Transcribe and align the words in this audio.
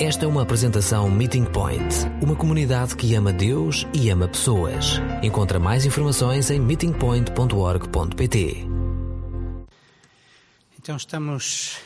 Esta 0.00 0.26
é 0.26 0.28
uma 0.28 0.42
apresentação 0.42 1.10
Meeting 1.10 1.46
Point, 1.46 1.92
uma 2.22 2.36
comunidade 2.36 2.94
que 2.94 3.16
ama 3.16 3.32
Deus 3.32 3.84
e 3.92 4.08
ama 4.10 4.28
pessoas. 4.28 5.00
Encontra 5.24 5.58
mais 5.58 5.84
informações 5.84 6.52
em 6.52 6.60
meetingpoint.org.pt. 6.60 8.64
Então 10.78 10.96
estamos 10.96 11.78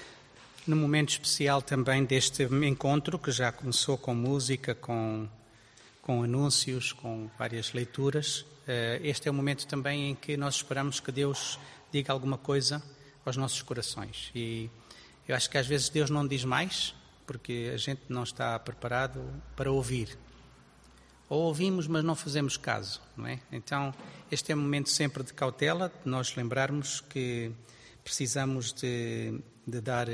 num 0.66 0.76
momento 0.76 1.08
especial 1.08 1.62
também 1.62 2.04
deste 2.04 2.42
encontro 2.42 3.18
que 3.18 3.30
já 3.30 3.50
começou 3.50 3.96
com 3.96 4.14
música, 4.14 4.74
com, 4.74 5.26
com 6.02 6.22
anúncios, 6.22 6.92
com 6.92 7.30
várias 7.38 7.72
leituras. 7.72 8.44
Eh, 8.68 9.00
este 9.04 9.26
é 9.26 9.30
o 9.30 9.34
momento 9.34 9.66
também 9.66 10.10
em 10.10 10.14
que 10.14 10.36
nós 10.36 10.56
esperamos 10.56 11.00
que 11.00 11.10
Deus 11.10 11.58
diga 11.90 12.12
alguma 12.12 12.36
coisa 12.36 12.82
aos 13.24 13.38
nossos 13.38 13.62
corações. 13.62 14.30
E 14.34 14.68
eu 15.26 15.34
acho 15.34 15.48
que 15.48 15.56
às 15.56 15.66
vezes 15.66 15.88
Deus 15.88 16.10
não 16.10 16.28
diz 16.28 16.44
mais, 16.44 16.94
porque 17.26 17.70
a 17.72 17.76
gente 17.76 18.02
não 18.08 18.22
está 18.22 18.58
preparado 18.58 19.22
para 19.56 19.70
ouvir. 19.70 20.18
Ou 21.28 21.44
ouvimos, 21.44 21.86
mas 21.86 22.04
não 22.04 22.14
fazemos 22.14 22.56
caso, 22.56 23.00
não 23.16 23.26
é? 23.26 23.40
Então, 23.50 23.94
este 24.30 24.52
é 24.52 24.54
um 24.54 24.58
momento 24.58 24.90
sempre 24.90 25.22
de 25.22 25.32
cautela, 25.32 25.88
de 25.88 26.10
nós 26.10 26.34
lembrarmos 26.36 27.00
que 27.00 27.50
precisamos 28.04 28.72
de, 28.72 29.40
de 29.66 29.80
dar 29.80 30.08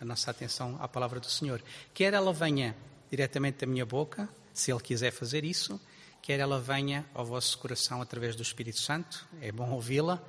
a 0.00 0.04
nossa 0.04 0.30
atenção 0.30 0.76
à 0.80 0.88
palavra 0.88 1.20
do 1.20 1.30
Senhor. 1.30 1.62
Quer 1.94 2.12
ela 2.12 2.32
venha 2.32 2.76
diretamente 3.10 3.58
da 3.58 3.66
minha 3.66 3.86
boca, 3.86 4.28
se 4.52 4.70
Ele 4.70 4.80
quiser 4.80 5.12
fazer 5.12 5.44
isso, 5.44 5.80
quer 6.20 6.40
ela 6.40 6.60
venha 6.60 7.06
ao 7.14 7.24
vosso 7.24 7.56
coração 7.58 8.02
através 8.02 8.36
do 8.36 8.42
Espírito 8.42 8.80
Santo, 8.80 9.26
é 9.40 9.50
bom 9.50 9.70
ouvi-la, 9.70 10.22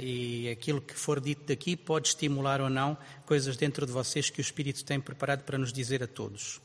e 0.00 0.50
aquilo 0.50 0.80
que 0.80 0.94
for 0.94 1.20
dito 1.20 1.44
daqui 1.46 1.76
pode 1.76 2.08
estimular 2.08 2.60
ou 2.60 2.68
não 2.68 2.96
coisas 3.24 3.56
dentro 3.56 3.86
de 3.86 3.92
vocês 3.92 4.28
que 4.28 4.40
o 4.40 4.42
Espírito 4.42 4.84
tem 4.84 5.00
preparado 5.00 5.44
para 5.44 5.56
nos 5.56 5.72
dizer 5.72 6.02
a 6.02 6.06
todos. 6.06 6.56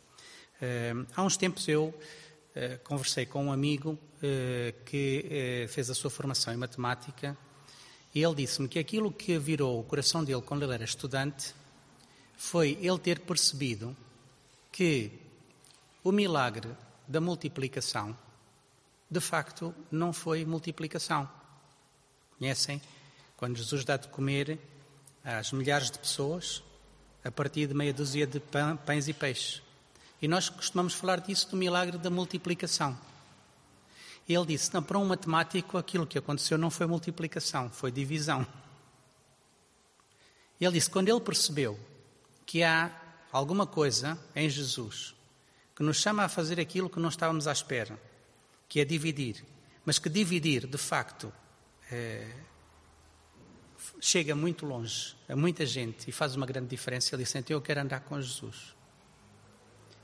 Uh, 0.62 1.06
há 1.16 1.24
uns 1.24 1.38
tempos 1.38 1.68
eu 1.68 1.86
uh, 1.86 1.94
conversei 2.84 3.26
com 3.26 3.46
um 3.46 3.52
amigo 3.52 3.98
que 4.84 5.68
fez 5.70 5.92
a 5.92 5.94
sua 5.94 6.10
formação 6.10 6.52
em 6.52 6.58
matemática 6.58 7.38
e 8.16 8.24
ele 8.24 8.34
disse-me 8.34 8.68
que 8.68 8.80
aquilo 8.80 9.12
que 9.12 9.38
virou 9.38 9.80
o 9.80 9.84
coração 9.84 10.24
dele 10.24 10.42
quando 10.42 10.64
ele 10.64 10.74
era 10.74 10.84
estudante 10.84 11.54
foi 12.36 12.80
ele 12.82 12.98
ter 12.98 13.20
percebido 13.20 13.96
que 14.72 15.12
o 16.04 16.12
milagre 16.12 16.70
da 17.08 17.22
multiplicação 17.22 18.18
de 19.10 19.20
facto 19.20 19.74
não 19.92 20.12
foi 20.12 20.46
multiplicação. 20.46 21.30
Conhecem? 22.38 22.82
Quando 23.38 23.56
Jesus 23.56 23.86
dá 23.86 23.96
de 23.96 24.08
comer 24.08 24.60
às 25.24 25.52
milhares 25.52 25.92
de 25.92 26.00
pessoas, 26.00 26.64
a 27.24 27.32
partir 27.32 27.68
de 27.68 27.74
meia 27.74 27.94
dúzia 27.94 28.26
de 28.26 28.42
pães 28.86 29.08
e 29.08 29.14
peixes. 29.14 29.62
E 30.22 30.28
nós 30.28 30.50
costumamos 30.50 30.94
falar 30.94 31.20
disso 31.20 31.52
do 31.52 31.58
milagre 31.58 31.98
da 31.98 32.10
multiplicação. 32.10 32.98
Ele 34.28 34.46
disse: 34.46 34.74
não, 34.74 34.82
para 34.82 34.98
um 34.98 35.06
matemático 35.06 35.78
aquilo 35.78 36.08
que 36.08 36.18
aconteceu 36.18 36.58
não 36.58 36.72
foi 36.72 36.88
multiplicação, 36.88 37.70
foi 37.70 37.92
divisão. 37.92 38.46
Ele 40.60 40.72
disse: 40.72 40.90
quando 40.90 41.10
ele 41.10 41.22
percebeu 41.22 41.80
que 42.46 42.64
há 42.64 42.92
alguma 43.32 43.68
coisa 43.68 44.18
em 44.36 44.50
Jesus 44.50 45.16
que 45.76 45.84
nos 45.84 45.98
chama 45.98 46.24
a 46.24 46.30
fazer 46.30 46.60
aquilo 46.60 46.90
que 46.90 47.00
não 47.00 47.10
estávamos 47.10 47.48
à 47.48 47.52
espera, 47.52 48.00
que 48.68 48.80
é 48.80 48.86
dividir, 48.86 49.46
mas 49.86 50.00
que 50.00 50.10
dividir, 50.10 50.66
de 50.66 50.78
facto, 50.78 51.32
é, 51.92 52.28
chega 54.00 54.36
muito 54.36 54.66
longe 54.66 55.16
a 55.30 55.36
muita 55.36 55.66
gente 55.66 56.10
e 56.10 56.12
faz 56.12 56.36
uma 56.36 56.46
grande 56.46 56.68
diferença. 56.68 57.14
Ele 57.14 57.24
disse: 57.24 57.38
então 57.38 57.56
eu 57.56 57.62
quero 57.62 57.82
andar 57.82 58.02
com 58.02 58.20
Jesus. 58.22 58.76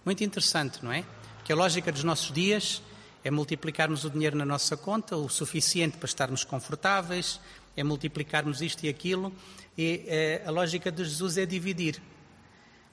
Muito 0.05 0.23
interessante, 0.23 0.83
não 0.83 0.91
é? 0.91 1.05
Que 1.43 1.53
a 1.53 1.55
lógica 1.55 1.91
dos 1.91 2.03
nossos 2.03 2.31
dias 2.31 2.81
é 3.23 3.31
multiplicarmos 3.31 4.03
o 4.03 4.09
dinheiro 4.09 4.37
na 4.37 4.45
nossa 4.45 4.75
conta, 4.75 5.15
o 5.15 5.29
suficiente 5.29 5.97
para 5.97 6.05
estarmos 6.05 6.43
confortáveis, 6.43 7.39
é 7.75 7.83
multiplicarmos 7.83 8.61
isto 8.61 8.83
e 8.85 8.89
aquilo, 8.89 9.33
e 9.77 10.03
é, 10.07 10.43
a 10.45 10.51
lógica 10.51 10.91
de 10.91 11.03
Jesus 11.05 11.37
é 11.37 11.45
dividir. 11.45 12.01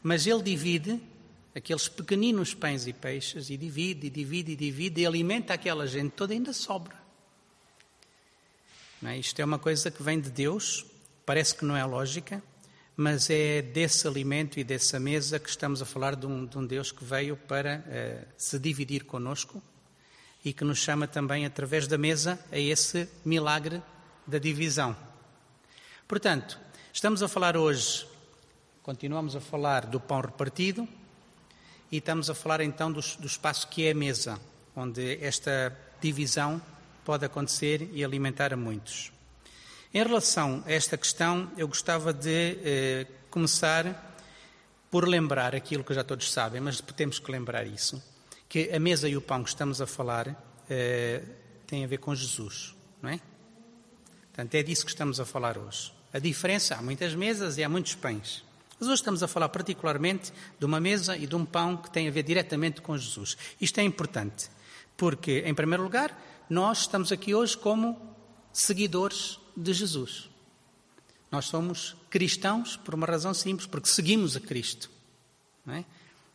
Mas 0.02 0.26
ele 0.26 0.42
divide 0.42 1.00
aqueles 1.54 1.88
pequeninos 1.88 2.54
pães 2.54 2.86
e 2.86 2.92
peixes, 2.92 3.50
e 3.50 3.56
divide, 3.56 4.06
e 4.06 4.10
divide, 4.10 4.52
e 4.52 4.56
divide, 4.56 5.00
e 5.00 5.06
alimenta 5.06 5.52
aquela 5.52 5.86
gente 5.86 6.12
toda, 6.12 6.32
ainda 6.32 6.52
sobra. 6.52 6.99
É? 9.02 9.16
Isto 9.16 9.40
é 9.40 9.44
uma 9.44 9.58
coisa 9.58 9.90
que 9.90 10.02
vem 10.02 10.20
de 10.20 10.30
Deus, 10.30 10.84
parece 11.24 11.54
que 11.54 11.64
não 11.64 11.74
é 11.74 11.82
lógica, 11.84 12.42
mas 12.94 13.30
é 13.30 13.62
desse 13.62 14.06
alimento 14.06 14.60
e 14.60 14.64
dessa 14.64 15.00
mesa 15.00 15.38
que 15.38 15.48
estamos 15.48 15.80
a 15.80 15.86
falar 15.86 16.14
de 16.14 16.26
um, 16.26 16.44
de 16.44 16.58
um 16.58 16.66
Deus 16.66 16.92
que 16.92 17.02
veio 17.02 17.34
para 17.34 17.78
uh, 17.78 18.28
se 18.36 18.58
dividir 18.58 19.04
conosco 19.04 19.62
e 20.44 20.52
que 20.52 20.64
nos 20.64 20.80
chama 20.80 21.08
também, 21.08 21.46
através 21.46 21.86
da 21.86 21.96
mesa, 21.96 22.38
a 22.52 22.58
esse 22.58 23.08
milagre 23.24 23.82
da 24.26 24.36
divisão. 24.36 24.94
Portanto, 26.06 26.60
estamos 26.92 27.22
a 27.22 27.28
falar 27.28 27.56
hoje, 27.56 28.06
continuamos 28.82 29.34
a 29.34 29.40
falar 29.40 29.86
do 29.86 29.98
pão 29.98 30.20
repartido 30.20 30.86
e 31.90 31.96
estamos 31.96 32.28
a 32.28 32.34
falar 32.34 32.60
então 32.60 32.92
do, 32.92 33.00
do 33.18 33.26
espaço 33.26 33.66
que 33.68 33.86
é 33.86 33.92
a 33.92 33.94
mesa, 33.94 34.38
onde 34.76 35.18
esta 35.24 35.74
divisão 36.02 36.60
pode 37.04 37.24
acontecer 37.24 37.88
e 37.92 38.04
alimentar 38.04 38.52
a 38.52 38.56
muitos. 38.56 39.12
Em 39.92 40.02
relação 40.02 40.62
a 40.66 40.72
esta 40.72 40.96
questão, 40.96 41.50
eu 41.56 41.66
gostava 41.66 42.12
de 42.12 42.58
eh, 42.62 43.06
começar 43.28 44.16
por 44.90 45.08
lembrar 45.08 45.54
aquilo 45.54 45.82
que 45.82 45.94
já 45.94 46.04
todos 46.04 46.32
sabem, 46.32 46.60
mas 46.60 46.80
temos 46.80 47.18
que 47.18 47.30
lembrar 47.30 47.66
isso, 47.66 48.02
que 48.48 48.70
a 48.72 48.78
mesa 48.78 49.08
e 49.08 49.16
o 49.16 49.20
pão 49.20 49.42
que 49.42 49.48
estamos 49.48 49.80
a 49.80 49.86
falar 49.86 50.36
eh, 50.68 51.22
têm 51.66 51.84
a 51.84 51.86
ver 51.86 51.98
com 51.98 52.14
Jesus, 52.14 52.74
não 53.02 53.10
é? 53.10 53.20
Portanto, 54.26 54.54
é 54.54 54.62
disso 54.62 54.84
que 54.84 54.90
estamos 54.90 55.20
a 55.20 55.24
falar 55.24 55.58
hoje. 55.58 55.92
A 56.12 56.18
diferença, 56.18 56.76
há 56.76 56.82
muitas 56.82 57.14
mesas 57.14 57.58
e 57.58 57.64
há 57.64 57.68
muitos 57.68 57.94
pães. 57.94 58.44
Mas 58.78 58.88
hoje 58.88 59.00
estamos 59.00 59.22
a 59.22 59.28
falar 59.28 59.48
particularmente 59.50 60.32
de 60.58 60.64
uma 60.64 60.80
mesa 60.80 61.16
e 61.16 61.26
de 61.26 61.36
um 61.36 61.44
pão 61.44 61.76
que 61.76 61.90
tem 61.90 62.08
a 62.08 62.10
ver 62.10 62.22
diretamente 62.22 62.80
com 62.80 62.96
Jesus. 62.96 63.36
Isto 63.60 63.78
é 63.78 63.82
importante, 63.82 64.48
porque, 64.96 65.42
em 65.44 65.52
primeiro 65.52 65.82
lugar, 65.82 66.16
nós 66.50 66.80
estamos 66.80 67.12
aqui 67.12 67.32
hoje 67.32 67.56
como 67.56 68.16
seguidores 68.52 69.38
de 69.56 69.72
Jesus. 69.72 70.28
Nós 71.30 71.44
somos 71.44 71.96
cristãos 72.10 72.76
por 72.76 72.92
uma 72.92 73.06
razão 73.06 73.32
simples, 73.32 73.68
porque 73.68 73.88
seguimos 73.88 74.36
a 74.36 74.40
Cristo. 74.40 74.90
É? 75.68 75.84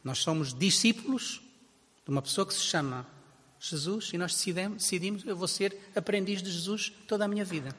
Nós 0.01 0.19
somos 0.19 0.53
discípulos 0.53 1.41
de 2.05 2.11
uma 2.11 2.21
pessoa 2.21 2.47
que 2.47 2.53
se 2.53 2.61
chama 2.61 3.05
Jesus 3.59 4.11
e 4.13 4.17
nós 4.17 4.33
decidimos, 4.33 5.25
eu 5.25 5.35
vou 5.35 5.47
ser 5.47 5.77
aprendiz 5.93 6.41
de 6.41 6.49
Jesus 6.49 6.93
toda 7.07 7.25
a 7.25 7.27
minha 7.27 7.43
vida. 7.43 7.75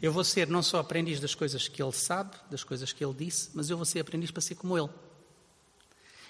Eu 0.00 0.12
vou 0.12 0.24
ser 0.24 0.48
não 0.48 0.62
só 0.62 0.80
aprendiz 0.80 1.20
das 1.20 1.36
coisas 1.36 1.68
que 1.68 1.80
ele 1.80 1.92
sabe, 1.92 2.36
das 2.50 2.64
coisas 2.64 2.92
que 2.92 3.04
ele 3.04 3.14
disse, 3.14 3.50
mas 3.54 3.70
eu 3.70 3.76
vou 3.76 3.86
ser 3.86 4.00
aprendiz 4.00 4.32
para 4.32 4.40
ser 4.40 4.56
como 4.56 4.76
ele. 4.76 4.90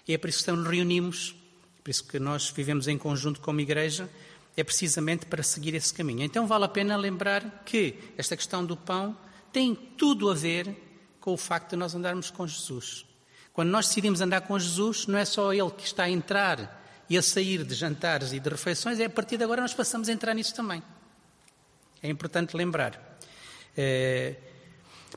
E 0.06 0.12
é 0.12 0.18
por 0.18 0.28
isso 0.28 0.44
que 0.44 0.52
nos 0.52 0.68
reunimos, 0.68 1.34
por 1.82 1.90
isso 1.90 2.04
que 2.04 2.18
nós 2.18 2.50
vivemos 2.50 2.88
em 2.88 2.98
conjunto 2.98 3.40
como 3.40 3.60
igreja, 3.60 4.10
é 4.56 4.62
precisamente 4.62 5.26
para 5.26 5.42
seguir 5.42 5.74
esse 5.74 5.92
caminho. 5.92 6.22
Então 6.22 6.46
vale 6.46 6.64
a 6.64 6.68
pena 6.68 6.96
lembrar 6.96 7.62
que 7.64 7.94
esta 8.16 8.36
questão 8.36 8.64
do 8.64 8.76
pão 8.76 9.16
tem 9.52 9.74
tudo 9.74 10.30
a 10.30 10.34
ver 10.34 10.74
com 11.20 11.32
o 11.32 11.36
facto 11.36 11.70
de 11.70 11.76
nós 11.76 11.94
andarmos 11.94 12.30
com 12.30 12.46
Jesus. 12.46 13.06
Quando 13.52 13.70
nós 13.70 13.88
decidimos 13.88 14.20
andar 14.20 14.42
com 14.42 14.58
Jesus, 14.58 15.06
não 15.06 15.18
é 15.18 15.24
só 15.24 15.52
Ele 15.52 15.70
que 15.70 15.84
está 15.84 16.04
a 16.04 16.10
entrar 16.10 16.80
e 17.08 17.18
a 17.18 17.22
sair 17.22 17.64
de 17.64 17.74
jantares 17.74 18.32
e 18.32 18.40
de 18.40 18.48
refeições, 18.48 18.98
é 18.98 19.04
a 19.04 19.10
partir 19.10 19.36
de 19.36 19.44
agora 19.44 19.60
nós 19.60 19.74
passamos 19.74 20.08
a 20.08 20.12
entrar 20.12 20.34
nisso 20.34 20.54
também. 20.54 20.82
É 22.02 22.08
importante 22.08 22.56
lembrar. 22.56 23.18
É... 23.76 24.36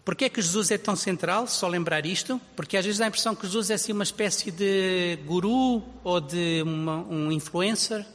Porquê 0.04 0.26
é 0.26 0.30
que 0.30 0.42
Jesus 0.42 0.70
é 0.72 0.78
tão 0.78 0.96
central? 0.96 1.48
Só 1.48 1.68
lembrar 1.68 2.06
isto? 2.06 2.40
Porque 2.56 2.78
às 2.78 2.86
vezes 2.86 3.00
dá 3.00 3.06
a 3.06 3.08
impressão 3.08 3.34
que 3.34 3.46
Jesus 3.46 3.70
é 3.70 3.76
assim 3.76 3.94
uma 3.94 4.04
espécie 4.04 4.52
de 4.52 5.18
guru 5.26 5.82
ou 6.04 6.20
de 6.20 6.62
uma, 6.64 6.98
um 6.98 7.32
influencer 7.32 8.06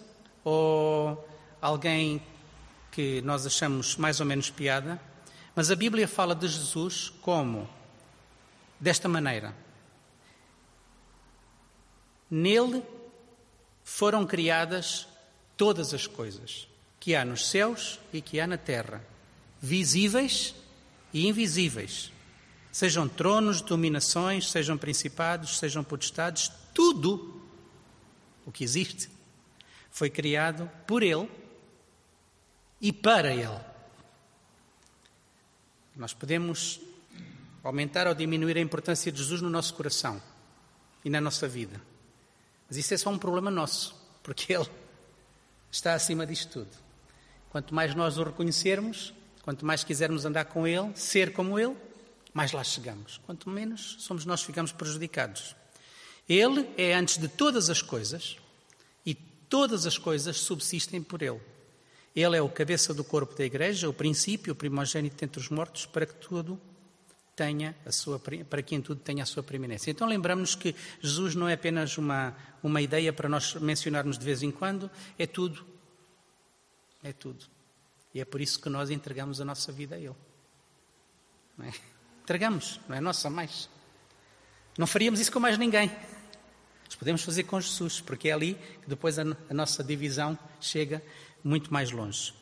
ou 0.44 1.28
alguém 1.60 2.22
que 2.90 3.20
nós 3.22 3.46
achamos 3.46 3.96
mais 3.96 4.20
ou 4.20 4.26
menos 4.26 4.50
piada, 4.50 5.00
mas 5.54 5.70
a 5.70 5.76
Bíblia 5.76 6.08
fala 6.08 6.34
de 6.34 6.48
Jesus 6.48 7.12
como 7.20 7.68
desta 8.78 9.08
maneira: 9.08 9.54
Nele 12.30 12.82
foram 13.84 14.26
criadas 14.26 15.06
todas 15.56 15.92
as 15.92 16.06
coisas 16.06 16.68
que 16.98 17.14
há 17.14 17.24
nos 17.24 17.48
céus 17.48 17.98
e 18.12 18.20
que 18.20 18.40
há 18.40 18.46
na 18.46 18.58
terra, 18.58 19.04
visíveis 19.60 20.54
e 21.12 21.26
invisíveis. 21.26 22.12
Sejam 22.72 23.08
tronos, 23.08 23.60
dominações, 23.60 24.50
sejam 24.50 24.78
principados, 24.78 25.58
sejam 25.58 25.82
potestades, 25.82 26.52
tudo 26.72 27.42
o 28.46 28.52
que 28.52 28.62
existe 28.62 29.10
foi 29.90 30.10
criado 30.10 30.70
por 30.86 31.02
Ele 31.02 31.28
e 32.80 32.92
para 32.92 33.32
Ele. 33.34 33.60
Nós 35.96 36.14
podemos 36.14 36.80
aumentar 37.62 38.06
ou 38.06 38.14
diminuir 38.14 38.56
a 38.56 38.60
importância 38.60 39.12
de 39.12 39.18
Jesus 39.18 39.42
no 39.42 39.50
nosso 39.50 39.74
coração, 39.74 40.20
e 41.04 41.10
na 41.10 41.20
nossa 41.20 41.48
vida. 41.48 41.80
Mas 42.68 42.76
isso 42.76 42.94
é 42.94 42.96
só 42.96 43.10
um 43.10 43.18
problema 43.18 43.50
nosso, 43.50 43.94
porque 44.22 44.52
Ele 44.52 44.68
está 45.70 45.94
acima 45.94 46.26
disto 46.26 46.50
tudo. 46.52 46.70
Quanto 47.50 47.74
mais 47.74 47.94
nós 47.94 48.16
o 48.16 48.22
reconhecermos, 48.22 49.12
quanto 49.42 49.66
mais 49.66 49.82
quisermos 49.82 50.24
andar 50.24 50.44
com 50.46 50.66
Ele, 50.66 50.94
ser 50.94 51.32
como 51.32 51.58
Ele, 51.58 51.76
mais 52.32 52.52
lá 52.52 52.62
chegamos. 52.62 53.20
Quanto 53.26 53.50
menos 53.50 53.96
somos 53.98 54.24
nós 54.24 54.42
ficamos 54.42 54.72
prejudicados. 54.72 55.56
Ele 56.28 56.68
é 56.76 56.94
antes 56.94 57.18
de 57.18 57.26
todas 57.26 57.68
as 57.68 57.82
coisas 57.82 58.36
todas 59.50 59.84
as 59.84 59.98
coisas 59.98 60.38
subsistem 60.38 61.02
por 61.02 61.20
Ele. 61.20 61.40
Ele 62.14 62.36
é 62.36 62.40
o 62.40 62.48
cabeça 62.48 62.94
do 62.94 63.04
corpo 63.04 63.36
da 63.36 63.44
Igreja, 63.44 63.88
o 63.88 63.92
princípio, 63.92 64.52
o 64.52 64.56
primogênito 64.56 65.22
entre 65.24 65.40
os 65.40 65.48
mortos, 65.48 65.84
para 65.84 66.06
que 66.06 66.14
tudo 66.14 66.58
tenha 67.36 67.74
a 67.84 67.92
sua, 67.92 68.18
para 68.18 68.62
que 68.62 68.74
em 68.74 68.80
tudo 68.80 69.00
tenha 69.00 69.22
a 69.22 69.26
sua 69.26 69.42
preeminência. 69.42 69.90
Então 69.90 70.06
lembramos 70.06 70.54
que 70.54 70.74
Jesus 71.00 71.34
não 71.34 71.48
é 71.48 71.54
apenas 71.54 71.98
uma, 71.98 72.36
uma 72.62 72.80
ideia 72.80 73.12
para 73.12 73.28
nós 73.28 73.54
mencionarmos 73.54 74.18
de 74.18 74.24
vez 74.24 74.42
em 74.42 74.50
quando, 74.50 74.90
é 75.18 75.26
tudo. 75.26 75.64
É 77.02 77.12
tudo. 77.12 77.44
E 78.14 78.20
é 78.20 78.24
por 78.24 78.40
isso 78.40 78.60
que 78.60 78.68
nós 78.68 78.90
entregamos 78.90 79.40
a 79.40 79.44
nossa 79.44 79.72
vida 79.72 79.96
a 79.96 79.98
Ele. 79.98 80.16
Não 81.56 81.66
é? 81.66 81.72
Entregamos, 82.22 82.80
não 82.88 82.96
é 82.96 83.00
nossa 83.00 83.30
mais. 83.30 83.68
Não 84.76 84.86
faríamos 84.86 85.20
isso 85.20 85.32
com 85.32 85.40
mais 85.40 85.58
ninguém. 85.58 85.90
Podemos 87.00 87.22
fazer 87.22 87.44
com 87.44 87.58
Jesus, 87.58 87.98
porque 87.98 88.28
é 88.28 88.32
ali 88.32 88.58
que 88.82 88.88
depois 88.88 89.18
a, 89.18 89.22
a 89.22 89.54
nossa 89.54 89.82
divisão 89.82 90.38
chega 90.60 91.02
muito 91.42 91.72
mais 91.72 91.90
longe. 91.90 92.34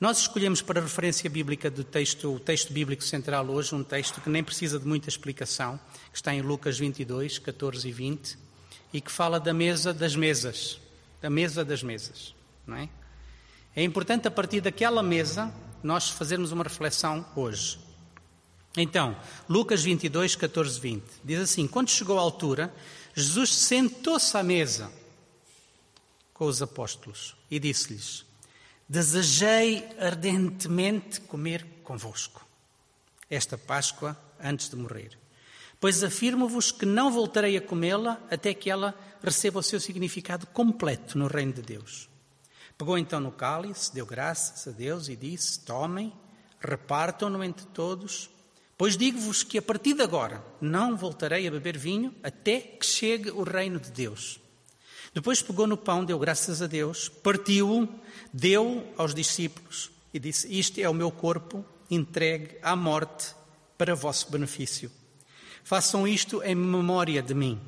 Nós 0.00 0.20
escolhemos 0.20 0.62
para 0.62 0.80
referência 0.80 1.28
bíblica 1.28 1.70
do 1.70 1.84
texto, 1.84 2.34
o 2.34 2.40
texto 2.40 2.72
bíblico 2.72 3.04
central 3.04 3.46
hoje, 3.46 3.74
um 3.74 3.84
texto 3.84 4.22
que 4.22 4.30
nem 4.30 4.42
precisa 4.42 4.78
de 4.78 4.86
muita 4.86 5.10
explicação, 5.10 5.78
que 6.10 6.16
está 6.16 6.34
em 6.34 6.40
Lucas 6.40 6.78
22, 6.78 7.38
14 7.38 7.86
e 7.86 7.92
20, 7.92 8.38
e 8.90 9.02
que 9.02 9.12
fala 9.12 9.38
da 9.38 9.52
mesa 9.52 9.92
das 9.92 10.16
mesas, 10.16 10.80
da 11.20 11.28
mesa 11.28 11.62
das 11.62 11.82
mesas, 11.82 12.34
não 12.66 12.78
é? 12.78 12.88
É 13.76 13.84
importante 13.84 14.26
a 14.26 14.30
partir 14.30 14.62
daquela 14.62 15.02
mesa 15.02 15.52
nós 15.82 16.08
fazermos 16.08 16.52
uma 16.52 16.64
reflexão 16.64 17.22
hoje. 17.36 17.78
Então, 18.76 19.14
Lucas 19.46 19.82
22, 19.84 20.36
14, 20.36 20.80
20, 20.80 21.04
diz 21.22 21.38
assim: 21.38 21.66
Quando 21.66 21.90
chegou 21.90 22.18
a 22.18 22.22
altura, 22.22 22.74
Jesus 23.14 23.54
sentou-se 23.54 24.36
à 24.36 24.42
mesa 24.42 24.90
com 26.32 26.46
os 26.46 26.60
apóstolos 26.60 27.36
e 27.48 27.60
disse-lhes: 27.60 28.26
Desejei 28.88 29.88
ardentemente 29.98 31.20
comer 31.20 31.64
convosco 31.84 32.44
esta 33.30 33.56
Páscoa 33.56 34.18
antes 34.42 34.68
de 34.68 34.76
morrer. 34.76 35.16
Pois 35.80 36.02
afirmo-vos 36.02 36.72
que 36.72 36.86
não 36.86 37.10
voltarei 37.10 37.56
a 37.56 37.60
comê-la 37.60 38.20
até 38.30 38.52
que 38.52 38.70
ela 38.70 38.98
receba 39.22 39.60
o 39.60 39.62
seu 39.62 39.78
significado 39.78 40.46
completo 40.48 41.16
no 41.16 41.26
reino 41.26 41.52
de 41.52 41.62
Deus. 41.62 42.08
Pegou 42.76 42.98
então 42.98 43.20
no 43.20 43.30
cálice, 43.30 43.94
deu 43.94 44.04
graças 44.04 44.66
a 44.66 44.76
Deus 44.76 45.08
e 45.08 45.14
disse: 45.14 45.60
Tomem, 45.60 46.12
repartam-no 46.60 47.44
entre 47.44 47.66
todos, 47.66 48.28
pois 48.76 48.96
digo-vos 48.96 49.42
que 49.42 49.58
a 49.58 49.62
partir 49.62 49.94
de 49.94 50.02
agora 50.02 50.44
não 50.60 50.96
voltarei 50.96 51.46
a 51.46 51.50
beber 51.50 51.78
vinho 51.78 52.14
até 52.22 52.60
que 52.60 52.84
chegue 52.84 53.30
o 53.30 53.42
reino 53.42 53.78
de 53.78 53.90
Deus. 53.90 54.40
Depois 55.12 55.40
pegou 55.40 55.66
no 55.66 55.76
pão, 55.76 56.04
deu 56.04 56.18
graças 56.18 56.60
a 56.60 56.66
Deus, 56.66 57.08
partiu-o, 57.08 57.88
deu 58.32 58.92
aos 58.96 59.14
discípulos 59.14 59.90
e 60.12 60.18
disse: 60.18 60.52
Isto 60.52 60.80
é 60.80 60.88
o 60.88 60.94
meu 60.94 61.10
corpo 61.10 61.64
entregue 61.88 62.56
à 62.62 62.74
morte 62.74 63.34
para 63.78 63.94
vosso 63.94 64.30
benefício. 64.30 64.90
Façam 65.62 66.06
isto 66.06 66.42
em 66.42 66.54
memória 66.54 67.22
de 67.22 67.32
mim. 67.32 67.60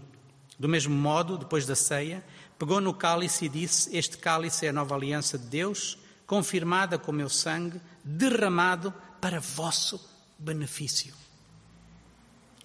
Do 0.58 0.68
mesmo 0.68 0.94
modo, 0.94 1.38
depois 1.38 1.66
da 1.66 1.76
ceia, 1.76 2.24
pegou 2.58 2.80
no 2.80 2.92
cálice 2.92 3.44
e 3.44 3.48
disse: 3.48 3.96
Este 3.96 4.18
cálice 4.18 4.66
é 4.66 4.70
a 4.70 4.72
nova 4.72 4.96
aliança 4.96 5.38
de 5.38 5.46
Deus, 5.46 5.96
confirmada 6.26 6.98
com 6.98 7.12
meu 7.12 7.28
sangue, 7.28 7.80
derramado 8.02 8.92
para 9.20 9.38
vosso 9.38 10.15
benefício. 10.38 11.14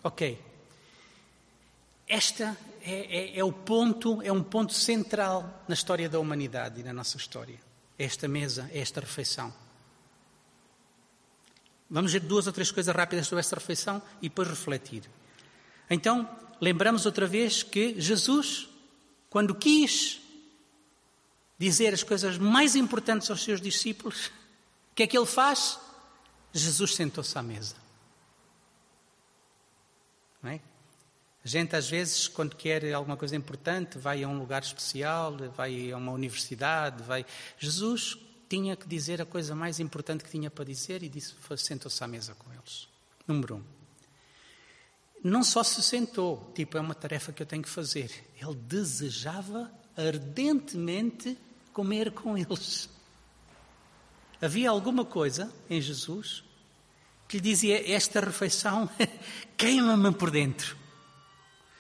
Ok. 0.04 0.40
Esta 2.08 2.58
é, 2.82 3.36
é, 3.36 3.40
é, 3.40 3.44
o 3.44 3.54
ponto, 3.54 4.22
é 4.22 4.32
um 4.32 4.44
ponto 4.44 4.74
central 4.74 5.64
na 5.68 5.74
história 5.74 6.10
da 6.10 6.20
humanidade 6.20 6.82
e 6.82 6.84
na 6.84 6.92
nossa 6.92 7.18
história. 7.18 7.60
É 7.98 8.04
esta 8.04 8.28
mesa, 8.28 8.70
é 8.74 8.80
esta 8.80 9.00
refeição. 9.00 9.54
Vamos 11.90 12.12
ver 12.14 12.22
duas 12.22 12.48
ou 12.48 12.54
três 12.54 12.72
coisas 12.72 12.94
rápidas 12.96 13.28
sobre 13.28 13.42
esta 13.42 13.56
refeição 13.56 14.02
e 14.22 14.30
depois 14.30 14.48
refletir. 14.48 15.04
Então, 15.90 16.28
lembramos 16.60 17.06
outra 17.06 17.28
vez 17.28 17.64
que 17.64 18.00
Jesus, 18.00 18.68
quando 19.30 19.54
quis 19.54 20.22
dizer 21.60 21.94
as 21.94 22.02
coisas 22.02 22.38
mais 22.38 22.76
importantes 22.76 23.30
aos 23.30 23.44
seus 23.44 23.62
discípulos, 23.62 24.28
o 24.92 24.96
que 24.96 25.04
é 25.04 25.08
que 25.08 25.18
ele 25.18 25.26
faz? 25.28 25.80
Jesus 26.54 26.96
sentou-se 26.96 27.38
à 27.38 27.42
mesa. 27.42 27.76
Não 30.42 30.52
é? 30.52 30.60
A 31.44 31.48
gente, 31.48 31.76
às 31.76 31.90
vezes, 31.90 32.28
quando 32.28 32.56
quer 32.56 32.94
alguma 32.94 33.18
coisa 33.18 33.36
importante, 33.36 33.98
vai 33.98 34.24
a 34.24 34.28
um 34.28 34.38
lugar 34.38 34.62
especial, 34.62 35.36
vai 35.56 35.92
a 35.92 35.98
uma 35.98 36.12
universidade, 36.12 37.02
vai. 37.04 37.26
Jesus 37.58 38.18
tinha 38.48 38.76
que 38.76 38.88
dizer 38.88 39.22
a 39.22 39.26
coisa 39.26 39.56
mais 39.56 39.80
importante 39.80 40.24
que 40.24 40.30
tinha 40.30 40.52
para 40.52 40.66
dizer 40.66 41.02
e 41.02 41.10
disse: 41.10 41.34
sentou-se 41.58 42.04
à 42.04 42.08
mesa 42.08 42.36
com 42.36 42.54
eles. 42.54 42.88
Número 43.28 43.56
um. 43.56 43.64
Não 45.24 45.44
só 45.44 45.64
se 45.64 45.82
sentou, 45.82 46.52
tipo, 46.56 46.78
é 46.78 46.82
uma 46.82 46.96
tarefa 46.96 47.32
que 47.32 47.42
eu 47.42 47.46
tenho 47.46 47.64
que 47.64 47.70
fazer. 47.70 48.12
Ele 48.36 48.56
desejava 48.56 49.72
ardentemente 49.96 51.38
comer 51.74 52.12
com 52.12 52.38
eles. 52.38 52.90
Havia 54.42 54.70
alguma 54.72 55.06
coisa 55.06 55.54
em 55.70 55.80
Jesus 55.80 56.44
que 57.28 57.38
lhe 57.38 57.44
dizia: 57.44 57.94
Esta 57.94 58.20
refeição 58.20 58.90
queima-me 59.56 60.12
por 60.12 60.32
dentro. 60.32 60.76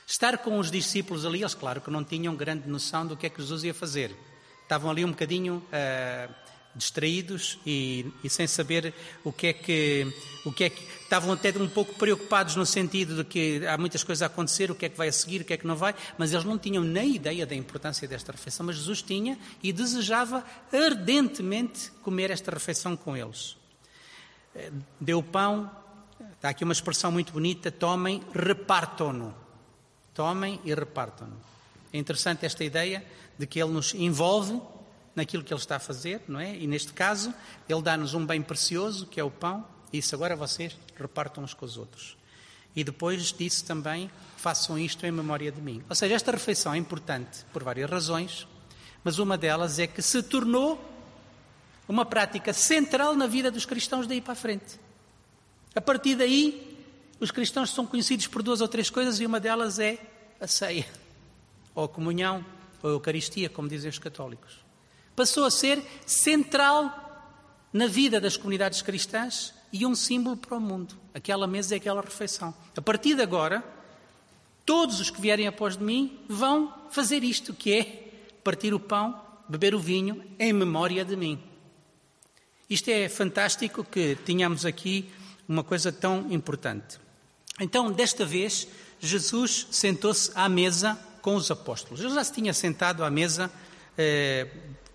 Estar 0.05 0.37
com 0.39 0.59
os 0.59 0.69
discípulos 0.69 1.25
ali, 1.25 1.41
eles, 1.41 1.55
claro, 1.55 1.81
que 1.81 1.89
não 1.89 2.03
tinham 2.03 2.35
grande 2.35 2.67
noção 2.67 3.07
do 3.07 3.17
que 3.17 3.25
é 3.25 3.29
que 3.29 3.41
Jesus 3.41 3.63
ia 3.63 3.73
fazer. 3.73 4.15
Estavam 4.61 4.91
ali 4.91 5.03
um 5.03 5.09
bocadinho 5.09 5.55
uh, 5.55 6.33
distraídos 6.75 7.59
e, 7.65 8.11
e, 8.23 8.29
sem 8.29 8.47
saber 8.47 8.93
o 9.23 9.31
que 9.31 9.47
é 9.47 9.53
que. 9.53 10.13
O 10.45 10.51
que 10.51 10.63
é 10.63 10.69
que 10.69 10.81
estavam 11.03 11.33
até 11.33 11.49
um 11.57 11.67
pouco 11.67 11.93
preocupados 11.95 12.55
no 12.55 12.65
sentido 12.65 13.17
de 13.17 13.23
que 13.23 13.65
há 13.67 13.77
muitas 13.77 14.03
coisas 14.03 14.21
a 14.21 14.27
acontecer, 14.27 14.71
o 14.71 14.75
que 14.75 14.85
é 14.85 14.89
que 14.89 14.97
vai 14.97 15.09
a 15.09 15.11
seguir, 15.11 15.41
o 15.41 15.45
que 15.45 15.53
é 15.53 15.57
que 15.57 15.67
não 15.67 15.75
vai, 15.75 15.93
mas 16.17 16.31
eles 16.31 16.45
não 16.45 16.57
tinham 16.57 16.83
nem 16.83 17.15
ideia 17.15 17.45
da 17.45 17.53
importância 17.53 18.07
desta 18.07 18.31
refeição. 18.31 18.65
Mas 18.65 18.77
Jesus 18.77 19.01
tinha 19.01 19.37
e 19.61 19.73
desejava 19.73 20.43
ardentemente 20.71 21.91
comer 22.01 22.31
esta 22.31 22.51
refeição 22.51 22.95
com 22.95 23.15
eles. 23.15 23.57
Eh, 24.55 24.71
deu 24.99 25.21
pão, 25.21 25.69
está 26.33 26.49
aqui 26.49 26.63
uma 26.63 26.73
expressão 26.73 27.11
muito 27.11 27.33
bonita: 27.33 27.69
tomem, 27.71 28.23
repartam-no. 28.33 29.35
Tomem 30.13 30.59
e 30.63 30.73
repartam-no. 30.73 31.37
É 31.93 31.97
interessante 31.97 32.45
esta 32.45 32.63
ideia 32.63 33.05
de 33.37 33.45
que 33.45 33.61
ele 33.61 33.71
nos 33.71 33.93
envolve 33.93 34.61
naquilo 35.15 35.43
que 35.43 35.53
ele 35.53 35.59
está 35.59 35.75
a 35.75 35.79
fazer, 35.79 36.21
não 36.27 36.39
é? 36.39 36.55
E 36.55 36.67
neste 36.67 36.93
caso, 36.93 37.33
ele 37.67 37.81
dá-nos 37.81 38.13
um 38.13 38.25
bem 38.25 38.41
precioso, 38.41 39.05
que 39.05 39.19
é 39.19 39.23
o 39.23 39.31
pão, 39.31 39.65
e 39.91 39.97
isso 39.97 40.15
agora 40.15 40.35
vocês 40.35 40.77
repartam 40.95 41.43
uns 41.43 41.53
com 41.53 41.65
os 41.65 41.77
outros. 41.77 42.17
E 42.75 42.83
depois 42.83 43.33
disse 43.33 43.63
também: 43.63 44.09
façam 44.37 44.77
isto 44.77 45.05
em 45.05 45.11
memória 45.11 45.51
de 45.51 45.61
mim. 45.61 45.83
Ou 45.89 45.95
seja, 45.95 46.15
esta 46.15 46.31
refeição 46.31 46.73
é 46.73 46.77
importante 46.77 47.45
por 47.51 47.63
várias 47.63 47.89
razões, 47.89 48.47
mas 49.03 49.19
uma 49.19 49.37
delas 49.37 49.79
é 49.79 49.87
que 49.87 50.01
se 50.01 50.23
tornou 50.23 50.79
uma 51.87 52.05
prática 52.05 52.53
central 52.53 53.15
na 53.15 53.27
vida 53.27 53.51
dos 53.51 53.65
cristãos 53.65 54.07
daí 54.07 54.21
para 54.21 54.33
a 54.33 54.35
frente. 54.35 54.79
A 55.75 55.81
partir 55.81 56.15
daí, 56.15 56.77
os 57.19 57.31
cristãos 57.31 57.69
são 57.71 57.85
conhecidos 57.85 58.27
por 58.27 58.41
duas 58.41 58.61
ou 58.61 58.67
três 58.67 58.89
coisas 58.89 59.19
e 59.19 59.25
uma 59.25 59.39
delas 59.39 59.77
é 59.77 59.99
a 60.39 60.47
ceia, 60.47 60.87
ou 61.75 61.83
a 61.83 61.89
comunhão, 61.89 62.45
ou 62.81 62.89
a 62.89 62.93
Eucaristia, 62.93 63.49
como 63.49 63.67
dizem 63.67 63.89
os 63.89 63.99
católicos. 63.99 64.70
Passou 65.21 65.45
a 65.45 65.51
ser 65.51 65.83
central 66.03 67.29
na 67.71 67.85
vida 67.85 68.19
das 68.19 68.37
comunidades 68.37 68.81
cristãs 68.81 69.53
e 69.71 69.85
um 69.85 69.93
símbolo 69.93 70.35
para 70.35 70.57
o 70.57 70.59
mundo. 70.59 70.97
Aquela 71.13 71.45
mesa 71.45 71.75
e 71.75 71.77
aquela 71.77 72.01
refeição. 72.01 72.51
A 72.75 72.81
partir 72.81 73.13
de 73.13 73.21
agora, 73.21 73.63
todos 74.65 74.99
os 74.99 75.11
que 75.11 75.21
vierem 75.21 75.45
após 75.45 75.77
de 75.77 75.83
mim 75.83 76.17
vão 76.27 76.73
fazer 76.89 77.23
isto, 77.23 77.53
que 77.53 77.71
é 77.71 77.83
partir 78.43 78.73
o 78.73 78.79
pão, 78.79 79.15
beber 79.47 79.75
o 79.75 79.79
vinho 79.79 80.23
em 80.39 80.51
memória 80.51 81.05
de 81.05 81.15
mim. 81.15 81.39
Isto 82.67 82.89
é 82.89 83.07
fantástico 83.07 83.83
que 83.83 84.15
tenhamos 84.25 84.65
aqui 84.65 85.07
uma 85.47 85.63
coisa 85.63 85.91
tão 85.91 86.31
importante. 86.31 86.99
Então, 87.59 87.91
desta 87.91 88.25
vez, 88.25 88.67
Jesus 88.99 89.67
sentou-se 89.69 90.31
à 90.33 90.49
mesa 90.49 90.97
com 91.21 91.35
os 91.35 91.51
apóstolos. 91.51 91.99
Ele 91.99 92.15
já 92.15 92.23
se 92.23 92.33
tinha 92.33 92.55
sentado 92.55 93.03
à 93.03 93.11
mesa 93.11 93.51
eh, 93.95 94.47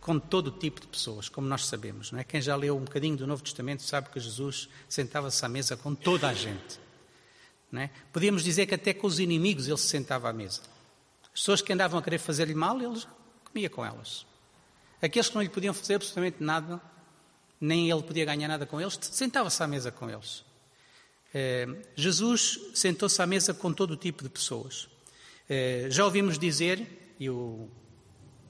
com 0.06 0.20
todo 0.20 0.52
tipo 0.52 0.80
de 0.80 0.86
pessoas, 0.86 1.28
como 1.28 1.48
nós 1.48 1.66
sabemos. 1.66 2.12
Não 2.12 2.20
é? 2.20 2.24
Quem 2.24 2.40
já 2.40 2.54
leu 2.54 2.76
um 2.76 2.84
bocadinho 2.84 3.16
do 3.16 3.26
Novo 3.26 3.42
Testamento 3.42 3.82
sabe 3.82 4.08
que 4.08 4.20
Jesus 4.20 4.68
sentava-se 4.88 5.44
à 5.44 5.48
mesa 5.48 5.76
com 5.76 5.96
toda 5.96 6.28
a 6.28 6.32
gente. 6.32 6.78
é? 7.74 7.90
Podíamos 8.12 8.44
dizer 8.44 8.66
que 8.66 8.76
até 8.76 8.94
com 8.94 9.08
os 9.08 9.18
inimigos 9.18 9.66
ele 9.66 9.76
se 9.76 9.88
sentava 9.88 10.30
à 10.30 10.32
mesa. 10.32 10.62
As 11.24 11.40
pessoas 11.40 11.60
que 11.60 11.72
andavam 11.72 11.98
a 11.98 12.02
querer 12.04 12.18
fazer-lhe 12.18 12.54
mal, 12.54 12.80
ele 12.80 13.02
comia 13.44 13.68
com 13.68 13.84
elas. 13.84 14.24
Aqueles 15.02 15.28
que 15.28 15.34
não 15.34 15.42
lhe 15.42 15.48
podiam 15.48 15.74
fazer 15.74 15.96
absolutamente 15.96 16.36
nada, 16.40 16.80
nem 17.60 17.90
ele 17.90 18.02
podia 18.04 18.24
ganhar 18.24 18.46
nada 18.46 18.64
com 18.64 18.80
eles, 18.80 18.96
sentava-se 19.02 19.60
à 19.60 19.66
mesa 19.66 19.90
com 19.90 20.08
eles. 20.08 20.44
Eh, 21.34 21.66
Jesus 21.96 22.60
sentou-se 22.74 23.20
à 23.20 23.26
mesa 23.26 23.52
com 23.52 23.72
todo 23.72 23.90
o 23.90 23.96
tipo 23.96 24.22
de 24.22 24.28
pessoas. 24.28 24.88
Eh, 25.50 25.88
já 25.90 26.04
ouvimos 26.04 26.38
dizer, 26.38 27.14
e 27.18 27.28
o, 27.28 27.68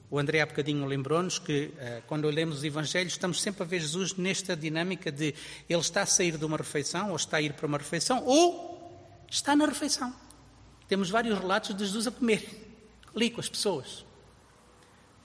o 0.09 0.17
André 0.17 0.41
há 0.41 0.45
bocadinho 0.45 0.85
lembrou-nos, 0.85 1.37
que 1.37 1.73
eh, 1.77 2.01
quando 2.07 2.29
lemos 2.29 2.59
os 2.59 2.63
Evangelhos 2.63 3.13
estamos 3.13 3.41
sempre 3.41 3.63
a 3.63 3.65
ver 3.65 3.81
Jesus 3.81 4.13
nesta 4.15 4.55
dinâmica 4.55 5.11
de 5.11 5.35
ele 5.67 5.81
está 5.81 6.03
a 6.03 6.05
sair 6.05 6.37
de 6.37 6.45
uma 6.45 6.55
refeição, 6.55 7.09
ou 7.09 7.15
está 7.17 7.37
a 7.37 7.41
ir 7.41 7.53
para 7.53 7.67
uma 7.67 7.77
refeição, 7.77 8.23
ou 8.23 9.25
está 9.29 9.53
na 9.53 9.65
refeição. 9.65 10.15
Temos 10.87 11.09
vários 11.09 11.37
relatos 11.37 11.75
de 11.75 11.83
Jesus 11.83 12.07
a 12.07 12.11
comer, 12.11 12.45
ali 13.13 13.29
com 13.29 13.41
as 13.41 13.49
pessoas. 13.49 14.05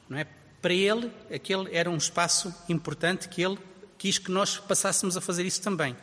Não 0.09 0.19
é? 0.19 0.27
Para 0.61 0.75
ele, 0.75 1.13
aquele 1.33 1.73
era 1.75 1.89
um 1.89 1.97
espaço 1.97 2.53
importante 2.69 3.29
que 3.29 3.41
ele 3.41 3.59
quis 3.97 4.19
que 4.19 4.33
nós 4.33 4.59
passássemos 4.59 5.17
a 5.17 5.21
fazer 5.21 5.47
isso 5.47 5.63
também. 5.63 5.97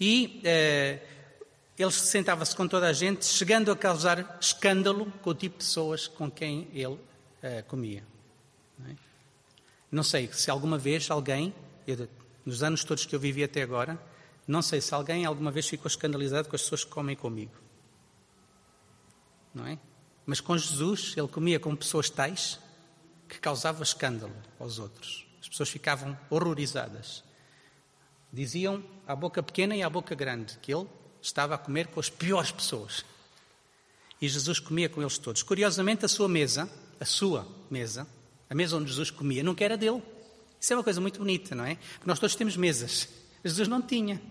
E 0.00 0.40
eh, 0.42 0.98
ele 1.78 1.92
sentava-se 1.92 2.56
com 2.56 2.66
toda 2.66 2.88
a 2.88 2.92
gente, 2.92 3.24
chegando 3.24 3.70
a 3.70 3.76
causar 3.76 4.38
escândalo 4.40 5.12
com 5.22 5.30
o 5.30 5.34
tipo 5.34 5.58
de 5.58 5.64
pessoas 5.64 6.08
com 6.08 6.28
quem 6.28 6.68
ele 6.74 6.98
eh, 7.42 7.62
comia. 7.62 8.04
Não, 8.78 8.90
é? 8.90 8.96
não, 9.90 10.02
sei 10.02 10.32
se 10.32 10.50
alguma 10.50 10.78
vez 10.78 11.10
alguém, 11.10 11.54
eu, 11.86 12.08
nos 12.44 12.62
anos 12.62 12.84
todos 12.84 13.04
que 13.04 13.14
eu 13.14 13.20
vivi 13.20 13.42
até 13.42 13.62
agora, 13.62 14.00
não 14.46 14.62
sei 14.62 14.80
se 14.80 14.94
alguém 14.94 15.24
alguma 15.24 15.50
vez 15.50 15.68
ficou 15.68 15.88
escandalizado 15.88 16.48
com 16.48 16.56
as 16.56 16.62
pessoas 16.62 16.84
que 16.84 16.90
comem 16.90 17.16
comigo. 17.16 17.52
Não 19.54 19.66
é? 19.66 19.78
Mas 20.24 20.40
com 20.40 20.56
Jesus, 20.56 21.14
ele 21.16 21.28
comia 21.28 21.58
com 21.58 21.74
pessoas 21.74 22.08
tais 22.08 22.58
que 23.28 23.38
causavam 23.38 23.82
escândalo 23.82 24.34
aos 24.58 24.78
outros. 24.78 25.26
As 25.40 25.48
pessoas 25.48 25.68
ficavam 25.68 26.18
horrorizadas. 26.30 27.24
Diziam 28.32 28.82
à 29.06 29.14
boca 29.14 29.42
pequena 29.42 29.74
e 29.76 29.82
à 29.82 29.90
boca 29.90 30.14
grande 30.14 30.56
que 30.58 30.72
ele 30.72 30.86
estava 31.20 31.54
a 31.54 31.58
comer 31.58 31.88
com 31.88 32.00
as 32.00 32.08
piores 32.08 32.50
pessoas. 32.50 33.04
E 34.20 34.28
Jesus 34.28 34.58
comia 34.58 34.88
com 34.88 35.00
eles 35.00 35.18
todos. 35.18 35.42
Curiosamente, 35.42 36.04
a 36.04 36.08
sua 36.08 36.28
mesa, 36.28 36.70
a 37.02 37.04
sua 37.04 37.48
mesa, 37.68 38.06
a 38.48 38.54
mesa 38.54 38.76
onde 38.76 38.88
Jesus 38.88 39.10
comia, 39.10 39.42
nunca 39.42 39.64
era 39.64 39.76
dele. 39.76 40.00
Isso 40.60 40.72
é 40.72 40.76
uma 40.76 40.84
coisa 40.84 41.00
muito 41.00 41.18
bonita, 41.18 41.52
não 41.52 41.64
é? 41.64 41.74
Porque 41.74 42.06
nós 42.06 42.20
todos 42.20 42.36
temos 42.36 42.56
mesas. 42.56 43.08
Jesus 43.44 43.66
não 43.66 43.82
tinha. 43.82 44.22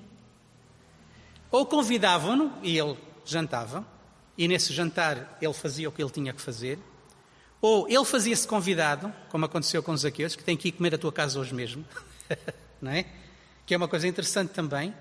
Ou 1.51 1.65
convidavam-no 1.65 2.53
e 2.63 2.79
ele 2.79 2.97
jantava, 3.25 3.85
e 4.37 4.47
nesse 4.47 4.71
jantar 4.71 5.37
ele 5.41 5.53
fazia 5.53 5.89
o 5.89 5.91
que 5.91 6.01
ele 6.01 6.09
tinha 6.09 6.31
que 6.31 6.41
fazer, 6.41 6.79
ou 7.59 7.89
ele 7.89 8.05
fazia-se 8.05 8.47
convidado, 8.47 9.13
como 9.29 9.43
aconteceu 9.43 9.83
com 9.83 9.91
os 9.91 10.01
Zaqueus, 10.01 10.37
que 10.37 10.43
tem 10.43 10.55
que 10.55 10.69
ir 10.69 10.71
comer 10.71 10.95
a 10.95 10.97
tua 10.97 11.11
casa 11.11 11.37
hoje 11.37 11.53
mesmo, 11.53 11.85
não 12.81 12.91
é? 12.91 13.05
Que 13.65 13.73
é 13.73 13.77
uma 13.77 13.89
coisa 13.89 14.07
interessante 14.07 14.51
também. 14.51 14.95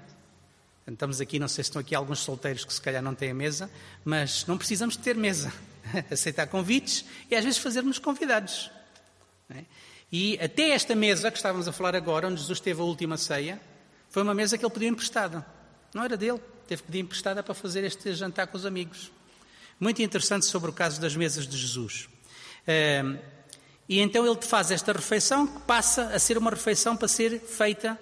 Estamos 0.89 1.21
aqui, 1.21 1.39
não 1.39 1.47
sei 1.47 1.63
se 1.63 1.71
estão 1.71 1.81
aqui 1.81 1.95
alguns 1.95 2.19
solteiros 2.19 2.65
que 2.65 2.75
se 2.75 2.83
calhar 2.83 3.01
não 3.01 3.15
têm 3.15 3.31
a 3.31 3.35
mesa, 3.35 3.71
mas 4.05 4.45
não 4.47 4.59
precisamos 4.59 4.97
de 4.97 5.05
ter 5.05 5.15
mesa. 5.15 5.53
Aceitar 6.11 6.47
convites 6.47 7.05
e 7.31 7.35
às 7.35 7.45
vezes 7.45 7.59
fazermos 7.59 7.99
convidados. 7.99 8.71
É? 9.49 9.65
E 10.13 10.39
até 10.41 10.71
esta 10.71 10.95
mesa 10.95 11.31
que 11.31 11.37
estávamos 11.37 11.69
a 11.69 11.73
falar 11.73 11.95
agora, 11.95 12.27
onde 12.27 12.41
Jesus 12.41 12.61
teve 12.61 12.81
a 12.81 12.85
última 12.85 13.17
ceia, 13.17 13.61
foi 14.09 14.23
uma 14.23 14.35
mesa 14.35 14.59
que 14.59 14.65
ele 14.65 14.73
pediu 14.73 14.89
emprestada. 14.89 15.45
Não 15.95 16.05
era 16.05 16.17
dele, 16.17 16.41
teve 16.67 16.83
que 16.83 16.87
pedir 16.87 17.01
emprestada 17.01 17.43
para 17.43 17.55
fazer 17.55 17.85
este 17.85 18.13
jantar 18.15 18.47
com 18.49 18.57
os 18.57 18.67
amigos. 18.67 19.13
Muito 19.79 20.03
interessante 20.03 20.47
sobre 20.47 20.71
o 20.71 20.73
caso 20.73 21.01
das 21.01 21.17
mesas 21.17 21.47
de 21.47 21.57
Jesus. 21.57 22.09
E 23.89 23.99
então 24.01 24.27
ele 24.27 24.41
faz 24.43 24.71
esta 24.71 24.93
refeição 24.93 25.47
que 25.47 25.61
passa 25.63 26.07
a 26.09 26.19
ser 26.19 26.39
uma 26.39 26.51
refeição 26.51 26.97
para 26.97 27.09
ser 27.09 27.41
feita 27.41 27.99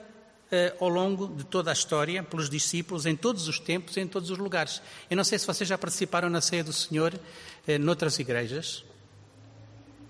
eh, 0.50 0.74
ao 0.80 0.88
longo 0.88 1.26
de 1.28 1.44
toda 1.44 1.70
a 1.70 1.72
história 1.72 2.22
pelos 2.22 2.48
discípulos, 2.48 3.04
em 3.06 3.14
todos 3.14 3.48
os 3.48 3.58
tempos, 3.60 3.96
em 3.96 4.06
todos 4.06 4.30
os 4.30 4.38
lugares. 4.38 4.80
Eu 5.10 5.16
não 5.16 5.24
sei 5.24 5.38
se 5.38 5.46
vocês 5.46 5.68
já 5.68 5.76
participaram 5.76 6.30
na 6.30 6.40
ceia 6.40 6.64
do 6.64 6.72
Senhor 6.72 7.18
eh, 7.66 7.76
noutras 7.76 8.18
igrejas 8.18 8.84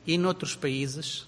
e 0.06 0.16
noutros 0.16 0.54
países 0.54 1.26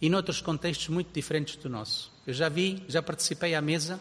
e 0.00 0.10
noutros 0.10 0.40
contextos 0.40 0.88
muito 0.88 1.12
diferentes 1.12 1.56
do 1.56 1.68
nosso. 1.68 2.12
Eu 2.26 2.34
já 2.34 2.48
vi, 2.48 2.84
já 2.88 3.02
participei 3.02 3.54
à 3.54 3.62
mesa 3.62 3.98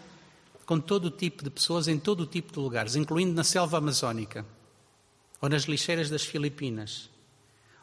com 0.65 0.79
todo 0.79 1.05
o 1.05 1.11
tipo 1.11 1.43
de 1.43 1.49
pessoas 1.49 1.87
em 1.87 1.97
todo 1.97 2.21
o 2.21 2.25
tipo 2.25 2.51
de 2.51 2.59
lugares, 2.59 2.95
incluindo 2.95 3.33
na 3.33 3.43
selva 3.43 3.77
amazónica 3.77 4.45
ou 5.41 5.47
nas 5.47 5.63
lixeiras 5.63 6.09
das 6.09 6.23
Filipinas 6.23 7.09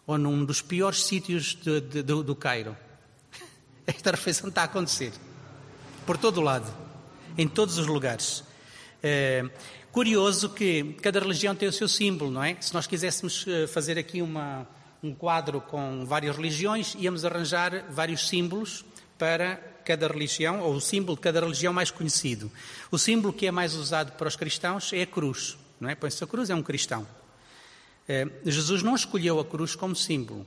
ou 0.06 0.18
num 0.18 0.44
dos 0.44 0.60
piores 0.60 1.04
sítios 1.04 1.54
de, 1.54 1.80
de, 1.80 2.02
do, 2.02 2.22
do 2.22 2.34
Cairo. 2.34 2.76
Esta 3.86 4.10
refeição 4.10 4.48
está 4.48 4.62
a 4.62 4.64
acontecer. 4.64 5.12
Por 6.06 6.16
todo 6.16 6.38
o 6.38 6.40
lado. 6.40 6.72
Em 7.36 7.46
todos 7.46 7.78
os 7.78 7.86
lugares. 7.86 8.42
É, 9.02 9.44
curioso 9.92 10.50
que 10.50 10.94
cada 11.02 11.20
religião 11.20 11.54
tem 11.54 11.68
o 11.68 11.72
seu 11.72 11.88
símbolo, 11.88 12.30
não 12.30 12.42
é? 12.42 12.56
Se 12.60 12.72
nós 12.74 12.86
quiséssemos 12.86 13.44
eh, 13.48 13.66
fazer 13.66 13.98
aqui 13.98 14.22
uma, 14.22 14.66
um 15.02 15.14
quadro 15.14 15.60
com 15.60 16.04
várias 16.04 16.36
religiões, 16.36 16.94
íamos 16.98 17.24
arranjar 17.24 17.86
vários 17.90 18.28
símbolos 18.28 18.84
para 19.18 19.56
cada 19.84 20.06
religião, 20.06 20.60
ou 20.60 20.74
o 20.74 20.80
símbolo 20.80 21.16
de 21.16 21.22
cada 21.22 21.40
religião 21.40 21.72
mais 21.72 21.90
conhecido. 21.90 22.50
O 22.90 22.98
símbolo 22.98 23.32
que 23.32 23.46
é 23.46 23.50
mais 23.50 23.74
usado 23.74 24.12
para 24.12 24.28
os 24.28 24.36
cristãos 24.36 24.92
é 24.92 25.02
a 25.02 25.06
cruz, 25.06 25.56
não 25.80 25.88
é? 25.88 25.94
Põe-se 25.94 26.22
a 26.22 26.26
cruz, 26.26 26.50
é 26.50 26.54
um 26.54 26.62
cristão. 26.62 27.06
É, 28.08 28.28
Jesus 28.44 28.82
não 28.82 28.94
escolheu 28.94 29.40
a 29.40 29.44
cruz 29.44 29.74
como 29.74 29.96
símbolo. 29.96 30.46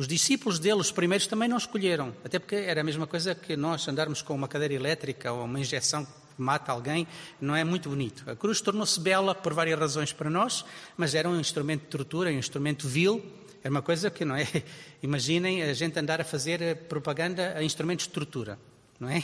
Os 0.00 0.08
discípulos 0.08 0.58
dele, 0.58 0.80
os 0.80 0.90
primeiros, 0.90 1.26
também 1.26 1.46
não 1.46 1.58
escolheram, 1.58 2.16
até 2.24 2.38
porque 2.38 2.54
era 2.54 2.80
a 2.80 2.82
mesma 2.82 3.06
coisa 3.06 3.34
que 3.34 3.54
nós 3.54 3.86
andarmos 3.86 4.22
com 4.22 4.34
uma 4.34 4.48
cadeira 4.48 4.72
elétrica 4.72 5.30
ou 5.30 5.44
uma 5.44 5.60
injeção 5.60 6.06
que 6.06 6.10
mata 6.38 6.72
alguém, 6.72 7.06
não 7.38 7.54
é 7.54 7.62
muito 7.64 7.90
bonito. 7.90 8.24
A 8.26 8.34
cruz 8.34 8.62
tornou-se 8.62 8.98
bela 8.98 9.34
por 9.34 9.52
várias 9.52 9.78
razões 9.78 10.10
para 10.10 10.30
nós, 10.30 10.64
mas 10.96 11.14
era 11.14 11.28
um 11.28 11.38
instrumento 11.38 11.82
de 11.82 11.88
tortura, 11.88 12.30
um 12.30 12.38
instrumento 12.38 12.88
vil, 12.88 13.22
era 13.62 13.70
uma 13.70 13.82
coisa 13.82 14.10
que 14.10 14.24
não 14.24 14.36
é. 14.36 14.46
Imaginem 15.04 15.64
a 15.64 15.74
gente 15.74 15.98
andar 15.98 16.18
a 16.18 16.24
fazer 16.24 16.76
propaganda 16.88 17.52
a 17.54 17.62
instrumentos 17.62 18.06
de 18.06 18.12
tortura, 18.14 18.58
não 18.98 19.10
é? 19.10 19.22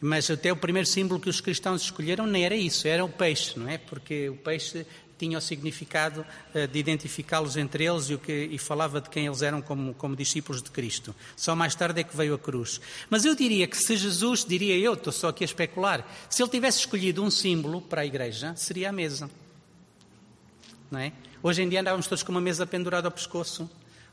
Mas 0.00 0.30
até 0.30 0.50
o 0.50 0.56
primeiro 0.56 0.88
símbolo 0.88 1.20
que 1.20 1.28
os 1.28 1.42
cristãos 1.42 1.82
escolheram 1.82 2.26
nem 2.26 2.46
era 2.46 2.56
isso, 2.56 2.88
era 2.88 3.04
o 3.04 3.10
peixe, 3.10 3.58
não 3.58 3.68
é? 3.68 3.76
Porque 3.76 4.30
o 4.30 4.36
peixe 4.36 4.86
tinha 5.18 5.36
o 5.36 5.40
significado 5.40 6.24
uh, 6.54 6.66
de 6.68 6.78
identificá-los 6.78 7.56
entre 7.56 7.84
eles 7.84 8.08
e, 8.08 8.14
o 8.14 8.18
que, 8.18 8.32
e, 8.32 8.58
falava 8.58 9.00
de 9.00 9.10
quem 9.10 9.26
eles 9.26 9.42
eram 9.42 9.60
como, 9.60 9.92
como, 9.94 10.14
discípulos 10.14 10.62
de 10.62 10.70
Cristo. 10.70 11.14
Só 11.36 11.56
mais 11.56 11.74
tarde 11.74 12.00
é 12.00 12.04
que 12.04 12.16
veio 12.16 12.34
a 12.34 12.38
cruz. 12.38 12.80
Mas 13.10 13.24
eu 13.24 13.34
diria 13.34 13.66
que 13.66 13.76
se 13.76 13.96
Jesus, 13.96 14.44
diria 14.44 14.76
eu, 14.78 14.94
estou 14.94 15.12
só 15.12 15.28
aqui 15.28 15.42
a 15.42 15.46
especular, 15.46 16.06
se 16.30 16.42
ele 16.42 16.50
tivesse 16.50 16.78
escolhido 16.78 17.22
um 17.22 17.30
símbolo 17.30 17.82
para 17.82 18.02
a 18.02 18.06
igreja, 18.06 18.54
seria 18.56 18.90
a 18.90 18.92
mesa. 18.92 19.28
Não 20.90 21.00
é? 21.00 21.12
Hoje 21.42 21.62
em 21.62 21.68
dia 21.68 21.80
andávamos 21.80 22.06
todos 22.06 22.22
com 22.22 22.32
uma 22.32 22.40
mesa 22.40 22.66
pendurada 22.66 23.08
ao 23.08 23.12
pescoço, 23.12 23.70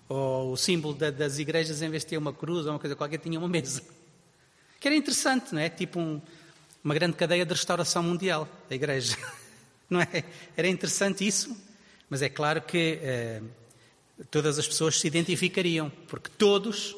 ou 0.07 0.51
o 0.51 0.57
símbolo 0.57 0.93
da, 0.93 1.09
das 1.09 1.39
igrejas, 1.39 1.81
em 1.81 1.89
vez 1.89 2.03
de 2.03 2.09
ter 2.09 2.17
uma 2.17 2.33
cruz 2.33 2.65
ou 2.65 2.73
uma 2.73 2.79
coisa 2.79 2.95
qualquer, 2.95 3.17
tinha 3.19 3.39
uma 3.39 3.47
mesa. 3.47 3.81
Que 4.79 4.87
era 4.87 4.95
interessante, 4.95 5.53
não 5.53 5.61
é? 5.61 5.69
Tipo 5.69 5.99
um, 5.99 6.21
uma 6.83 6.93
grande 6.93 7.15
cadeia 7.15 7.45
de 7.45 7.51
restauração 7.51 8.03
mundial, 8.03 8.47
a 8.69 8.75
igreja. 8.75 9.17
Não 9.89 10.01
é? 10.01 10.23
Era 10.57 10.67
interessante 10.67 11.25
isso, 11.25 11.55
mas 12.09 12.21
é 12.21 12.29
claro 12.29 12.61
que 12.61 12.99
eh, 13.01 13.41
todas 14.31 14.57
as 14.57 14.67
pessoas 14.67 14.99
se 14.99 15.07
identificariam, 15.07 15.89
porque 16.07 16.29
todos, 16.37 16.95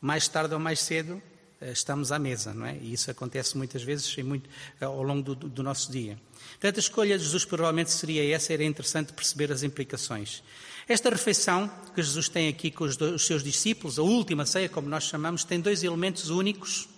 mais 0.00 0.26
tarde 0.28 0.54
ou 0.54 0.60
mais 0.60 0.80
cedo, 0.80 1.22
eh, 1.60 1.72
estamos 1.72 2.10
à 2.10 2.18
mesa, 2.18 2.52
não 2.52 2.66
é? 2.66 2.76
E 2.76 2.92
isso 2.92 3.10
acontece 3.10 3.56
muitas 3.56 3.82
vezes 3.82 4.16
muito, 4.18 4.48
eh, 4.80 4.84
ao 4.84 5.02
longo 5.02 5.34
do, 5.34 5.48
do, 5.48 5.62
nosso 5.62 5.92
dia. 5.92 6.18
Portanto, 6.52 6.76
a 6.76 6.80
escolha 6.80 7.16
de 7.16 7.24
Jesus 7.24 7.44
provavelmente 7.44 7.92
seria 7.92 8.34
essa, 8.34 8.52
era 8.52 8.64
interessante 8.64 9.12
perceber 9.12 9.52
as 9.52 9.62
implicações. 9.62 10.42
Esta 10.88 11.08
refeição 11.10 11.70
que 11.94 12.02
Jesus 12.02 12.28
tem 12.28 12.48
aqui 12.48 12.70
com 12.70 12.84
os, 12.84 13.00
os 13.00 13.24
seus 13.24 13.44
discípulos, 13.44 13.98
a 13.98 14.02
última 14.02 14.44
ceia, 14.44 14.68
como 14.68 14.88
nós 14.88 15.04
chamamos, 15.04 15.44
tem 15.44 15.60
dois 15.60 15.84
elementos 15.84 16.30
únicos, 16.30 16.88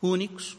únicos, 0.00 0.56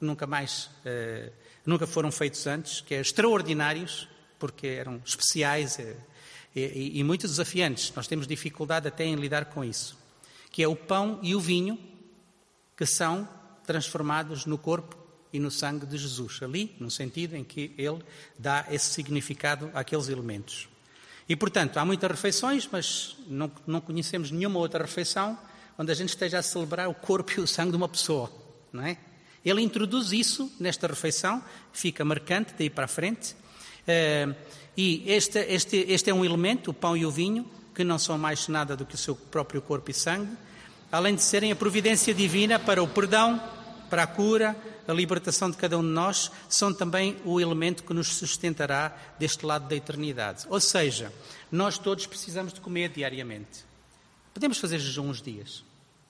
nunca 0.00 0.26
mais 0.26 0.70
eh, 0.84 1.30
nunca 1.68 1.86
foram 1.86 2.10
feitos 2.10 2.46
antes, 2.46 2.80
que 2.80 2.94
é 2.94 3.00
extraordinários, 3.00 4.08
porque 4.38 4.66
eram 4.66 5.02
especiais 5.04 5.78
e, 5.78 5.96
e, 6.56 6.98
e 6.98 7.04
muito 7.04 7.26
desafiantes. 7.26 7.92
Nós 7.94 8.06
temos 8.06 8.26
dificuldade 8.26 8.88
até 8.88 9.04
em 9.04 9.14
lidar 9.16 9.46
com 9.46 9.62
isso, 9.62 9.98
que 10.50 10.62
é 10.62 10.68
o 10.68 10.74
pão 10.74 11.18
e 11.22 11.34
o 11.34 11.40
vinho 11.40 11.78
que 12.74 12.86
são 12.86 13.28
transformados 13.66 14.46
no 14.46 14.56
corpo 14.56 14.96
e 15.30 15.38
no 15.38 15.50
sangue 15.50 15.84
de 15.84 15.98
Jesus, 15.98 16.40
ali, 16.42 16.74
no 16.80 16.90
sentido 16.90 17.36
em 17.36 17.44
que 17.44 17.74
ele 17.76 18.02
dá 18.38 18.64
esse 18.70 18.86
significado 18.86 19.70
àqueles 19.74 20.08
elementos. 20.08 20.68
E, 21.28 21.36
portanto, 21.36 21.76
há 21.76 21.84
muitas 21.84 22.10
refeições, 22.10 22.66
mas 22.72 23.14
não, 23.26 23.52
não 23.66 23.80
conhecemos 23.82 24.30
nenhuma 24.30 24.58
outra 24.58 24.82
refeição 24.82 25.38
onde 25.76 25.92
a 25.92 25.94
gente 25.94 26.08
esteja 26.08 26.38
a 26.38 26.42
celebrar 26.42 26.88
o 26.88 26.94
corpo 26.94 27.30
e 27.36 27.40
o 27.40 27.46
sangue 27.46 27.72
de 27.72 27.76
uma 27.76 27.88
pessoa, 27.88 28.32
não 28.72 28.82
é? 28.86 28.96
Ele 29.44 29.62
introduz 29.62 30.12
isso 30.12 30.50
nesta 30.58 30.86
refeição, 30.86 31.42
fica 31.72 32.04
marcante 32.04 32.54
daí 32.58 32.68
para 32.68 32.84
a 32.84 32.88
frente. 32.88 33.34
Uh, 33.82 34.34
e 34.76 35.02
este, 35.06 35.38
este, 35.40 35.76
este 35.88 36.10
é 36.10 36.14
um 36.14 36.24
elemento, 36.24 36.70
o 36.70 36.74
pão 36.74 36.96
e 36.96 37.04
o 37.04 37.10
vinho, 37.10 37.44
que 37.74 37.82
não 37.84 37.98
são 37.98 38.18
mais 38.18 38.48
nada 38.48 38.76
do 38.76 38.84
que 38.84 38.94
o 38.94 38.98
seu 38.98 39.14
próprio 39.14 39.62
corpo 39.62 39.90
e 39.90 39.94
sangue, 39.94 40.36
além 40.90 41.14
de 41.14 41.22
serem 41.22 41.52
a 41.52 41.56
providência 41.56 42.12
divina 42.14 42.58
para 42.58 42.82
o 42.82 42.88
perdão, 42.88 43.42
para 43.88 44.02
a 44.02 44.06
cura, 44.06 44.56
a 44.86 44.92
libertação 44.92 45.50
de 45.50 45.56
cada 45.56 45.78
um 45.78 45.82
de 45.82 45.88
nós, 45.88 46.30
são 46.48 46.72
também 46.72 47.16
o 47.24 47.40
elemento 47.40 47.84
que 47.84 47.92
nos 47.92 48.08
sustentará 48.08 48.96
deste 49.18 49.44
lado 49.44 49.68
da 49.68 49.76
eternidade. 49.76 50.46
Ou 50.48 50.60
seja, 50.60 51.12
nós 51.52 51.78
todos 51.78 52.06
precisamos 52.06 52.52
de 52.52 52.60
comer 52.60 52.88
diariamente. 52.88 53.64
Podemos 54.32 54.58
fazer 54.58 54.78
jejum 54.78 55.08
uns 55.08 55.20
dias, 55.20 55.64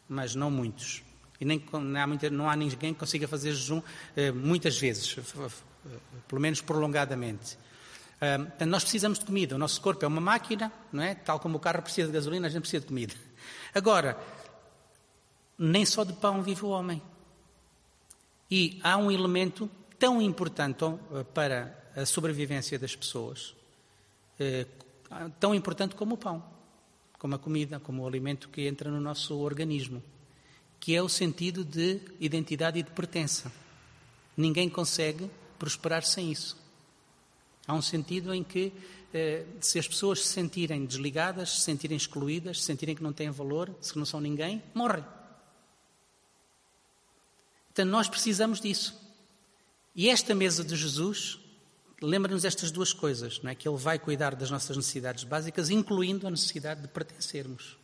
mas 0.08 0.35
não 0.35 0.50
muitos. 0.50 1.02
E 1.40 1.45
nem, 1.45 1.62
não, 1.73 2.00
há 2.00 2.07
muita, 2.07 2.30
não 2.30 2.50
há 2.50 2.57
ninguém 2.57 2.92
que 2.92 3.00
consiga 3.00 3.28
fazer 3.28 3.52
jejum 3.52 3.80
eh, 4.16 4.33
muitas 4.33 4.78
vezes, 4.78 5.16
pelo 6.26 6.40
menos 6.40 6.61
prolongadamente. 6.61 7.57
Uh, 8.18 8.66
nós 8.66 8.83
precisamos 8.83 9.21
de 9.21 9.25
comida. 9.25 9.54
O 9.54 9.59
nosso 9.59 9.80
corpo 9.80 10.04
é 10.04 10.09
uma 10.09 10.21
máquina, 10.21 10.73
não 10.92 11.02
é? 11.02 11.14
Tal 11.14 11.38
como 11.38 11.57
o 11.57 11.61
carro 11.61 11.83
precisa 11.83 12.09
de 12.09 12.12
gasolina, 12.12 12.49
a 12.49 12.50
gente 12.50 12.62
precisa 12.62 12.80
de 12.80 12.88
comida. 12.88 13.14
Agora, 13.73 14.18
nem 15.57 15.85
só 15.87 16.02
de 16.02 16.12
pão 16.14 16.42
vive 16.42 16.64
o 16.64 16.68
homem. 16.68 17.00
E 18.50 18.80
há 18.83 18.97
um 18.97 19.11
elemento 19.11 19.71
tão 19.99 20.21
importante 20.21 20.85
para 21.35 21.78
a 21.95 22.07
sobrevivência 22.07 22.78
das 22.78 22.95
pessoas, 22.95 23.54
eh, 24.38 24.66
tão 25.40 25.54
importante 25.54 25.95
como 25.95 26.14
o 26.14 26.18
pão, 26.18 26.42
como 27.18 27.35
a 27.35 27.38
comida, 27.38 27.80
como 27.80 28.02
o 28.02 28.07
alimento 28.07 28.49
que 28.49 28.66
entra 28.66 28.90
no 28.90 29.00
nosso 29.00 29.37
organismo, 29.38 30.02
que 30.80 30.94
é 30.94 31.02
o 31.02 31.08
sentido 31.08 31.64
de 31.64 32.00
identidade 32.20 32.78
e 32.78 32.82
de 32.82 32.90
pertença. 32.90 33.52
Ninguém 34.37 34.68
consegue 34.68 35.30
prosperar 35.58 36.04
sem 36.04 36.30
isso. 36.30 36.56
Há 37.66 37.75
um 37.75 37.82
sentido 37.82 38.32
em 38.32 38.42
que, 38.42 38.73
eh, 39.12 39.44
se 39.61 39.78
as 39.78 39.87
pessoas 39.87 40.20
se 40.20 40.32
sentirem 40.32 40.87
desligadas, 40.87 41.50
se 41.50 41.61
sentirem 41.62 41.97
excluídas, 41.97 42.61
se 42.61 42.64
sentirem 42.64 42.94
que 42.94 43.02
não 43.02 43.12
têm 43.12 43.30
valor, 43.30 43.75
se 43.80 43.99
não 43.99 44.06
são 44.06 44.20
ninguém, 44.20 44.62
morrem. 44.73 45.04
Então 47.73 47.85
nós 47.85 48.08
precisamos 48.08 48.61
disso. 48.61 48.99
E 49.94 50.08
esta 50.08 50.35
mesa 50.35 50.64
de 50.64 50.76
Jesus 50.76 51.38
lembra-nos 52.00 52.44
estas 52.44 52.70
duas 52.70 52.92
coisas, 52.92 53.40
não 53.42 53.50
é? 53.50 53.54
Que 53.54 53.68
Ele 53.68 53.76
vai 53.76 53.99
cuidar 53.99 54.35
das 54.35 54.50
nossas 54.50 54.76
necessidades 54.76 55.25
básicas, 55.25 55.70
incluindo 55.70 56.26
a 56.26 56.30
necessidade 56.30 56.82
de 56.82 56.88
pertencermos, 56.88 57.76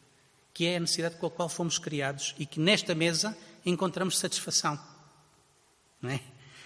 que 0.54 0.66
é 0.66 0.76
a 0.76 0.80
necessidade 0.80 1.16
com 1.16 1.26
a 1.26 1.30
qual 1.30 1.48
fomos 1.48 1.78
criados 1.78 2.34
e 2.38 2.46
que 2.46 2.58
nesta 2.60 2.94
mesa 2.94 3.36
encontramos 3.66 4.18
satisfação. 4.18 4.78
É? 6.04 6.20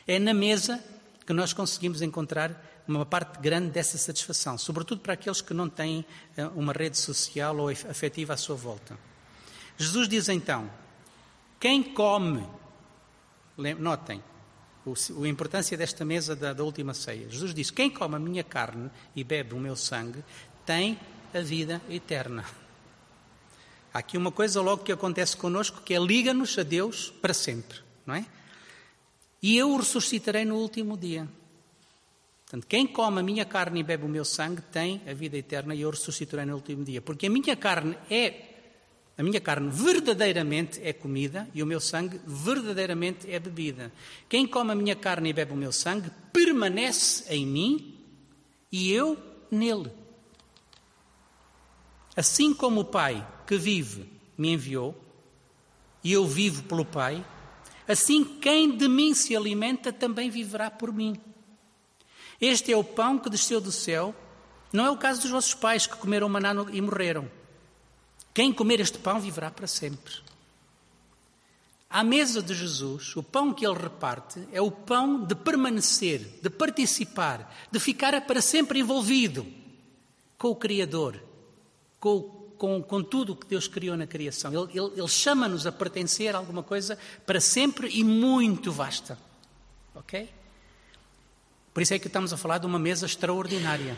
é 0.06 0.18
na 0.18 0.34
mesa 0.34 0.82
que 1.26 1.32
nós 1.32 1.52
conseguimos 1.52 2.02
encontrar 2.02 2.84
uma 2.86 3.06
parte 3.06 3.40
grande 3.40 3.70
dessa 3.70 3.98
satisfação, 3.98 4.56
sobretudo 4.56 5.00
para 5.00 5.14
aqueles 5.14 5.40
que 5.40 5.54
não 5.54 5.68
têm 5.68 6.04
eh, 6.36 6.46
uma 6.54 6.72
rede 6.72 6.96
social 6.98 7.56
ou 7.56 7.68
afetiva 7.68 8.34
à 8.34 8.36
sua 8.36 8.56
volta. 8.56 8.98
Jesus 9.76 10.08
diz 10.08 10.28
então: 10.28 10.70
quem 11.58 11.82
come 11.82 12.46
Notem 13.78 14.22
a 14.86 15.28
importância 15.28 15.76
desta 15.76 16.04
mesa 16.04 16.36
da, 16.36 16.52
da 16.52 16.62
última 16.62 16.94
ceia. 16.94 17.28
Jesus 17.28 17.52
disse: 17.52 17.72
Quem 17.72 17.90
come 17.90 18.14
a 18.14 18.18
minha 18.18 18.44
carne 18.44 18.88
e 19.16 19.24
bebe 19.24 19.54
o 19.54 19.58
meu 19.58 19.74
sangue 19.74 20.24
tem 20.64 20.98
a 21.34 21.40
vida 21.40 21.82
eterna. 21.90 22.44
Há 23.92 23.98
aqui 24.00 24.16
uma 24.16 24.30
coisa 24.30 24.60
logo 24.60 24.82
que 24.82 24.92
acontece 24.92 25.36
connosco 25.36 25.82
que 25.82 25.94
é 25.94 25.98
liga-nos 25.98 26.58
a 26.58 26.62
Deus 26.62 27.12
para 27.20 27.32
sempre, 27.32 27.78
não 28.06 28.14
é? 28.14 28.26
E 29.42 29.56
eu 29.56 29.70
o 29.70 29.76
ressuscitarei 29.76 30.44
no 30.44 30.56
último 30.56 30.96
dia. 30.96 31.28
Portanto, 32.44 32.66
quem 32.66 32.86
come 32.86 33.20
a 33.20 33.22
minha 33.22 33.44
carne 33.44 33.80
e 33.80 33.82
bebe 33.82 34.04
o 34.04 34.08
meu 34.08 34.24
sangue 34.24 34.62
tem 34.62 35.02
a 35.06 35.12
vida 35.12 35.36
eterna 35.36 35.74
e 35.74 35.82
eu 35.82 35.90
ressuscitarei 35.90 36.46
no 36.46 36.54
último 36.54 36.84
dia. 36.84 37.00
Porque 37.00 37.26
a 37.26 37.30
minha 37.30 37.54
carne 37.54 37.96
é 38.10 38.48
a 39.18 39.22
minha 39.22 39.40
carne 39.40 39.68
verdadeiramente 39.68 40.80
é 40.80 40.92
comida 40.92 41.48
e 41.52 41.60
o 41.60 41.66
meu 41.66 41.80
sangue 41.80 42.20
verdadeiramente 42.24 43.28
é 43.28 43.40
bebida. 43.40 43.90
Quem 44.28 44.46
come 44.46 44.70
a 44.70 44.76
minha 44.76 44.94
carne 44.94 45.30
e 45.30 45.32
bebe 45.32 45.52
o 45.52 45.56
meu 45.56 45.72
sangue 45.72 46.08
permanece 46.32 47.24
em 47.28 47.44
mim 47.44 47.98
e 48.70 48.92
eu 48.92 49.18
nele. 49.50 49.90
Assim 52.18 52.52
como 52.52 52.80
o 52.80 52.84
Pai 52.84 53.24
que 53.46 53.56
vive 53.56 54.10
me 54.36 54.52
enviou 54.52 54.92
e 56.02 56.12
eu 56.12 56.26
vivo 56.26 56.64
pelo 56.64 56.84
Pai, 56.84 57.24
assim 57.86 58.24
quem 58.24 58.76
de 58.76 58.88
mim 58.88 59.14
se 59.14 59.36
alimenta 59.36 59.92
também 59.92 60.28
viverá 60.28 60.68
por 60.68 60.92
mim. 60.92 61.16
Este 62.40 62.72
é 62.72 62.76
o 62.76 62.82
pão 62.82 63.20
que 63.20 63.30
desceu 63.30 63.60
do 63.60 63.70
céu. 63.70 64.12
Não 64.72 64.84
é 64.84 64.90
o 64.90 64.96
caso 64.96 65.20
dos 65.22 65.30
vossos 65.30 65.54
pais 65.54 65.86
que 65.86 65.96
comeram 65.96 66.28
maná 66.28 66.52
e 66.72 66.80
morreram. 66.80 67.30
Quem 68.34 68.52
comer 68.52 68.80
este 68.80 68.98
pão 68.98 69.20
viverá 69.20 69.48
para 69.48 69.68
sempre. 69.68 70.12
À 71.88 72.02
mesa 72.02 72.42
de 72.42 72.52
Jesus, 72.52 73.14
o 73.14 73.22
pão 73.22 73.54
que 73.54 73.64
ele 73.64 73.78
reparte 73.78 74.42
é 74.50 74.60
o 74.60 74.72
pão 74.72 75.24
de 75.24 75.36
permanecer, 75.36 76.40
de 76.42 76.50
participar, 76.50 77.54
de 77.70 77.78
ficar 77.78 78.20
para 78.22 78.42
sempre 78.42 78.80
envolvido 78.80 79.46
com 80.36 80.48
o 80.48 80.56
Criador, 80.56 81.27
com, 82.00 82.22
com, 82.56 82.82
com 82.82 83.02
tudo 83.02 83.32
o 83.32 83.36
que 83.36 83.46
Deus 83.46 83.66
criou 83.68 83.96
na 83.96 84.06
criação. 84.06 84.52
Ele, 84.52 84.78
ele, 84.78 84.92
ele 84.96 85.08
chama-nos 85.08 85.66
a 85.66 85.72
pertencer 85.72 86.34
a 86.34 86.38
alguma 86.38 86.62
coisa 86.62 86.98
para 87.26 87.40
sempre 87.40 87.88
e 87.88 88.04
muito 88.04 88.72
vasta. 88.72 89.18
Ok? 89.94 90.28
Por 91.72 91.82
isso 91.82 91.94
é 91.94 91.98
que 91.98 92.06
estamos 92.06 92.32
a 92.32 92.36
falar 92.36 92.58
de 92.58 92.66
uma 92.66 92.78
mesa 92.78 93.06
extraordinária. 93.06 93.96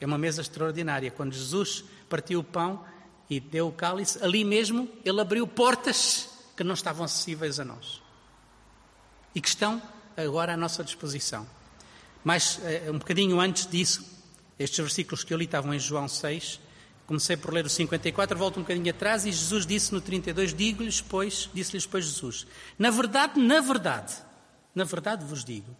É 0.00 0.06
uma 0.06 0.18
mesa 0.18 0.40
extraordinária. 0.42 1.10
Quando 1.10 1.32
Jesus 1.32 1.84
partiu 2.08 2.40
o 2.40 2.44
pão, 2.44 2.84
e 3.32 3.40
deu 3.40 3.68
o 3.68 3.72
cálice, 3.72 4.22
ali 4.22 4.44
mesmo 4.44 4.86
ele 5.04 5.18
abriu 5.18 5.46
portas 5.46 6.28
que 6.54 6.62
não 6.62 6.74
estavam 6.74 7.04
acessíveis 7.04 7.58
a 7.58 7.64
nós 7.64 8.02
e 9.34 9.40
que 9.40 9.48
estão 9.48 9.80
agora 10.14 10.52
à 10.52 10.56
nossa 10.56 10.84
disposição. 10.84 11.46
Mas 12.22 12.60
eh, 12.62 12.90
um 12.90 12.98
bocadinho 12.98 13.40
antes 13.40 13.66
disso, 13.66 14.04
estes 14.58 14.78
versículos 14.78 15.24
que 15.24 15.32
eu 15.32 15.38
li 15.38 15.46
estavam 15.46 15.72
em 15.72 15.78
João 15.78 16.06
6, 16.06 16.60
comecei 17.12 17.36
por 17.36 17.52
ler 17.52 17.66
o 17.66 17.68
54, 17.68 18.38
volto 18.38 18.56
um 18.56 18.62
bocadinho 18.62 18.88
atrás 18.88 19.26
e 19.26 19.32
Jesus 19.32 19.66
disse 19.66 19.92
no 19.92 20.00
32, 20.00 20.54
digo-lhes, 20.54 21.02
pois, 21.02 21.50
disse-lhes, 21.52 21.84
pois, 21.84 22.06
Jesus, 22.06 22.46
na 22.78 22.90
verdade, 22.90 23.38
na 23.38 23.60
verdade, 23.60 24.14
na 24.74 24.82
verdade 24.84 25.22
vos 25.22 25.44
digo, 25.44 25.76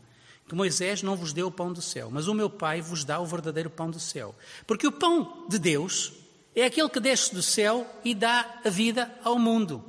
que 0.47 0.55
Moisés 0.55 1.03
não 1.03 1.17
vos 1.17 1.33
deu 1.33 1.47
o 1.47 1.51
pão 1.51 1.73
do 1.73 1.81
céu, 1.81 2.11
mas 2.11 2.29
o 2.29 2.35
meu 2.35 2.51
Pai 2.51 2.83
vos 2.83 3.03
dá 3.03 3.19
o 3.19 3.25
verdadeiro 3.25 3.71
pão 3.71 3.91
do 3.91 3.99
céu. 3.99 4.35
Porque 4.67 4.87
o 4.87 4.93
pão 4.93 5.47
de 5.49 5.59
Deus 5.59 6.13
é 6.55 6.67
aquele 6.67 6.91
que 6.91 7.01
desce 7.01 7.35
do 7.35 7.43
céu 7.43 7.91
e 8.05 8.15
dá 8.15 8.61
a 8.63 8.69
vida 8.69 9.11
ao 9.25 9.39
mundo. 9.39 9.83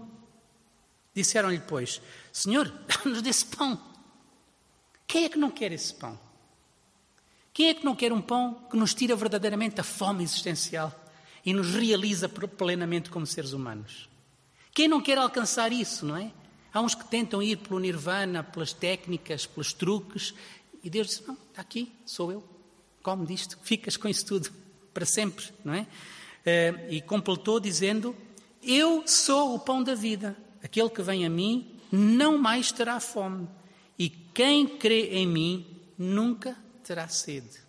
Disseram-lhe, 1.14 1.60
pois, 1.60 2.02
Senhor, 2.32 2.72
dá-nos 2.88 3.22
desse 3.22 3.44
pão. 3.48 3.78
Quem 5.06 5.26
é 5.26 5.30
que 5.30 5.38
não 5.38 5.52
quer 5.52 5.74
esse 5.74 5.94
pão? 5.94 6.18
Quem 7.54 7.68
é 7.68 7.74
que 7.74 7.84
não 7.84 7.98
quer 7.98 8.14
um 8.14 8.22
pão 8.22 8.66
que 8.72 8.78
nos 8.78 8.94
tira 8.94 9.14
verdadeiramente 9.14 9.82
a 9.82 9.84
fome 9.84 10.24
existencial 10.24 11.03
e 11.46 11.54
nos 11.54 11.74
realiza 11.74 12.30
plenamente 12.30 13.10
como 13.10 13.26
seres 13.26 13.54
humanos? 13.54 14.10
Quem 14.74 14.88
não 14.88 15.02
quer 15.02 15.18
alcançar 15.18 15.72
isso, 15.72 16.06
não 16.06 16.18
é? 16.18 16.32
Há 16.74 16.82
uns 16.82 16.96
que 16.96 17.06
tentam 17.06 17.44
ir 17.44 17.58
pelo 17.58 17.80
nirvana, 17.80 18.44
pelas 18.44 18.74
técnicas, 18.74 19.46
pelos 19.46 19.74
truques, 19.74 20.34
e 20.84 20.90
Deus 20.90 21.08
diz: 21.08 21.28
Não, 21.28 21.36
está 21.50 21.62
aqui, 21.62 21.92
sou 22.06 22.32
eu, 22.32 22.44
come 23.04 23.26
disto, 23.28 23.58
ficas 23.62 23.96
com 23.96 24.08
isso 24.08 24.26
tudo 24.26 24.50
para 24.94 25.06
sempre, 25.06 25.46
não 25.64 25.74
é? 25.74 25.86
Eh, 26.46 26.88
e 26.90 27.02
completou 27.02 27.60
dizendo: 27.60 28.16
Eu 28.62 29.04
sou 29.06 29.56
o 29.56 29.60
pão 29.60 29.84
da 29.84 29.94
vida. 29.94 30.36
Aquele 30.64 30.90
que 30.90 31.02
vem 31.02 31.26
a 31.26 31.30
mim 31.30 31.80
não 31.92 32.38
mais 32.38 32.72
terá 32.72 33.00
fome, 33.00 33.48
e 34.00 34.10
quem 34.10 34.66
crê 34.66 35.10
em 35.10 35.28
mim 35.28 35.68
nunca 35.98 36.58
terá 36.84 37.08
sede. 37.08 37.62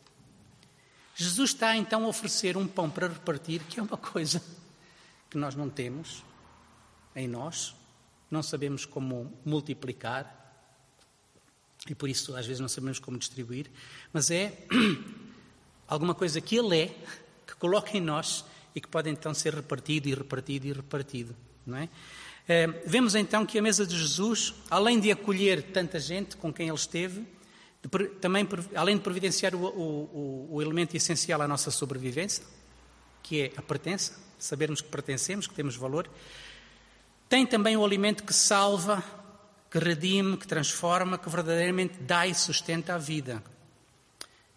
Jesus 1.14 1.50
está 1.50 1.76
então 1.76 2.04
a 2.04 2.08
oferecer 2.08 2.56
um 2.56 2.66
pão 2.66 2.90
para 2.90 3.08
repartir, 3.08 3.62
que 3.64 3.78
é 3.78 3.82
uma 3.82 3.96
coisa 3.96 4.42
que 5.30 5.38
nós 5.38 5.54
não 5.54 5.70
temos 5.70 6.24
em 7.14 7.28
nós, 7.28 7.74
não 8.30 8.42
sabemos 8.42 8.84
como 8.84 9.32
multiplicar 9.44 10.42
e 11.88 11.94
por 11.94 12.08
isso 12.08 12.34
às 12.34 12.46
vezes 12.46 12.60
não 12.60 12.68
sabemos 12.68 12.98
como 12.98 13.18
distribuir, 13.18 13.70
mas 14.12 14.30
é 14.30 14.66
alguma 15.86 16.14
coisa 16.14 16.40
que 16.40 16.56
Ele 16.56 16.78
é, 16.78 16.86
que 17.46 17.54
coloca 17.56 17.96
em 17.96 18.00
nós 18.00 18.44
e 18.74 18.80
que 18.80 18.88
pode 18.88 19.08
então 19.10 19.32
ser 19.34 19.54
repartido 19.54 20.08
e 20.08 20.14
repartido 20.14 20.66
e 20.66 20.72
repartido. 20.72 21.36
Não 21.66 21.78
é? 21.78 21.88
É, 22.46 22.66
vemos 22.86 23.14
então 23.14 23.46
que 23.46 23.58
a 23.58 23.62
mesa 23.62 23.86
de 23.86 23.96
Jesus, 23.96 24.54
além 24.68 25.00
de 25.00 25.10
acolher 25.10 25.62
tanta 25.62 25.98
gente 25.98 26.36
com 26.36 26.52
quem 26.52 26.68
ele 26.68 26.76
esteve, 26.76 27.26
de, 27.84 28.08
também 28.20 28.48
além 28.74 28.96
de 28.96 29.02
providenciar 29.02 29.54
o, 29.54 29.64
o, 29.64 30.48
o, 30.52 30.62
elemento 30.62 30.96
essencial 30.96 31.42
à 31.42 31.48
nossa 31.48 31.70
sobrevivência, 31.70 32.44
que 33.22 33.42
é 33.42 33.52
a 33.56 33.62
pertença, 33.62 34.18
sabermos 34.38 34.80
que 34.80 34.88
pertencemos, 34.88 35.46
que 35.46 35.54
temos 35.54 35.76
valor, 35.76 36.08
tem 37.28 37.46
também 37.46 37.76
o 37.76 37.84
alimento 37.84 38.24
que 38.24 38.32
salva, 38.32 39.02
que 39.70 39.78
redime, 39.78 40.36
que 40.36 40.46
transforma, 40.46 41.18
que 41.18 41.28
verdadeiramente 41.28 41.98
dá 42.00 42.26
e 42.26 42.34
sustenta 42.34 42.94
a 42.94 42.98
vida. 42.98 43.42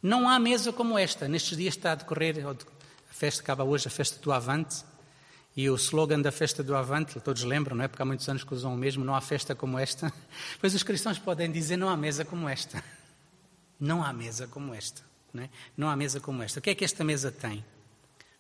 Não 0.02 0.30
há 0.30 0.38
mesa 0.38 0.72
como 0.72 0.98
esta. 0.98 1.28
Nestes 1.28 1.58
dias 1.58 1.76
está 1.76 1.94
a 1.94 1.96
decorrer, 1.96 2.46
a 2.46 3.14
festa 3.14 3.42
acaba 3.42 3.64
hoje, 3.64 3.88
a 3.88 3.92
festa 3.92 4.20
do 4.22 4.32
Avante. 4.32 4.86
E 5.56 5.72
o 5.72 5.76
slogan 5.76 6.22
da 6.22 6.32
festa 6.32 6.62
do 6.62 6.76
Avante, 6.76 7.20
todos 7.20 7.44
lembram, 7.44 7.76
não 7.76 7.84
é? 7.84 7.88
Porque 7.88 8.02
há 8.04 8.06
muitos 8.06 8.30
anos 8.30 8.44
que 8.44 8.54
usam 8.54 8.76
o 8.76 8.78
mesmo, 8.78 9.04
não 9.04 9.16
há 9.16 9.22
festa 9.22 9.56
como 9.56 9.80
esta. 9.80 10.14
Pois 10.62 10.76
os 10.76 10.84
cristãos 10.84 11.18
podem 11.18 11.52
dizer, 11.52 11.78
não 11.78 11.90
há 11.90 11.98
mesa 11.98 12.24
como 12.24 12.48
esta. 12.48 12.84
Não 13.80 14.04
há 14.04 14.12
mesa 14.12 14.48
como 14.48 14.74
esta. 14.74 15.04
Não, 15.34 15.44
é? 15.44 15.50
não 15.76 15.90
há 15.90 15.96
mesa 15.96 16.20
como 16.20 16.42
esta. 16.42 16.60
O 16.60 16.62
que 16.62 16.70
é 16.70 16.76
que 16.76 16.86
esta 16.86 17.04
mesa 17.04 17.32
tem? 17.32 17.64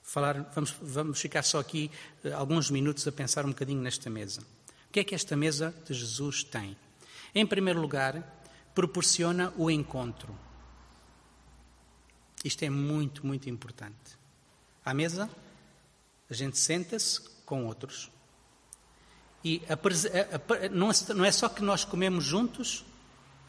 Falar, 0.02 0.41
vamos, 0.56 0.76
vamos 0.82 1.19
ficar 1.19 1.43
só 1.43 1.60
aqui 1.60 1.91
uh, 2.23 2.36
alguns 2.36 2.69
minutos 2.69 3.08
a 3.08 3.12
pensar 3.12 3.45
um 3.45 3.50
bocadinho 3.50 3.82
nesta 3.82 4.10
mesa. 4.10 4.41
O 4.89 4.91
que 4.91 5.02
é 5.02 5.04
que 5.04 5.13
esta 5.13 5.36
mesa 5.36 5.73
de 5.86 5.93
Jesus 5.93 6.43
tem? 6.43 6.78
Em 7.36 7.45
primeiro 7.45 7.80
lugar, 7.80 8.23
proporciona 8.73 9.54
o 9.58 9.69
encontro. 9.69 10.38
Isto 12.43 12.63
é 12.63 12.69
muito, 12.69 13.26
muito 13.26 13.50
importante. 13.50 14.17
À 14.86 14.93
mesa, 14.93 15.30
a 16.30 16.34
gente 16.34 16.58
senta-se 16.58 17.21
com 17.45 17.65
outros. 17.65 18.10
E 19.43 19.62
a, 19.69 19.73
a, 19.73 20.69
não, 20.69 20.89
é, 20.89 21.13
não 21.13 21.26
é 21.26 21.32
só 21.32 21.50
que 21.50 21.62
nós 21.62 21.84
comemos 21.84 22.23
juntos, 22.23 22.86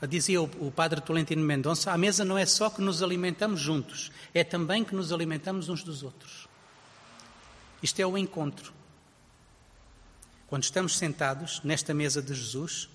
dizia 0.06 0.40
o, 0.40 0.70
padre 0.70 1.00
Tolentino 1.00 1.42
Mendonça, 1.42 1.92
a 1.92 1.98
mesa 1.98 2.24
não 2.24 2.38
é 2.38 2.46
só 2.46 2.70
que 2.70 2.80
nos 2.80 3.02
alimentamos 3.02 3.61
juntos, 3.61 4.12
é 4.32 4.44
também 4.44 4.84
que 4.84 4.94
nos 4.94 5.12
alimentamos 5.12 5.68
uns 5.68 5.82
dos 5.82 6.02
outros. 6.02 6.46
Isto 7.82 8.00
é 8.00 8.06
o 8.06 8.16
encontro. 8.16 8.72
Quando 10.46 10.62
estamos 10.62 10.96
sentados 10.96 11.61
nesta 11.64 11.92
mesa 11.92 12.22
de 12.22 12.32
Jesus, 12.32 12.88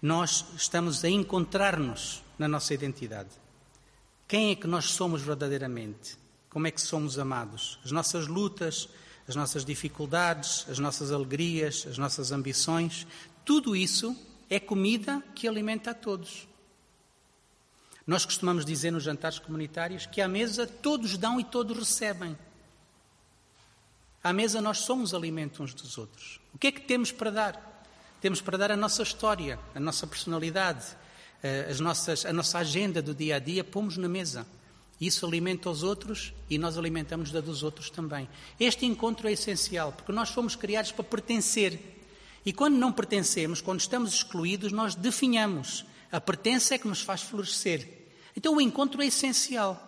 nós 0.00 0.44
estamos 0.56 1.04
a 1.04 1.08
encontrar-nos 1.08 2.22
na 2.38 2.48
nossa 2.48 2.74
identidade. 2.74 3.30
Quem 4.26 4.50
é 4.50 4.54
que 4.56 4.66
nós 4.66 4.86
somos 4.86 5.22
verdadeiramente? 5.22 6.18
Como 6.48 6.66
é 6.66 6.70
que 6.70 6.80
somos 6.80 7.18
amados? 7.18 7.78
As 7.84 7.92
nossas 7.92 8.26
lutas, 8.26 8.88
as 9.28 9.36
nossas 9.36 9.64
dificuldades, 9.64 10.66
as 10.68 10.78
nossas 10.78 11.12
alegrias, 11.12 11.86
as 11.88 11.98
nossas 11.98 12.32
ambições, 12.32 13.06
tudo 13.44 13.76
isso 13.76 14.16
é 14.48 14.60
comida 14.60 15.22
que 15.34 15.48
alimenta 15.48 15.90
a 15.90 15.94
todos. 15.94 16.46
Nós 18.06 18.24
costumamos 18.24 18.64
dizer 18.64 18.92
nos 18.92 19.02
jantares 19.02 19.38
comunitários 19.38 20.06
que 20.06 20.20
à 20.20 20.28
mesa 20.28 20.66
todos 20.66 21.18
dão 21.18 21.40
e 21.40 21.44
todos 21.44 21.76
recebem. 21.76 22.38
À 24.22 24.32
mesa 24.32 24.60
nós 24.60 24.78
somos 24.78 25.12
alimento 25.12 25.62
uns 25.62 25.74
dos 25.74 25.98
outros. 25.98 26.40
O 26.54 26.58
que 26.58 26.68
é 26.68 26.72
que 26.72 26.80
temos 26.80 27.10
para 27.10 27.30
dar? 27.30 27.84
Temos 28.20 28.40
para 28.40 28.56
dar 28.56 28.72
a 28.72 28.76
nossa 28.76 29.02
história, 29.02 29.58
a 29.74 29.80
nossa 29.80 30.06
personalidade, 30.06 30.96
eh, 31.42 31.66
as 31.70 31.80
nossas, 31.80 32.24
a 32.24 32.32
nossa 32.32 32.58
agenda 32.58 33.02
do 33.02 33.14
dia 33.14 33.36
a 33.36 33.38
dia, 33.38 33.62
pomos 33.62 33.96
na 33.96 34.08
mesa. 34.08 34.46
Isso 35.00 35.26
alimenta 35.26 35.68
os 35.68 35.82
outros 35.82 36.32
e 36.48 36.58
nós 36.58 36.78
alimentamos 36.78 37.30
da 37.30 37.40
dos 37.40 37.62
outros 37.62 37.90
também. 37.90 38.28
Este 38.58 38.86
encontro 38.86 39.28
é 39.28 39.32
essencial, 39.32 39.92
porque 39.92 40.12
nós 40.12 40.30
fomos 40.30 40.56
criados 40.56 40.92
para 40.92 41.04
pertencer. 41.04 41.95
E 42.46 42.52
quando 42.52 42.76
não 42.76 42.92
pertencemos, 42.92 43.60
quando 43.60 43.80
estamos 43.80 44.14
excluídos, 44.14 44.70
nós 44.70 44.94
definhamos. 44.94 45.84
A 46.12 46.20
pertença 46.20 46.76
é 46.76 46.78
que 46.78 46.86
nos 46.86 47.00
faz 47.00 47.20
florescer. 47.20 48.06
Então 48.36 48.54
o 48.54 48.60
encontro 48.60 49.02
é 49.02 49.06
essencial. 49.06 49.82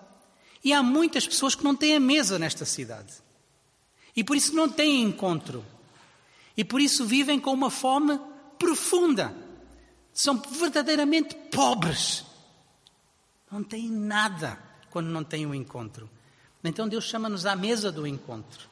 E 0.65 0.73
há 0.73 0.83
muitas 0.83 1.25
pessoas 1.25 1.55
que 1.55 1.63
não 1.63 1.77
têm 1.77 1.95
a 1.95 2.01
mesa 2.01 2.37
nesta 2.37 2.65
cidade. 2.65 3.13
E 4.17 4.25
por 4.25 4.37
isso 4.37 4.57
não 4.57 4.69
têm 4.69 5.03
encontro. 5.03 5.65
E 6.57 6.65
por 6.65 6.81
isso 6.81 7.07
vivem 7.07 7.39
com 7.39 7.53
uma 7.53 7.71
fome 7.71 8.19
profunda. 8.59 9.33
São 10.13 10.37
verdadeiramente 10.37 11.37
pobres. 11.53 12.25
Não 13.53 13.63
têm 13.63 13.89
nada 13.89 14.59
quando 14.91 15.07
não 15.07 15.23
têm 15.23 15.47
o 15.47 15.51
um 15.51 15.55
encontro. 15.55 16.11
Então 16.65 16.89
Deus 16.89 17.05
chama-nos 17.05 17.47
à 17.47 17.55
mesa 17.55 17.93
do 17.93 18.05
encontro. 18.05 18.69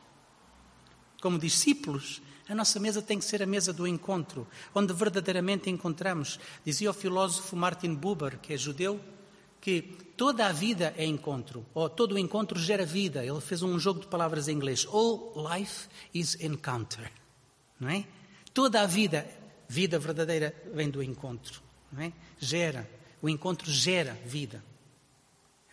Como 1.22 1.38
discípulos, 1.38 2.20
a 2.48 2.54
nossa 2.54 2.78
mesa 2.78 3.02
tem 3.02 3.18
que 3.18 3.24
ser 3.24 3.42
a 3.42 3.46
mesa 3.46 3.72
do 3.72 3.86
encontro, 3.86 4.46
onde 4.74 4.92
verdadeiramente 4.92 5.68
encontramos. 5.68 6.38
Dizia 6.64 6.90
o 6.90 6.94
filósofo 6.94 7.56
Martin 7.56 7.94
Buber, 7.94 8.38
que 8.38 8.54
é 8.54 8.56
judeu, 8.56 9.00
que 9.60 9.82
toda 10.16 10.46
a 10.46 10.52
vida 10.52 10.94
é 10.96 11.04
encontro, 11.04 11.66
ou 11.74 11.90
todo 11.90 12.14
o 12.14 12.18
encontro 12.18 12.56
gera 12.56 12.86
vida. 12.86 13.24
Ele 13.24 13.40
fez 13.40 13.62
um 13.62 13.78
jogo 13.80 14.00
de 14.00 14.06
palavras 14.06 14.46
em 14.46 14.52
inglês. 14.52 14.86
All 14.88 15.34
life 15.52 15.88
is 16.14 16.40
encounter. 16.40 17.10
Não 17.80 17.88
é? 17.88 18.04
Toda 18.54 18.80
a 18.80 18.86
vida, 18.86 19.26
vida 19.68 19.98
verdadeira, 19.98 20.54
vem 20.72 20.88
do 20.88 21.02
encontro. 21.02 21.60
Não 21.90 22.02
é? 22.02 22.12
Gera. 22.38 22.88
O 23.20 23.28
encontro 23.28 23.68
gera 23.70 24.16
vida. 24.24 24.62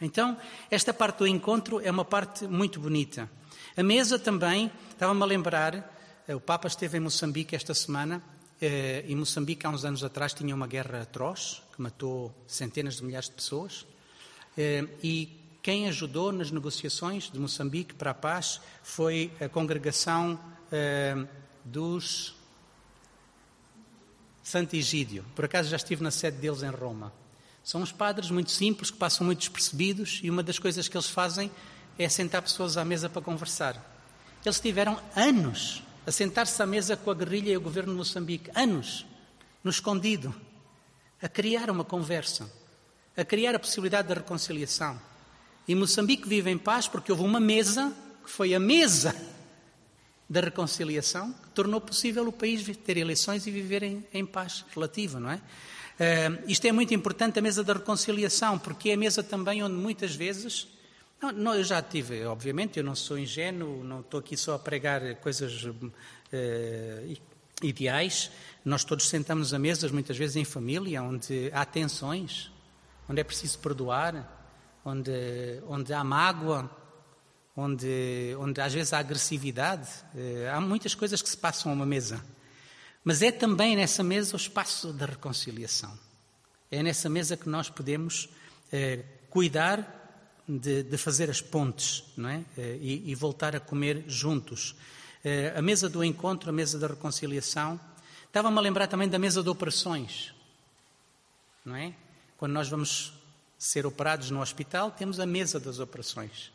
Então, 0.01 0.37
esta 0.71 0.91
parte 0.91 1.19
do 1.19 1.27
encontro 1.27 1.79
é 1.79 1.91
uma 1.91 2.03
parte 2.03 2.47
muito 2.47 2.79
bonita. 2.79 3.29
A 3.77 3.83
mesa 3.83 4.17
também, 4.17 4.71
estava-me 4.91 5.21
a 5.21 5.25
lembrar, 5.25 5.92
o 6.29 6.39
Papa 6.39 6.69
esteve 6.69 6.97
em 6.97 7.01
Moçambique 7.01 7.53
esta 7.53 7.73
semana, 7.73 8.23
eh, 8.61 9.03
e 9.05 9.13
Moçambique 9.13 9.65
há 9.65 9.69
uns 9.69 9.83
anos 9.83 10.05
atrás 10.05 10.33
tinha 10.33 10.55
uma 10.55 10.67
guerra 10.67 11.01
atroz, 11.01 11.61
que 11.75 11.81
matou 11.81 12.33
centenas 12.47 12.95
de 12.95 13.03
milhares 13.03 13.27
de 13.27 13.35
pessoas, 13.35 13.85
eh, 14.57 14.87
e 15.03 15.37
quem 15.61 15.89
ajudou 15.89 16.31
nas 16.31 16.49
negociações 16.49 17.29
de 17.29 17.37
Moçambique 17.37 17.93
para 17.93 18.11
a 18.11 18.13
paz 18.13 18.61
foi 18.81 19.31
a 19.39 19.47
congregação 19.47 20.39
dos 21.63 22.35
Santo 24.41 24.75
Egídio. 24.75 25.23
Por 25.35 25.45
acaso 25.45 25.69
já 25.69 25.77
estive 25.77 26.03
na 26.03 26.09
sede 26.09 26.37
deles 26.37 26.63
em 26.63 26.69
Roma. 26.69 27.13
São 27.63 27.81
uns 27.81 27.91
padres 27.91 28.31
muito 28.31 28.51
simples, 28.51 28.89
que 28.89 28.97
passam 28.97 29.25
muito 29.25 29.39
despercebidos, 29.39 30.19
e 30.23 30.29
uma 30.29 30.41
das 30.41 30.57
coisas 30.57 30.87
que 30.87 30.97
eles 30.97 31.09
fazem 31.09 31.51
é 31.97 32.09
sentar 32.09 32.41
pessoas 32.41 32.75
à 32.75 32.83
mesa 32.83 33.07
para 33.07 33.21
conversar. 33.21 33.81
Eles 34.43 34.59
tiveram 34.59 34.99
anos 35.15 35.83
a 36.05 36.11
sentar-se 36.11 36.61
à 36.61 36.65
mesa 36.65 36.97
com 36.97 37.09
a 37.09 37.13
guerrilha 37.13 37.51
e 37.51 37.57
o 37.57 37.61
governo 37.61 37.93
de 37.93 37.97
Moçambique, 37.97 38.51
anos, 38.55 39.05
no 39.63 39.71
escondido, 39.71 40.33
a 41.21 41.29
criar 41.29 41.69
uma 41.69 41.83
conversa, 41.83 42.51
a 43.15 43.23
criar 43.23 43.55
a 43.55 43.59
possibilidade 43.59 44.09
da 44.09 44.15
reconciliação. 44.15 44.99
E 45.67 45.73
Moçambique 45.73 46.27
vive 46.27 46.49
em 46.49 46.57
paz 46.57 46.87
porque 46.87 47.11
houve 47.11 47.23
uma 47.23 47.39
mesa, 47.39 47.93
que 48.23 48.29
foi 48.29 48.53
a 48.53 48.59
mesa 48.59 49.15
da 50.29 50.41
reconciliação, 50.41 51.31
que 51.31 51.49
tornou 51.49 51.79
possível 51.79 52.27
o 52.27 52.31
país 52.31 52.65
ter 52.77 52.97
eleições 52.97 53.47
e 53.47 53.51
viver 53.51 53.83
em, 53.83 54.05
em 54.13 54.25
paz 54.25 54.65
relativa, 54.73 55.19
não 55.19 55.31
é? 55.31 55.35
Uh, 55.35 56.43
isto 56.47 56.65
é 56.65 56.71
muito 56.71 56.93
importante, 56.93 57.37
a 57.37 57.41
mesa 57.41 57.63
da 57.63 57.73
reconciliação, 57.73 58.57
porque 58.57 58.89
é 58.89 58.93
a 58.93 58.97
mesa 58.97 59.21
também 59.21 59.63
onde 59.63 59.75
muitas 59.75 60.15
vezes. 60.15 60.67
Não, 61.23 61.31
não, 61.31 61.55
eu 61.55 61.63
já 61.63 61.81
tive, 61.81 62.25
obviamente, 62.25 62.77
eu 62.77 62.83
não 62.83 62.93
sou 62.93 63.17
ingênuo, 63.17 63.81
não 63.81 64.01
estou 64.01 64.19
aqui 64.19 64.35
só 64.35 64.55
a 64.55 64.59
pregar 64.59 65.15
coisas 65.21 65.63
uh, 65.63 67.17
ideais. 67.61 68.29
Nós 68.65 68.83
todos 68.83 69.07
sentamos 69.07 69.53
à 69.53 69.57
mesa, 69.57 69.87
muitas 69.87 70.17
vezes 70.17 70.35
em 70.35 70.43
família, 70.43 71.01
onde 71.01 71.49
há 71.53 71.63
tensões, 71.63 72.51
onde 73.07 73.21
é 73.21 73.23
preciso 73.23 73.57
perdoar, 73.59 74.29
onde, 74.83 75.13
onde 75.65 75.93
há 75.93 76.03
mágoa, 76.03 76.69
onde, 77.55 78.35
onde 78.37 78.59
às 78.59 78.73
vezes 78.73 78.91
há 78.91 78.99
agressividade. 78.99 79.87
Uh, 80.13 80.53
há 80.53 80.59
muitas 80.59 80.93
coisas 80.93 81.21
que 81.21 81.29
se 81.29 81.37
passam 81.37 81.71
a 81.71 81.75
uma 81.75 81.85
mesa. 81.85 82.21
Mas 83.01 83.21
é 83.21 83.31
também 83.31 83.77
nessa 83.77 84.03
mesa 84.03 84.33
o 84.33 84.37
espaço 84.37 84.91
da 84.91 85.05
reconciliação. 85.05 85.97
É 86.69 86.83
nessa 86.83 87.07
mesa 87.07 87.37
que 87.37 87.47
nós 87.47 87.69
podemos 87.69 88.27
eh, 88.73 89.05
cuidar 89.29 90.02
de, 90.47 90.83
de, 90.83 90.97
fazer 90.97 91.29
as 91.29 91.41
pontes 91.41 92.03
não 92.17 92.29
é? 92.29 92.43
Eh, 92.57 92.77
e, 92.81 93.11
e, 93.11 93.15
voltar 93.15 93.55
a 93.55 93.59
comer 93.59 94.03
juntos. 94.07 94.75
Eh, 95.23 95.53
a 95.55 95.61
mesa 95.61 95.87
do 95.87 96.03
encontro, 96.03 96.49
a 96.49 96.53
mesa 96.53 96.77
da 96.77 96.87
reconciliação. 96.87 97.79
Estava-me 98.27 98.57
a 98.57 98.61
lembrar 98.61 98.87
também 98.87 99.07
da 99.07 99.19
mesa 99.19 99.41
de 99.41 99.49
operações. 99.49 100.33
Não 101.63 101.75
é? 101.75 101.93
Quando 102.37 102.51
nós 102.51 102.67
vamos 102.67 103.13
ser 103.57 103.85
operados 103.85 104.29
no 104.29 104.41
hospital, 104.41 104.91
temos 104.91 105.19
a 105.19 105.25
mesa 105.25 105.59
das 105.59 105.79
operações. 105.79 106.51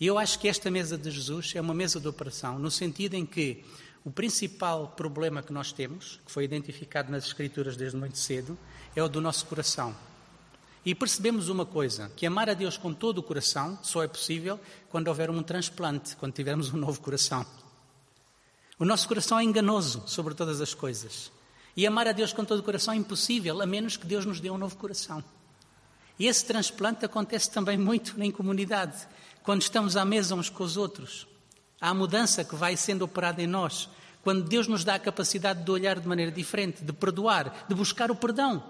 E 0.00 0.06
eu 0.06 0.18
acho 0.18 0.38
que 0.38 0.48
esta 0.48 0.70
mesa 0.70 0.96
de 0.96 1.10
Jesus 1.10 1.52
é 1.54 1.60
uma 1.60 1.74
mesa 1.74 2.00
de 2.00 2.08
operação, 2.08 2.58
no 2.58 2.70
sentido 2.70 3.14
em 3.14 3.26
que 3.26 3.64
o 4.04 4.10
principal 4.10 4.88
problema 4.96 5.42
que 5.42 5.52
nós 5.52 5.72
temos, 5.72 6.20
que 6.24 6.32
foi 6.32 6.44
identificado 6.44 7.10
nas 7.10 7.26
Escrituras 7.26 7.76
desde 7.76 7.96
muito 7.96 8.16
cedo, 8.16 8.56
é 8.96 9.02
o 9.02 9.08
do 9.08 9.20
nosso 9.20 9.44
coração. 9.46 9.94
E 10.84 10.94
percebemos 10.94 11.48
uma 11.48 11.66
coisa: 11.66 12.10
que 12.16 12.26
amar 12.26 12.48
a 12.48 12.54
Deus 12.54 12.76
com 12.76 12.92
todo 12.92 13.18
o 13.18 13.22
coração 13.22 13.78
só 13.82 14.02
é 14.02 14.08
possível 14.08 14.58
quando 14.90 15.08
houver 15.08 15.30
um 15.30 15.42
transplante, 15.42 16.16
quando 16.16 16.32
tivermos 16.32 16.72
um 16.72 16.76
novo 16.76 17.00
coração. 17.00 17.44
O 18.78 18.84
nosso 18.84 19.08
coração 19.08 19.38
é 19.38 19.44
enganoso 19.44 20.04
sobre 20.06 20.34
todas 20.34 20.60
as 20.60 20.72
coisas. 20.72 21.32
E 21.76 21.86
amar 21.86 22.08
a 22.08 22.12
Deus 22.12 22.32
com 22.32 22.44
todo 22.44 22.60
o 22.60 22.62
coração 22.62 22.94
é 22.94 22.96
impossível, 22.96 23.60
a 23.60 23.66
menos 23.66 23.96
que 23.96 24.06
Deus 24.06 24.24
nos 24.24 24.40
dê 24.40 24.50
um 24.50 24.58
novo 24.58 24.76
coração. 24.76 25.22
E 26.18 26.26
esse 26.26 26.44
transplante 26.44 27.04
acontece 27.04 27.50
também 27.50 27.78
muito 27.78 28.20
em 28.20 28.30
comunidade, 28.30 29.06
quando 29.42 29.62
estamos 29.62 29.96
à 29.96 30.04
mesa 30.04 30.34
uns 30.34 30.48
com 30.48 30.64
os 30.64 30.76
outros. 30.76 31.26
Há 31.80 31.90
a 31.90 31.94
mudança 31.94 32.44
que 32.44 32.56
vai 32.56 32.76
sendo 32.76 33.04
operada 33.04 33.42
em 33.42 33.46
nós 33.46 33.88
quando 34.22 34.42
Deus 34.42 34.66
nos 34.66 34.84
dá 34.84 34.96
a 34.96 34.98
capacidade 34.98 35.62
de 35.62 35.70
olhar 35.70 35.98
de 35.98 36.06
maneira 36.06 36.30
diferente, 36.30 36.84
de 36.84 36.92
perdoar, 36.92 37.66
de 37.68 37.74
buscar 37.74 38.10
o 38.10 38.16
perdão. 38.16 38.62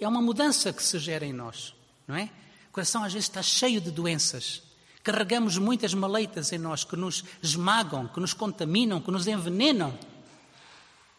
É 0.00 0.08
uma 0.08 0.22
mudança 0.22 0.72
que 0.72 0.82
se 0.82 0.98
gera 0.98 1.26
em 1.26 1.32
nós, 1.32 1.74
não 2.08 2.16
é? 2.16 2.30
O 2.70 2.72
coração 2.72 3.04
às 3.04 3.12
vezes 3.12 3.28
está 3.28 3.42
cheio 3.42 3.80
de 3.80 3.90
doenças. 3.90 4.62
Carregamos 5.02 5.58
muitas 5.58 5.92
maleitas 5.92 6.52
em 6.52 6.58
nós 6.58 6.84
que 6.84 6.96
nos 6.96 7.22
esmagam, 7.42 8.08
que 8.08 8.18
nos 8.18 8.32
contaminam, 8.32 9.00
que 9.00 9.10
nos 9.10 9.26
envenenam. 9.26 9.96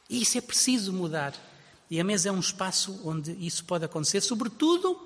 E 0.09 0.21
isso 0.21 0.37
é 0.37 0.41
preciso 0.41 0.91
mudar. 0.91 1.33
E 1.89 1.99
a 1.99 2.03
mesa 2.03 2.29
é 2.29 2.31
um 2.31 2.39
espaço 2.39 2.99
onde 3.03 3.31
isso 3.45 3.65
pode 3.65 3.85
acontecer, 3.85 4.21
sobretudo, 4.21 4.99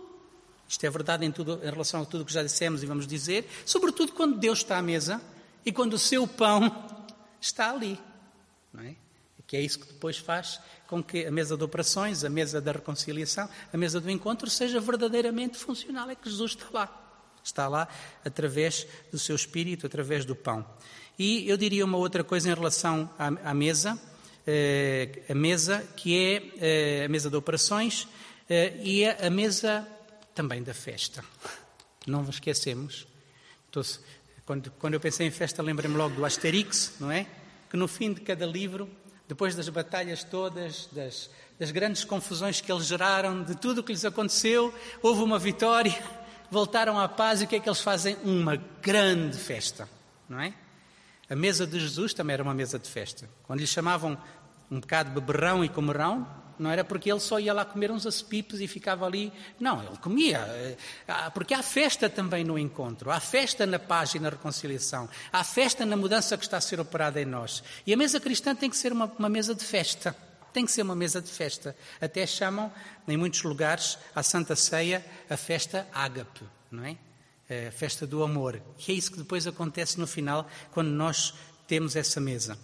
isto 0.67 0.83
é 0.85 0.89
verdade 0.89 1.25
em, 1.25 1.31
tudo, 1.31 1.59
em 1.63 1.69
relação 1.69 2.01
a 2.01 2.05
tudo 2.05 2.21
o 2.21 2.25
que 2.25 2.33
já 2.33 2.43
dissemos 2.43 2.81
e 2.81 2.85
vamos 2.85 3.05
dizer, 3.05 3.49
sobretudo 3.65 4.13
quando 4.13 4.37
Deus 4.37 4.59
está 4.59 4.77
à 4.77 4.81
mesa 4.81 5.21
e 5.65 5.71
quando 5.71 5.93
o 5.93 5.99
seu 5.99 6.27
pão 6.27 6.71
está 7.41 7.71
ali. 7.71 7.99
Não 8.71 8.83
é? 8.83 8.95
Que 9.47 9.57
é 9.57 9.61
isso 9.61 9.79
que 9.79 9.87
depois 9.87 10.17
faz 10.17 10.59
com 10.87 11.03
que 11.03 11.25
a 11.25 11.31
mesa 11.31 11.57
de 11.57 11.63
operações, 11.63 12.23
a 12.23 12.29
mesa 12.29 12.61
da 12.61 12.71
reconciliação, 12.71 13.49
a 13.71 13.77
mesa 13.77 13.99
do 13.99 14.09
encontro 14.09 14.49
seja 14.49 14.79
verdadeiramente 14.79 15.57
funcional. 15.57 16.09
É 16.09 16.15
que 16.15 16.29
Jesus 16.29 16.51
está 16.51 16.67
lá. 16.73 17.01
Está 17.43 17.67
lá 17.67 17.87
através 18.23 18.87
do 19.11 19.19
seu 19.19 19.35
espírito, 19.35 19.85
através 19.85 20.25
do 20.25 20.35
pão. 20.35 20.65
E 21.17 21.47
eu 21.47 21.57
diria 21.57 21.85
uma 21.85 21.97
outra 21.97 22.23
coisa 22.23 22.49
em 22.49 22.53
relação 22.53 23.09
à, 23.17 23.27
à 23.51 23.53
mesa, 23.53 23.99
eh, 24.47 25.21
a 25.29 25.35
mesa 25.35 25.87
que 25.95 26.17
é 26.17 27.01
eh, 27.01 27.05
a 27.05 27.09
mesa 27.09 27.29
de 27.29 27.35
operações 27.35 28.07
eh, 28.49 28.73
e 28.83 29.03
é 29.03 29.25
a 29.25 29.29
mesa 29.29 29.87
também 30.33 30.61
da 30.61 30.73
festa. 30.73 31.23
Não 32.05 32.23
nos 32.23 32.35
esquecemos. 32.35 33.07
Então, 33.69 33.81
quando, 34.45 34.71
quando 34.71 34.93
eu 34.95 34.99
pensei 34.99 35.25
em 35.25 35.31
festa, 35.31 35.63
lembrei-me 35.63 35.95
logo 35.95 36.15
do 36.15 36.25
Asterix, 36.25 36.93
não 36.99 37.09
é? 37.09 37.25
Que 37.69 37.77
no 37.77 37.87
fim 37.87 38.13
de 38.13 38.21
cada 38.21 38.45
livro 38.45 38.89
depois 39.27 39.55
das 39.55 39.69
batalhas 39.69 40.23
todas, 40.23 40.87
das, 40.91 41.29
das 41.59 41.71
grandes 41.71 42.03
confusões 42.03 42.61
que 42.61 42.71
eles 42.71 42.85
geraram, 42.85 43.43
de 43.43 43.55
tudo 43.55 43.79
o 43.79 43.83
que 43.83 43.91
lhes 43.91 44.05
aconteceu, 44.05 44.73
houve 45.01 45.23
uma 45.23 45.39
vitória, 45.39 45.97
voltaram 46.51 46.99
à 46.99 47.07
paz 47.07 47.41
e 47.41 47.45
o 47.45 47.47
que 47.47 47.55
é 47.55 47.59
que 47.59 47.67
eles 47.67 47.81
fazem? 47.81 48.17
Uma 48.23 48.55
grande 48.81 49.37
festa, 49.37 49.89
não 50.29 50.39
é? 50.39 50.53
A 51.29 51.35
mesa 51.35 51.65
de 51.65 51.79
Jesus 51.79 52.13
também 52.13 52.35
era 52.35 52.43
uma 52.43 52.53
mesa 52.53 52.77
de 52.77 52.87
festa. 52.87 53.27
Quando 53.43 53.59
lhe 53.59 53.67
chamavam 53.67 54.15
um 54.69 54.79
bocado 54.79 55.09
beberrão 55.09 55.65
e 55.65 55.69
comerão, 55.69 56.27
não 56.57 56.69
era 56.69 56.83
porque 56.83 57.11
ele 57.11 57.19
só 57.19 57.39
ia 57.39 57.53
lá 57.53 57.65
comer 57.65 57.91
uns 57.91 58.05
acepipes 58.05 58.59
e 58.59 58.67
ficava 58.67 59.05
ali. 59.05 59.31
Não, 59.59 59.81
ele 59.83 59.97
comia. 59.97 60.39
Eh, 60.39 60.77
ah, 61.07 61.31
porque 61.31 61.53
há 61.53 61.61
festa 61.61 62.09
também 62.09 62.43
no 62.43 62.57
encontro, 62.57 63.11
há 63.11 63.19
festa 63.19 63.65
na 63.65 63.79
paz 63.79 64.15
e 64.15 64.19
na 64.19 64.29
reconciliação, 64.29 65.09
há 65.31 65.43
festa 65.43 65.85
na 65.85 65.95
mudança 65.97 66.37
que 66.37 66.43
está 66.43 66.57
a 66.57 66.61
ser 66.61 66.79
operada 66.79 67.21
em 67.21 67.25
nós. 67.25 67.63
E 67.85 67.93
a 67.93 67.97
mesa 67.97 68.19
cristã 68.19 68.55
tem 68.55 68.69
que 68.69 68.77
ser 68.77 68.91
uma, 68.91 69.05
uma 69.17 69.29
mesa 69.29 69.53
de 69.53 69.63
festa. 69.63 70.15
Tem 70.53 70.65
que 70.65 70.71
ser 70.71 70.83
uma 70.83 70.95
mesa 70.95 71.21
de 71.21 71.29
festa. 71.29 71.75
Até 71.99 72.25
chamam, 72.25 72.71
em 73.07 73.17
muitos 73.17 73.43
lugares, 73.43 73.97
a 74.15 74.23
Santa 74.23 74.55
Ceia 74.55 75.05
a 75.29 75.35
festa 75.35 75.85
ágape, 75.93 76.43
não 76.71 76.85
é? 76.85 76.97
A 77.67 77.71
festa 77.71 78.07
do 78.07 78.23
amor. 78.23 78.61
E 78.87 78.91
é 78.91 78.95
isso 78.95 79.11
que 79.11 79.17
depois 79.17 79.45
acontece 79.45 79.99
no 79.99 80.07
final, 80.07 80.49
quando 80.71 80.89
nós 80.89 81.33
temos 81.67 81.95
essa 81.95 82.21
mesa. 82.21 82.57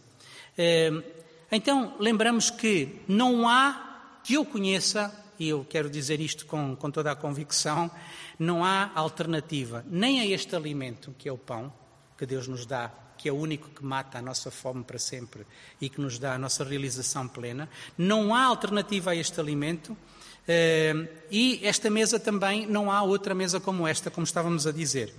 Eh, 1.52 1.58
então, 1.58 1.96
lembramos 2.00 2.50
que 2.50 3.02
não 3.08 3.48
há, 3.48 4.20
que 4.24 4.36
eu 4.36 4.46
conheça, 4.46 5.14
e 5.38 5.50
eu 5.50 5.66
quero 5.70 5.90
dizer 5.90 6.20
isto 6.20 6.46
com, 6.46 6.76
com 6.76 6.90
toda 6.90 7.12
a 7.12 7.16
convicção, 7.16 7.92
não 8.40 8.64
há 8.64 8.92
alternativa 8.96 9.86
nem 9.88 10.22
a 10.22 10.26
este 10.26 10.56
alimento, 10.56 11.14
que 11.18 11.28
é 11.28 11.32
o 11.32 11.38
pão, 11.38 11.72
que 12.18 12.26
Deus 12.26 12.48
nos 12.48 12.66
dá, 12.66 12.92
que 13.18 13.30
é 13.30 13.32
o 13.32 13.36
único 13.36 13.70
que 13.70 13.84
mata 13.84 14.18
a 14.18 14.22
nossa 14.22 14.50
fome 14.50 14.84
para 14.84 14.98
sempre 14.98 15.46
e 15.80 15.90
que 15.90 16.02
nos 16.02 16.18
dá 16.18 16.34
a 16.34 16.38
nossa 16.40 16.64
realização 16.64 17.28
plena. 17.28 17.70
Não 17.98 18.34
há 18.34 18.44
alternativa 18.46 19.12
a 19.12 19.16
este 19.16 19.40
alimento. 19.40 19.92
Uh, 19.94 21.08
e 21.30 21.60
esta 21.64 21.90
mesa 21.90 22.20
também, 22.20 22.66
não 22.66 22.92
há 22.92 23.04
outra 23.04 23.36
mesa 23.36 23.60
como 23.60 23.88
esta, 23.88 24.10
como 24.10 24.24
estávamos 24.24 24.66
a 24.66 24.72
dizer. 24.72 25.14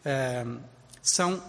Uh, 0.00 0.60
são 1.02 1.42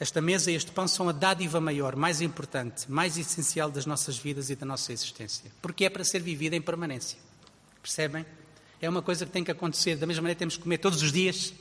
esta 0.00 0.22
mesa 0.22 0.50
e 0.50 0.54
este 0.54 0.70
pão 0.70 0.88
são 0.88 1.10
a 1.10 1.12
dádiva 1.12 1.60
maior, 1.60 1.94
mais 1.94 2.22
importante, 2.22 2.90
mais 2.90 3.18
essencial 3.18 3.70
das 3.70 3.84
nossas 3.84 4.16
vidas 4.16 4.48
e 4.48 4.56
da 4.56 4.64
nossa 4.64 4.94
existência. 4.94 5.52
Porque 5.60 5.84
é 5.84 5.90
para 5.90 6.02
ser 6.02 6.22
vivida 6.22 6.56
em 6.56 6.62
permanência. 6.62 7.18
Percebem? 7.82 8.24
É 8.80 8.88
uma 8.88 9.02
coisa 9.02 9.26
que 9.26 9.32
tem 9.32 9.44
que 9.44 9.50
acontecer. 9.50 9.96
Da 9.96 10.06
mesma 10.06 10.22
maneira, 10.22 10.38
temos 10.38 10.56
que 10.56 10.62
comer 10.62 10.78
todos 10.78 11.02
os 11.02 11.12
dias. 11.12 11.52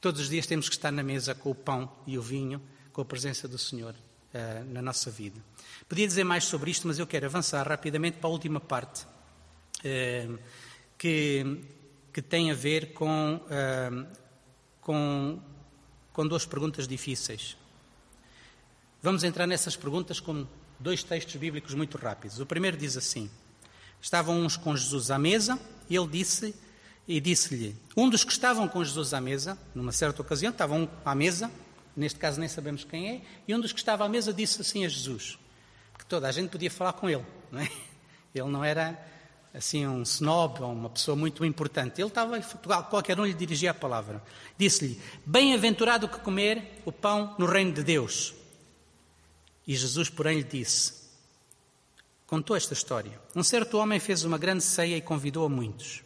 Todos 0.00 0.20
os 0.20 0.28
dias 0.28 0.44
temos 0.44 0.68
que 0.68 0.74
estar 0.74 0.90
na 0.90 1.04
mesa 1.04 1.36
com 1.36 1.52
o 1.52 1.54
pão 1.54 1.88
e 2.04 2.18
o 2.18 2.22
vinho, 2.22 2.60
com 2.92 3.00
a 3.00 3.04
presença 3.04 3.46
do 3.46 3.56
Senhor 3.56 3.94
uh, 3.94 4.64
na 4.72 4.82
nossa 4.82 5.08
vida. 5.08 5.40
Podia 5.88 6.06
dizer 6.06 6.24
mais 6.24 6.42
sobre 6.42 6.72
isto, 6.72 6.88
mas 6.88 6.98
eu 6.98 7.06
quero 7.06 7.26
avançar 7.26 7.64
rapidamente 7.68 8.18
para 8.18 8.28
a 8.28 8.32
última 8.32 8.58
parte, 8.58 9.04
uh, 9.04 10.38
que, 10.98 11.60
que 12.12 12.20
tem 12.20 12.50
a 12.50 12.54
ver 12.54 12.92
com, 12.92 13.36
uh, 13.36 14.06
com 14.80 15.40
com 16.12 16.26
duas 16.26 16.44
perguntas 16.44 16.86
difíceis. 16.86 17.56
Vamos 19.02 19.24
entrar 19.24 19.46
nessas 19.46 19.74
perguntas 19.74 20.20
com 20.20 20.46
dois 20.78 21.02
textos 21.02 21.36
bíblicos 21.36 21.74
muito 21.74 21.98
rápidos. 21.98 22.38
O 22.40 22.46
primeiro 22.46 22.76
diz 22.76 22.96
assim: 22.96 23.30
Estavam 24.00 24.40
uns 24.40 24.56
com 24.56 24.76
Jesus 24.76 25.10
à 25.10 25.18
mesa 25.18 25.58
e 25.88 25.96
ele 25.96 26.08
disse 26.08 26.54
e 27.06 27.20
disse-lhe: 27.20 27.76
Um 27.96 28.08
dos 28.08 28.24
que 28.24 28.32
estavam 28.32 28.68
com 28.68 28.84
Jesus 28.84 29.14
à 29.14 29.20
mesa, 29.20 29.58
numa 29.74 29.92
certa 29.92 30.22
ocasião, 30.22 30.50
estavam 30.50 30.88
à 31.04 31.14
mesa, 31.14 31.50
neste 31.96 32.18
caso 32.18 32.38
nem 32.38 32.48
sabemos 32.48 32.84
quem 32.84 33.10
é, 33.10 33.20
e 33.46 33.54
um 33.54 33.60
dos 33.60 33.72
que 33.72 33.78
estava 33.78 34.04
à 34.04 34.08
mesa 34.08 34.32
disse 34.32 34.60
assim 34.60 34.84
a 34.84 34.88
Jesus, 34.88 35.38
que 35.98 36.06
toda 36.06 36.28
a 36.28 36.32
gente 36.32 36.50
podia 36.50 36.70
falar 36.70 36.92
com 36.92 37.08
ele, 37.08 37.24
não 37.50 37.60
é? 37.60 37.70
Ele 38.34 38.48
não 38.48 38.64
era 38.64 38.98
assim 39.54 39.86
um 39.86 40.02
snob 40.02 40.62
uma 40.62 40.88
pessoa 40.88 41.16
muito 41.16 41.44
importante. 41.44 42.00
Ele 42.00 42.08
estava 42.08 42.38
em 42.38 42.42
Portugal, 42.42 42.84
qualquer 42.84 43.18
um 43.20 43.24
lhe 43.24 43.34
dirigia 43.34 43.70
a 43.70 43.74
palavra. 43.74 44.22
Disse-lhe: 44.56 45.00
Bem-aventurado 45.26 46.08
que 46.08 46.18
comer 46.20 46.82
o 46.84 46.92
pão 46.92 47.34
no 47.38 47.46
reino 47.46 47.72
de 47.72 47.82
Deus. 47.82 48.34
E 49.66 49.74
Jesus, 49.74 50.08
porém, 50.08 50.38
lhe 50.38 50.44
disse: 50.44 50.94
Contou 52.26 52.56
esta 52.56 52.72
história. 52.72 53.20
Um 53.36 53.42
certo 53.42 53.76
homem 53.76 54.00
fez 54.00 54.24
uma 54.24 54.38
grande 54.38 54.64
ceia 54.64 54.96
e 54.96 55.02
convidou 55.02 55.44
a 55.44 55.48
muitos. 55.48 56.02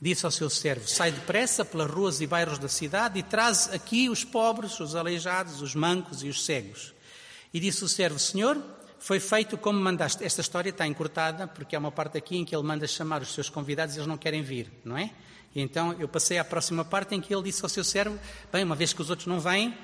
Disse 0.00 0.24
ao 0.24 0.30
seu 0.30 0.48
servo: 0.48 0.86
Sai 0.86 1.10
depressa 1.10 1.64
pelas 1.64 1.90
ruas 1.90 2.20
e 2.20 2.26
bairros 2.26 2.58
da 2.58 2.68
cidade 2.68 3.18
e 3.18 3.22
traz 3.24 3.68
aqui 3.72 4.08
os 4.08 4.22
pobres, 4.22 4.78
os 4.78 4.94
aleijados, 4.94 5.60
os 5.60 5.74
mancos 5.74 6.22
e 6.22 6.28
os 6.28 6.44
cegos. 6.44 6.94
E 7.52 7.58
disse 7.58 7.82
o 7.82 7.88
servo: 7.88 8.20
Senhor, 8.20 8.62
foi 9.08 9.20
feito 9.20 9.56
como 9.56 9.80
mandaste. 9.80 10.22
Esta 10.22 10.42
história 10.42 10.68
está 10.68 10.86
encurtada, 10.86 11.46
porque 11.46 11.74
há 11.74 11.78
uma 11.78 11.90
parte 11.90 12.18
aqui 12.18 12.36
em 12.36 12.44
que 12.44 12.54
ele 12.54 12.62
manda 12.62 12.86
chamar 12.86 13.22
os 13.22 13.32
seus 13.32 13.48
convidados 13.48 13.94
e 13.94 13.98
eles 13.98 14.06
não 14.06 14.18
querem 14.18 14.42
vir, 14.42 14.70
não 14.84 14.98
é? 14.98 15.10
E 15.54 15.62
então 15.62 15.94
eu 15.98 16.06
passei 16.06 16.36
à 16.36 16.44
próxima 16.44 16.84
parte 16.84 17.14
em 17.14 17.20
que 17.22 17.34
ele 17.34 17.44
disse 17.44 17.62
ao 17.62 17.70
seu 17.70 17.82
servo: 17.82 18.18
Bem, 18.52 18.64
uma 18.64 18.76
vez 18.76 18.92
que 18.92 19.00
os 19.00 19.08
outros 19.08 19.26
não 19.26 19.40
vêm, 19.40 19.74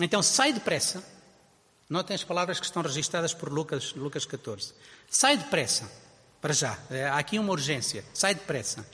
então 0.00 0.22
sai 0.22 0.54
depressa. 0.54 1.04
Notem 1.90 2.14
as 2.14 2.24
palavras 2.24 2.58
que 2.58 2.64
estão 2.64 2.80
registradas 2.80 3.34
por 3.34 3.52
Lucas, 3.52 3.92
Lucas 3.92 4.24
14. 4.24 4.72
Sai 5.10 5.36
depressa, 5.36 5.92
para 6.40 6.54
já. 6.54 6.78
É, 6.90 7.06
há 7.06 7.18
aqui 7.18 7.38
uma 7.38 7.52
urgência. 7.52 8.02
Sai 8.14 8.34
depressa. 8.34 8.88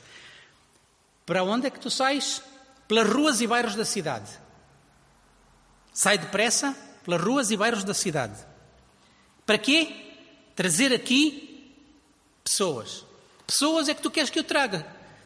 Para 1.25 1.44
onde 1.44 1.68
é 1.68 1.70
que 1.70 1.79
tu 1.79 1.92
sais? 1.92 2.42
Pelas 2.88 3.09
ruas 3.09 3.40
e 3.40 3.46
bairros 3.46 3.77
da 3.77 3.85
cidade. 3.85 4.33
Sai 5.92 6.18
depressa 6.18 6.77
pelas 7.05 7.22
ruas 7.22 7.53
e 7.53 7.57
bairros 7.57 7.85
da 7.85 7.94
cidade 7.94 8.56
para 9.47 9.57
quê? 9.57 9.95
Trazer 10.57 10.93
aqui 10.93 11.73
pessoas. 12.43 13.07
Pessoas 13.47 13.89
é 13.89 13.95
que 13.95 14.03
tu 14.03 14.11
queres 14.11 14.29
que 14.29 14.41
eu 14.41 14.45
traga. 14.45 14.85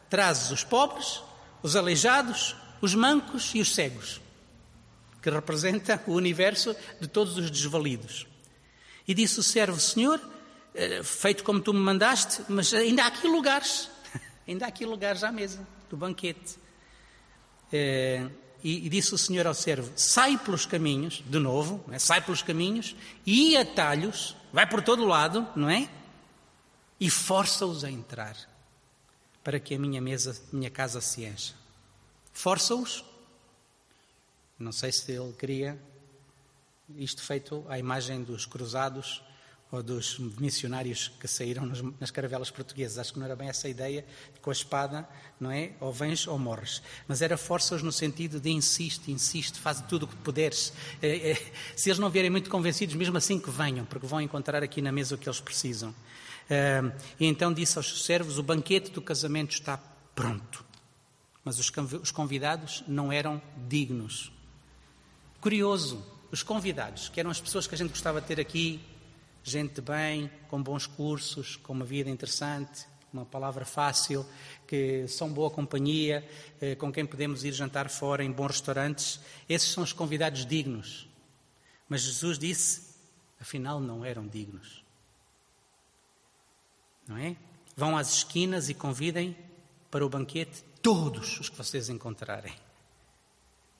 Trazes 0.09 0.51
os 0.51 0.63
pobres, 0.63 1.21
os 1.63 1.75
aleijados, 1.75 2.55
os 2.81 2.93
mancos 2.93 3.51
e 3.55 3.61
os 3.61 3.73
cegos, 3.73 4.21
que 5.21 5.29
representa 5.29 6.03
o 6.05 6.13
universo 6.13 6.75
de 6.99 7.07
todos 7.07 7.37
os 7.37 7.49
desvalidos. 7.49 8.27
E 9.07 9.13
disse 9.13 9.39
o 9.39 9.43
servo, 9.43 9.79
Senhor, 9.79 10.21
eh, 10.75 11.01
feito 11.03 11.43
como 11.43 11.59
tu 11.61 11.73
me 11.73 11.79
mandaste, 11.79 12.43
mas 12.49 12.73
ainda 12.73 13.03
há 13.03 13.07
aqui 13.07 13.27
lugares, 13.27 13.89
ainda 14.47 14.65
há 14.65 14.67
aqui 14.67 14.85
lugares 14.85 15.23
à 15.23 15.31
mesa 15.31 15.65
do 15.89 15.97
banquete. 15.97 16.59
E, 18.63 18.85
e, 18.85 18.89
disse 18.89 19.13
o 19.13 19.17
Senhor 19.17 19.47
ao 19.47 19.53
servo: 19.53 19.91
sai 19.95 20.37
pelos 20.37 20.65
caminhos, 20.65 21.23
de 21.25 21.39
novo, 21.39 21.83
é? 21.91 21.99
sai 21.99 22.21
pelos 22.21 22.41
caminhos 22.41 22.95
e 23.25 23.57
atalhos, 23.57 24.35
vai 24.53 24.67
por 24.67 24.81
todo 24.81 25.05
lado, 25.05 25.47
não 25.55 25.69
é? 25.69 25.89
E 26.99 27.09
força-os 27.09 27.83
a 27.83 27.89
entrar, 27.89 28.37
para 29.43 29.59
que 29.59 29.73
a 29.73 29.79
minha 29.79 29.99
mesa, 29.99 30.39
minha 30.51 30.69
casa 30.69 31.01
se 31.01 31.23
encha. 31.23 31.55
Força-os. 32.31 33.03
Não 34.59 34.71
sei 34.71 34.91
se 34.91 35.11
ele 35.11 35.33
queria 35.33 35.81
isto 36.97 37.23
feito 37.23 37.65
à 37.67 37.79
imagem 37.79 38.23
dos 38.23 38.45
cruzados, 38.45 39.23
ou 39.71 39.81
dos 39.81 40.19
missionários 40.19 41.11
que 41.19 41.27
saíram 41.27 41.65
nas, 41.65 41.81
nas, 41.97 42.11
caravelas 42.11 42.51
portuguesas. 42.51 42.97
Acho 42.97 43.13
que 43.13 43.19
não 43.19 43.25
era 43.25 43.37
bem 43.37 43.47
essa 43.47 43.69
ideia 43.69 44.05
de 44.33 44.39
com 44.41 44.49
a 44.49 44.53
espada, 44.53 45.07
não 45.39 45.49
é? 45.49 45.71
Ou 45.79 45.93
vens 45.93 46.27
ou 46.27 46.37
morres. 46.37 46.81
Mas 47.07 47.21
era 47.21 47.37
força-os 47.37 47.81
no 47.81 47.91
sentido 47.91 48.39
de 48.39 48.49
insiste, 48.49 49.09
insiste, 49.09 49.57
faz 49.57 49.81
tudo 49.87 50.03
o 50.03 50.07
que 50.07 50.15
puderes. 50.17 50.73
É, 51.01 51.31
é, 51.31 51.51
se 51.75 51.89
eles 51.89 51.99
não 51.99 52.09
vierem 52.09 52.29
muito 52.29 52.49
convencidos, 52.49 52.95
mesmo 52.95 53.17
assim 53.17 53.39
que 53.39 53.49
venham, 53.49 53.85
porque 53.85 54.05
vão 54.05 54.19
encontrar 54.19 54.61
aqui 54.61 54.81
na 54.81 54.91
mesa 54.91 55.15
o 55.15 55.17
que 55.17 55.29
eles 55.29 55.39
precisam. 55.39 55.95
É, 56.49 56.81
e 57.17 57.25
então 57.25 57.53
disse 57.53 57.77
aos 57.77 58.03
servos: 58.03 58.37
o 58.37 58.43
banquete 58.43 58.91
do 58.91 59.01
casamento 59.01 59.53
está 59.53 59.77
pronto. 60.13 60.65
Mas 61.45 61.57
os, 61.57 61.71
os 62.01 62.11
convidados 62.11 62.83
não 62.87 63.09
eram 63.09 63.41
dignos. 63.69 64.33
Curioso, 65.39 66.05
os 66.29 66.43
convidados, 66.43 67.09
que 67.09 67.19
eram 67.19 67.31
as 67.31 67.39
pessoas 67.39 67.65
que 67.67 67.73
a 67.73 67.77
gente 67.77 67.89
gostava 67.89 68.21
de 68.21 68.27
ter 68.27 68.39
aqui, 68.39 68.79
gente 69.43 69.75
de 69.75 69.81
bem, 69.81 70.31
com 70.49 70.61
bons 70.61 70.85
cursos, 70.85 71.55
com 71.55 71.73
uma 71.73 71.85
vida 71.85 72.09
interessante, 72.09 72.85
uma 73.13 73.25
palavra 73.25 73.65
fácil, 73.65 74.25
que 74.67 75.07
são 75.07 75.31
boa 75.31 75.49
companhia, 75.49 76.27
eh, 76.61 76.75
com 76.75 76.91
quem 76.91 77.05
podemos 77.05 77.43
ir 77.43 77.51
jantar 77.51 77.89
fora 77.89 78.23
em 78.23 78.31
bons 78.31 78.51
restaurantes. 78.51 79.19
Esses 79.49 79.69
são 79.69 79.83
os 79.83 79.91
convidados 79.91 80.45
dignos. 80.45 81.07
Mas 81.89 82.01
Jesus 82.01 82.39
disse, 82.39 82.95
afinal, 83.39 83.79
não 83.79 84.05
eram 84.05 84.25
dignos. 84.27 84.83
Não 87.07 87.17
é? 87.17 87.35
Vão 87.75 87.97
às 87.97 88.13
esquinas 88.13 88.69
e 88.69 88.73
convidem 88.73 89.35
para 89.89 90.05
o 90.05 90.09
banquete 90.09 90.63
todos 90.81 91.39
os 91.39 91.49
que 91.49 91.57
vocês 91.57 91.89
encontrarem. 91.89 92.53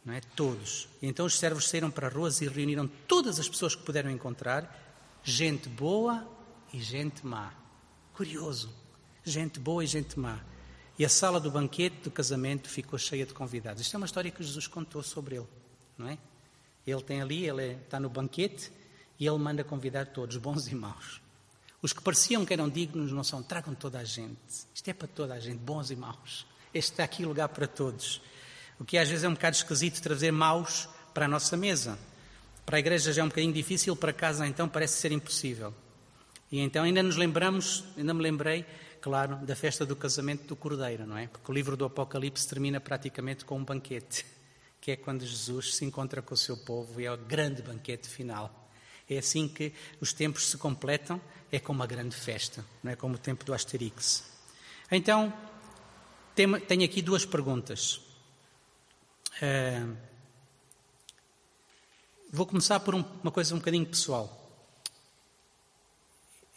Não 0.04 0.14
é? 0.14 0.20
Todos. 0.36 0.90
E 1.02 1.08
então 1.08 1.26
os 1.26 1.38
servos 1.38 1.70
saíram 1.70 1.90
para 1.90 2.08
as 2.08 2.14
ruas 2.14 2.42
e 2.42 2.48
reuniram 2.48 2.88
todas 3.08 3.40
as 3.40 3.48
pessoas 3.48 3.76
que 3.76 3.84
puderam 3.84 4.10
encontrar 4.10 4.91
gente 5.24 5.70
boa 5.70 6.28
e 6.74 6.80
gente 6.82 7.26
má. 7.26 7.54
Curioso. 8.14 8.74
Gente 9.24 9.60
boa 9.60 9.84
e 9.84 9.88
gente 9.88 10.20
má. 10.20 10.40
E 10.98 11.06
a 11.06 11.10
sala 11.10 11.40
do 11.40 11.50
banquete 11.50 11.98
do 12.04 12.12
casamento 12.12 12.70
ficou 12.70 12.98
cheia 13.00 13.26
de 13.26 13.34
convidados. 13.34 13.82
Isto 13.82 13.96
é 13.96 13.98
uma 13.98 14.06
história 14.06 14.32
que 14.32 14.44
Jesus 14.44 14.68
contou 14.68 15.02
sobre 15.02 15.36
ele, 15.36 15.48
não 15.98 16.08
é? 16.08 16.18
Ele 16.86 17.02
tem 17.02 17.22
ali, 17.22 17.48
ele 17.48 17.62
é, 17.62 17.72
está 17.74 18.00
no 18.00 18.10
banquete 18.10 18.72
e 19.20 19.28
ele 19.28 19.38
manda 19.38 19.64
convidar 19.64 20.08
todos, 20.08 20.38
bons 20.38 20.68
e 20.68 20.76
maus. 20.76 21.22
Os 21.82 21.94
que 21.94 22.02
pareciam 22.02 22.46
que 22.46 22.54
eram 22.54 22.70
dignos 22.70 23.12
não 23.12 23.24
são, 23.24 23.42
tragam 23.42 23.74
toda 23.74 24.00
a 24.00 24.04
gente. 24.04 24.38
Isto 24.74 24.90
é 24.90 24.94
para 24.94 25.08
toda 25.08 25.34
a 25.34 25.40
gente, 25.40 25.58
bons 25.58 25.90
e 25.90 25.96
maus. 25.96 26.46
Este 26.74 26.92
está 26.92 27.04
aqui 27.04 27.26
lugar 27.26 27.50
para 27.50 27.68
todos. 27.68 28.22
O 28.80 28.86
que 28.86 28.98
às 28.98 29.10
vezes 29.10 29.24
é 29.24 29.28
um 29.28 29.34
bocado 29.34 29.56
esquisito 29.56 30.02
trazer 30.02 30.32
maus 30.32 30.88
para 31.14 31.26
a 31.26 31.28
nossa 31.28 31.58
mesa. 31.58 31.98
Para 32.66 32.78
a 32.78 32.80
igreja 32.80 33.12
já 33.12 33.22
é 33.22 33.26
um 33.26 33.28
bocadinho 33.28 33.54
difícil, 33.54 33.96
para 33.96 34.14
casa 34.14 34.48
então 34.48 34.68
parece 34.70 34.98
ser 34.98 35.12
impossível. 35.12 35.74
E 36.52 36.60
então 36.60 36.84
ainda 36.84 37.02
nos 37.02 37.16
lembramos, 37.16 37.84
ainda 37.98 38.14
me 38.14 38.22
lembrei, 38.22 38.66
claro, 39.00 39.38
da 39.38 39.56
festa 39.56 39.86
do 39.86 39.96
casamento 39.96 40.46
do 40.48 40.56
Cordeiro, 40.56 41.06
não 41.06 41.18
é? 41.18 41.28
Porque 41.28 41.50
o 41.50 41.54
livro 41.54 41.78
do 41.78 41.86
Apocalipse 41.86 42.48
termina 42.48 42.80
praticamente 42.80 43.46
com 43.46 43.58
um 43.58 43.64
banquete, 43.64 44.26
que 44.80 44.92
é 44.92 44.96
quando 44.96 45.26
Jesus 45.26 45.76
se 45.76 45.86
encontra 45.86 46.22
com 46.22 46.34
o 46.34 46.38
seu 46.38 46.58
povo 46.58 47.00
e 47.00 47.06
é 47.06 47.12
o 47.12 47.18
grande 47.18 47.62
banquete 47.62 48.08
final. 48.08 48.70
É 49.10 49.18
assim 49.18 49.48
que 49.48 49.74
os 50.00 50.14
tempos 50.14 50.48
se 50.48 50.58
completam, 50.58 51.20
é 51.52 51.60
como 51.60 51.80
uma 51.80 51.88
grande 51.88 52.16
festa, 52.16 52.64
não 52.84 52.92
é 52.92 52.96
como 52.96 53.16
o 53.16 53.18
tempo 53.18 53.44
do 53.44 53.54
Asterix. 53.54 54.24
Então, 54.90 55.34
tenho 56.36 56.84
aqui 56.84 57.02
duas 57.02 57.26
perguntas. 57.26 58.02
Uh, 59.42 59.96
Vou 62.34 62.46
começar 62.46 62.80
por 62.80 62.96
um, 62.96 63.04
uma 63.22 63.30
coisa 63.30 63.54
um 63.54 63.58
bocadinho 63.58 63.86
pessoal. 63.86 64.38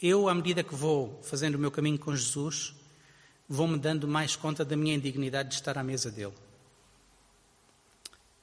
Eu, 0.01 0.29
à 0.29 0.33
medida 0.33 0.63
que 0.63 0.73
vou 0.73 1.21
fazendo 1.21 1.55
o 1.55 1.59
meu 1.59 1.69
caminho 1.69 1.99
com 1.99 2.15
Jesus, 2.15 2.73
vou-me 3.49 3.77
dando 3.77 4.07
mais 4.07 4.37
conta 4.37 4.63
da 4.63 4.77
minha 4.77 4.95
indignidade 4.95 5.49
de 5.49 5.55
estar 5.55 5.77
à 5.77 5.83
mesa 5.83 6.09
dele. 6.09 6.33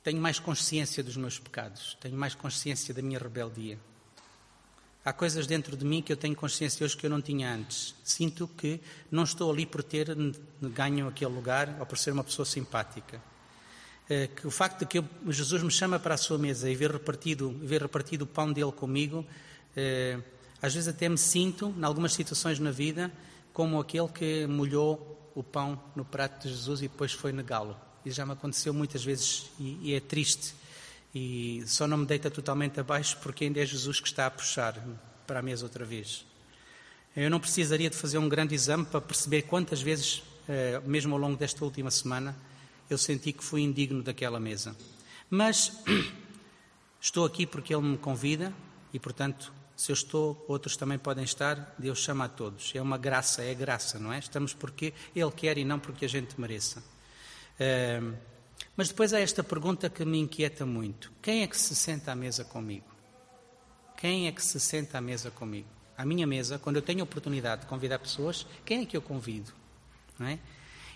Tenho 0.02 0.20
mais 0.20 0.38
consciência 0.38 1.02
dos 1.02 1.16
meus 1.16 1.38
pecados, 1.38 1.96
tenho 2.02 2.18
mais 2.18 2.34
consciência 2.34 2.92
da 2.92 3.00
minha 3.00 3.18
rebeldia. 3.18 3.78
Há 5.02 5.14
coisas 5.14 5.46
dentro 5.46 5.74
de 5.74 5.86
mim 5.86 6.02
que 6.02 6.12
eu 6.12 6.18
tenho 6.18 6.36
consciência 6.36 6.84
hoje 6.84 6.98
que 6.98 7.06
eu 7.06 7.10
não 7.10 7.22
tinha 7.22 7.50
antes. 7.50 7.94
Sinto 8.04 8.46
que 8.46 8.78
não 9.10 9.24
estou 9.24 9.50
ali 9.50 9.64
por 9.64 9.82
ter 9.82 10.14
ganho 10.60 11.08
aquele 11.08 11.34
lugar 11.34 11.78
ou 11.80 11.86
por 11.86 11.96
ser 11.96 12.12
uma 12.12 12.24
pessoa 12.24 12.44
simpática. 12.44 13.22
Eh, 14.12 14.28
que 14.36 14.46
o 14.46 14.50
facto 14.50 14.80
de 14.80 14.84
que 14.84 15.02
Jesus 15.28 15.62
me 15.62 15.70
chama 15.70 15.98
para 15.98 16.14
a 16.14 16.18
sua 16.18 16.36
mesa 16.36 16.68
e 16.68 16.74
ver 16.74 16.92
repartido, 16.92 17.50
ver 17.62 17.80
repartido 17.80 18.24
o 18.24 18.26
pão 18.26 18.52
dele 18.52 18.70
comigo, 18.70 19.24
eh, 19.74 20.18
às 20.60 20.74
vezes 20.74 20.86
até 20.86 21.08
me 21.08 21.16
sinto, 21.16 21.74
em 21.78 21.82
algumas 21.82 22.12
situações 22.12 22.58
na 22.58 22.70
vida, 22.70 23.10
como 23.54 23.80
aquele 23.80 24.08
que 24.08 24.46
molhou 24.46 25.32
o 25.34 25.42
pão 25.42 25.82
no 25.96 26.04
prato 26.04 26.42
de 26.42 26.52
Jesus 26.52 26.80
e 26.80 26.88
depois 26.88 27.12
foi 27.12 27.32
negá-lo. 27.32 27.74
Isso 28.04 28.16
já 28.16 28.26
me 28.26 28.32
aconteceu 28.32 28.74
muitas 28.74 29.02
vezes 29.02 29.50
e, 29.58 29.78
e, 29.80 29.94
é 29.94 30.00
triste. 30.00 30.54
E 31.14 31.64
só 31.66 31.86
não 31.86 31.96
me 31.96 32.04
deita 32.04 32.30
totalmente 32.30 32.78
abaixo 32.78 33.16
porque 33.22 33.44
ainda 33.44 33.60
é 33.60 33.64
Jesus 33.64 33.98
que 33.98 34.08
está 34.08 34.26
a 34.26 34.30
puxar 34.30 34.78
para 35.26 35.38
a 35.38 35.42
mesa 35.42 35.64
outra 35.64 35.86
vez. 35.86 36.26
Eu 37.16 37.30
não 37.30 37.40
precisaria 37.40 37.88
de 37.88 37.96
fazer 37.96 38.18
um 38.18 38.28
grande 38.28 38.54
exame 38.54 38.84
para 38.84 39.00
perceber 39.00 39.42
quantas 39.42 39.80
vezes, 39.80 40.22
eh, 40.46 40.82
mesmo 40.84 41.14
ao 41.14 41.20
longo 41.20 41.38
desta 41.38 41.64
última 41.64 41.90
semana, 41.90 42.36
eu 42.92 42.98
senti 42.98 43.32
que 43.32 43.42
fui 43.42 43.62
indigno 43.62 44.02
daquela 44.02 44.38
mesa. 44.40 44.76
Mas 45.28 45.72
estou 47.00 47.24
aqui 47.24 47.46
porque 47.46 47.74
Ele 47.74 47.82
me 47.82 47.98
convida 47.98 48.52
e, 48.92 48.98
portanto, 48.98 49.52
se 49.76 49.90
eu 49.90 49.94
estou, 49.94 50.44
outros 50.48 50.76
também 50.76 50.98
podem 50.98 51.24
estar, 51.24 51.74
Deus 51.78 51.98
chama 51.98 52.26
a 52.26 52.28
todos. 52.28 52.72
É 52.74 52.82
uma 52.82 52.98
graça, 52.98 53.42
é 53.42 53.54
graça, 53.54 53.98
não 53.98 54.12
é? 54.12 54.18
Estamos 54.18 54.54
porque 54.54 54.92
Ele 55.14 55.30
quer 55.30 55.58
e 55.58 55.64
não 55.64 55.78
porque 55.78 56.04
a 56.04 56.08
gente 56.08 56.40
mereça. 56.40 56.82
Mas 58.76 58.88
depois 58.88 59.12
há 59.12 59.20
esta 59.20 59.42
pergunta 59.42 59.90
que 59.90 60.04
me 60.04 60.18
inquieta 60.18 60.64
muito: 60.64 61.12
quem 61.20 61.42
é 61.42 61.46
que 61.46 61.56
se 61.56 61.74
senta 61.74 62.12
à 62.12 62.14
mesa 62.14 62.44
comigo? 62.44 62.86
Quem 63.96 64.26
é 64.26 64.32
que 64.32 64.44
se 64.44 64.58
senta 64.58 64.98
à 64.98 65.00
mesa 65.00 65.30
comigo? 65.30 65.68
À 65.96 66.04
minha 66.04 66.26
mesa, 66.26 66.58
quando 66.58 66.76
eu 66.76 66.82
tenho 66.82 67.00
a 67.00 67.04
oportunidade 67.04 67.62
de 67.62 67.66
convidar 67.68 67.98
pessoas, 67.98 68.46
quem 68.64 68.82
é 68.82 68.86
que 68.86 68.96
eu 68.96 69.02
convido? 69.02 69.52
Não 70.18 70.26
é? 70.26 70.38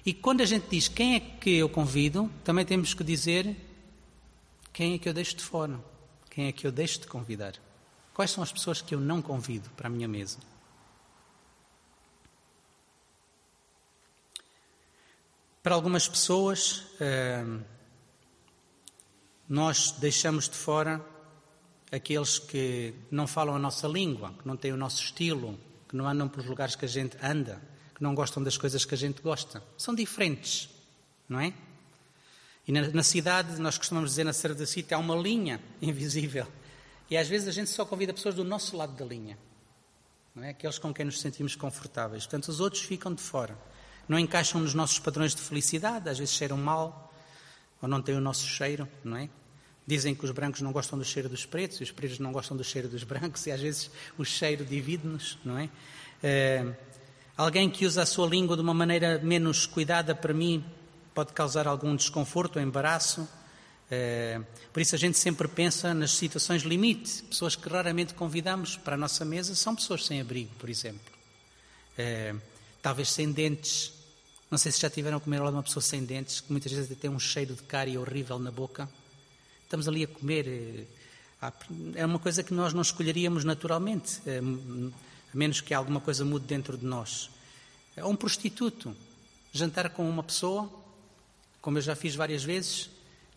E 0.07 0.15
quando 0.15 0.41
a 0.41 0.45
gente 0.45 0.69
diz 0.71 0.87
quem 0.87 1.17
é 1.17 1.21
que 1.21 1.51
eu 1.51 1.69
convido, 1.69 2.31
também 2.45 2.65
temos 2.65 2.95
que 2.95 3.03
dizer 3.03 3.57
quem 4.73 4.95
é 4.95 4.99
que 4.99 5.09
eu 5.09 5.13
deixo 5.13 5.35
de 5.35 5.43
fora, 5.43 5.81
quem 6.31 6.47
é 6.47 6.53
que 6.53 6.65
eu 6.65 6.71
deixo 6.71 7.01
de 7.01 7.09
convidar. 7.09 7.55
Quais 8.15 8.31
são 8.31 8.45
as 8.45 8.53
pessoas 8.53 8.81
que 8.81 8.95
eu 8.95 9.01
não 9.01 9.21
convido 9.21 9.69
para 9.71 9.89
a 9.89 9.91
minha 9.91 10.07
mesa? 10.07 10.39
Para 15.61 15.75
algumas 15.75 16.07
pessoas, 16.07 16.85
hum, 17.01 17.61
nós 19.49 19.91
deixamos 19.91 20.49
de 20.49 20.55
fora 20.55 21.05
aqueles 21.91 22.39
que 22.39 22.95
não 23.11 23.27
falam 23.27 23.57
a 23.57 23.59
nossa 23.59 23.89
língua, 23.89 24.33
que 24.39 24.47
não 24.47 24.57
têm 24.57 24.73
o 24.73 24.77
nosso 24.77 25.03
estilo, 25.03 25.59
que 25.89 25.97
não 25.97 26.07
andam 26.07 26.29
pelos 26.29 26.47
lugares 26.47 26.77
que 26.77 26.85
a 26.85 26.89
gente 26.89 27.17
anda 27.21 27.61
que 27.97 28.03
não 28.03 28.15
gostam 28.15 28.43
das 28.43 28.59
coisas 28.59 28.85
que 28.85 28.95
a 28.95 28.99
gente 28.99 29.23
gosta. 29.23 29.63
São 29.79 29.95
diferentes, 29.95 30.69
não 31.27 31.41
é? 31.41 31.55
E 32.69 32.71
na, 32.71 32.89
na 32.89 33.03
cidade, 33.03 33.59
nós 33.59 33.79
costumamos 33.79 34.11
dizer 34.11 34.25
na 34.25 34.35
Serra 34.35 34.55
da 34.55 34.67
City, 34.67 34.93
há 34.93 34.99
uma 34.99 35.17
linha 35.17 35.59
invisível. 35.81 36.47
E 37.11 37.17
às 37.17 37.27
vezes 37.27 37.49
a 37.49 37.53
gente 37.53 37.71
só 37.71 37.87
convida 37.87 38.13
pessoas 38.13 38.35
do 38.35 38.45
nosso 38.45 38.77
lado 38.77 38.93
da 38.93 39.05
linha, 39.05 39.39
não 40.35 40.45
é? 40.45 40.51
Aqueles 40.51 40.79
com 40.79 40.93
quem 40.93 41.07
nos 41.07 41.21
sentimos 41.21 41.57
confortáveis. 41.57 42.25
Portanto, 42.27 42.49
os 42.49 42.61
outros 42.61 42.83
ficam 42.83 43.15
de 43.15 43.23
fora. 43.23 43.57
Não 44.07 44.19
encaixam 44.19 44.61
nos 44.61 44.75
nossos 44.75 44.99
padrões 44.99 45.35
de 45.35 45.41
felicidade, 45.41 46.07
às 46.11 46.19
vezes 46.19 46.35
cheiram 46.35 46.59
mal, 46.59 47.15
ou 47.81 47.89
não 47.89 48.03
têm 48.03 48.15
o 48.15 48.21
nosso 48.21 48.47
cheiro, 48.47 48.87
não 49.03 49.17
é? 49.17 49.31
Dizem 49.87 50.15
que 50.15 50.25
os 50.25 50.33
brancos 50.33 50.61
não 50.61 50.71
gostam 50.71 50.99
do 50.99 51.05
cheiro 51.05 51.31
dos 51.31 51.47
pretos, 51.47 51.81
e 51.81 51.83
os 51.83 51.93
pretos 51.93 52.19
não 52.19 52.31
gostam 52.31 52.55
do 52.55 52.63
cheiro 52.63 52.89
dos 52.89 53.05
brancos, 53.05 53.47
e 53.47 53.53
às 53.53 53.61
vezes 53.61 53.91
o 54.19 54.25
cheiro 54.25 54.67
divide-nos, 54.67 55.39
não 55.43 55.57
é? 55.57 55.71
é 56.23 56.75
Alguém 57.37 57.69
que 57.69 57.85
usa 57.85 58.03
a 58.03 58.07
sua 58.07 58.27
língua 58.27 58.57
de 58.57 58.63
uma 58.63 58.73
maneira 58.73 59.19
menos 59.19 59.67
cuidada, 59.67 60.15
para 60.15 60.33
mim, 60.33 60.65
pode 61.15 61.35
causar 61.35 61.69
algum 61.69 61.95
desconforto 61.95 62.57
ou 62.57 62.63
embaraço. 62.63 63.29
É, 63.91 64.41
por 64.73 64.81
isso 64.81 64.95
a 64.95 64.99
gente 64.99 65.19
sempre 65.19 65.47
pensa 65.47 65.93
nas 65.93 66.13
situações 66.13 66.63
limite. 66.63 67.23
Pessoas 67.25 67.55
que 67.55 67.69
raramente 67.69 68.15
convidamos 68.15 68.79
para 68.79 68.95
a 68.95 68.97
nossa 68.97 69.23
mesa 69.23 69.55
são 69.55 69.77
pessoas 69.77 70.07
sem 70.07 70.19
abrigo, 70.19 70.51
por 70.59 70.71
exemplo. 70.71 71.13
É, 71.99 72.35
talvez 72.81 73.11
sem 73.11 73.31
dentes. 73.31 73.93
Não 74.51 74.57
sei 74.57 74.73
se 74.73 74.81
já 74.81 74.89
tiveram 74.89 75.19
a 75.19 75.21
comer 75.21 75.37
ao 75.37 75.45
lado 75.45 75.53
de 75.53 75.57
uma 75.59 75.63
pessoa 75.63 75.83
sem 75.83 76.03
dentes, 76.07 76.41
que 76.41 76.51
muitas 76.51 76.73
vezes 76.73 76.97
tem 76.97 77.11
um 77.11 77.19
cheiro 77.19 77.55
de 77.55 77.63
cárie 77.65 77.99
horrível 77.99 78.39
na 78.39 78.51
boca. 78.51 78.89
Estamos 79.63 79.87
ali 79.87 80.05
a 80.05 80.09
comer. 80.09 80.89
É, 81.43 81.53
é 81.97 82.07
uma 82.07 82.19
coisa 82.19 82.43
que 82.43 82.55
nós 82.55 82.73
não 82.73 82.81
escolheríamos 82.81 83.45
naturalmente 83.45 84.23
menos 85.37 85.61
que 85.61 85.75
alguma 85.75 86.01
coisa 86.01 86.25
mude 86.25 86.47
dentro 86.47 86.77
de 86.77 86.85
nós. 86.87 87.31
É 87.97 88.05
um 88.05 88.17
prostituto. 88.17 88.97
Jantar 89.53 89.91
com 89.91 90.09
uma 90.09 90.23
pessoa, 90.23 90.71
como 91.61 91.79
eu 91.79 91.83
já 91.83 91.97
fiz 91.97 92.15
várias 92.15 92.45
vezes, 92.45 92.91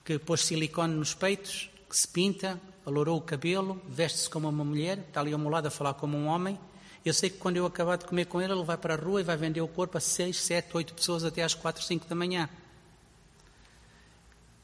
que 0.04 0.18
pôs 0.18 0.42
silicone 0.42 0.94
nos 0.94 1.14
peitos 1.14 1.70
que 1.90 1.98
se 1.98 2.08
pinta, 2.08 2.62
alourou 2.86 3.18
o 3.18 3.22
cabelo, 3.22 3.82
veste-se 3.88 4.30
como 4.30 4.48
uma 4.48 4.64
mulher, 4.64 5.00
está 5.00 5.22
ali 5.22 5.34
ao 5.34 5.40
meu 5.40 5.50
lado 5.50 5.68
a 5.68 5.72
falar 5.72 5.96
como 5.96 6.16
um 6.16 6.28
homem. 6.28 6.58
Eu 7.04 7.14
sei 7.14 7.30
que 7.30 7.38
quando 7.38 7.58
eu 7.58 7.66
acabar 7.66 7.98
de 7.98 8.06
comer 8.06 8.26
com 8.26 8.42
ele, 8.42 8.54
ele 8.54 8.64
vai 8.64 8.78
para 8.78 8.94
a 8.94 8.98
rua 8.98 9.22
e 9.22 9.24
vai 9.24 9.36
vender 9.36 9.62
o 9.62 9.68
corpo 9.68 9.98
a 9.98 10.02
seis, 10.02 10.38
sete, 10.38 10.76
oito 10.76 10.94
pessoas 10.94 11.24
até 11.24 11.44
às 11.44 11.54
quatro, 11.54 11.84
cinco 11.84 12.06
da 12.08 12.16
manhã. 12.16 12.50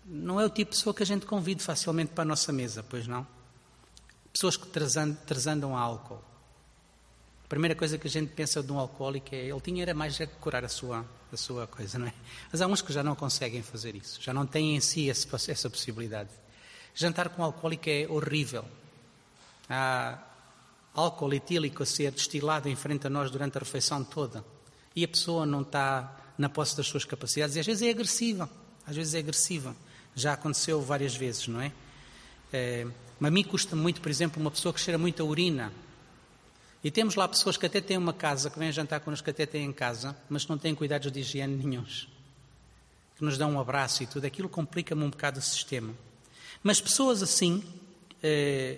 Não 0.05 0.39
é 0.39 0.45
o 0.45 0.49
tipo 0.49 0.71
de 0.71 0.77
pessoa 0.77 0.93
que 0.93 1.01
a 1.01 1.05
gente 1.05 1.25
convide 1.25 1.63
facilmente 1.63 2.11
para 2.11 2.21
a 2.21 2.25
nossa 2.25 2.51
mesa, 2.53 2.83
pois 2.87 3.07
não? 3.07 3.25
Pessoas 4.31 4.55
que 4.57 4.67
transandam 4.67 5.75
a 5.75 5.79
álcool. 5.79 6.21
A 7.45 7.47
primeira 7.47 7.75
coisa 7.75 7.95
que 7.99 8.07
a 8.07 8.09
gente 8.09 8.31
pensa 8.33 8.63
de 8.63 8.71
um 8.71 8.79
alcoólico 8.79 9.35
é 9.35 9.45
ele 9.45 9.61
tinha 9.61 9.83
era 9.83 9.93
mais 9.93 10.19
é 10.19 10.25
curar 10.25 10.65
a 10.65 10.67
sua, 10.67 11.05
a 11.31 11.37
sua 11.37 11.67
coisa, 11.67 11.99
não 11.99 12.07
é? 12.07 12.13
Mas 12.51 12.59
há 12.59 12.65
uns 12.65 12.81
que 12.81 12.91
já 12.91 13.03
não 13.03 13.13
conseguem 13.13 13.61
fazer 13.61 13.95
isso, 13.95 14.19
já 14.19 14.33
não 14.33 14.47
têm 14.47 14.75
em 14.75 14.79
si 14.79 15.09
esse, 15.09 15.27
essa 15.51 15.69
possibilidade. 15.69 16.31
Jantar 16.95 17.29
com 17.29 17.43
alcoólico 17.43 17.87
é 17.87 18.07
horrível. 18.09 18.65
Há 19.69 20.17
álcool 20.95 21.35
etílico 21.35 21.83
a 21.83 21.85
ser 21.85 22.11
destilado 22.11 22.67
em 22.67 22.75
frente 22.75 23.05
a 23.05 23.11
nós 23.11 23.29
durante 23.29 23.57
a 23.57 23.59
refeição 23.59 24.03
toda 24.03 24.43
e 24.95 25.03
a 25.03 25.07
pessoa 25.07 25.45
não 25.45 25.61
está 25.61 26.17
na 26.39 26.49
posse 26.49 26.75
das 26.75 26.87
suas 26.87 27.05
capacidades 27.05 27.55
e 27.57 27.59
às 27.59 27.65
vezes 27.65 27.83
é 27.83 27.91
agressiva, 27.91 28.49
às 28.87 28.95
vezes 28.95 29.13
é 29.13 29.19
agressiva. 29.19 29.75
Já 30.15 30.33
aconteceu 30.33 30.81
várias 30.81 31.15
vezes, 31.15 31.47
não 31.47 31.61
é? 31.61 31.71
é 32.51 32.87
mas 33.19 33.29
a 33.29 33.31
mim 33.31 33.43
custa 33.43 33.75
muito, 33.75 34.01
por 34.01 34.09
exemplo, 34.09 34.41
uma 34.41 34.49
pessoa 34.49 34.73
que 34.73 34.79
cheira 34.79 34.97
muito 34.97 35.21
a 35.21 35.25
urina 35.25 35.71
e 36.85 36.91
temos 36.91 37.15
lá 37.15 37.27
pessoas 37.27 37.57
que 37.57 37.65
até 37.65 37.81
têm 37.81 37.97
uma 37.97 38.13
casa, 38.13 38.47
que 38.47 38.59
vêm 38.59 38.71
jantar 38.71 38.99
connosco, 38.99 39.23
que 39.23 39.31
até 39.31 39.47
têm 39.47 39.65
em 39.65 39.73
casa, 39.73 40.15
mas 40.29 40.45
não 40.45 40.55
têm 40.55 40.75
cuidados 40.75 41.11
de 41.11 41.19
higiene 41.19 41.55
nenhums. 41.55 42.07
Que 43.17 43.25
nos 43.25 43.39
dão 43.39 43.53
um 43.53 43.59
abraço 43.59 44.03
e 44.03 44.05
tudo. 44.05 44.23
Aquilo 44.25 44.47
complica-me 44.47 45.03
um 45.03 45.09
bocado 45.09 45.39
o 45.39 45.41
sistema. 45.41 45.95
Mas 46.61 46.79
pessoas 46.79 47.23
assim, 47.23 47.63
eh, 48.21 48.77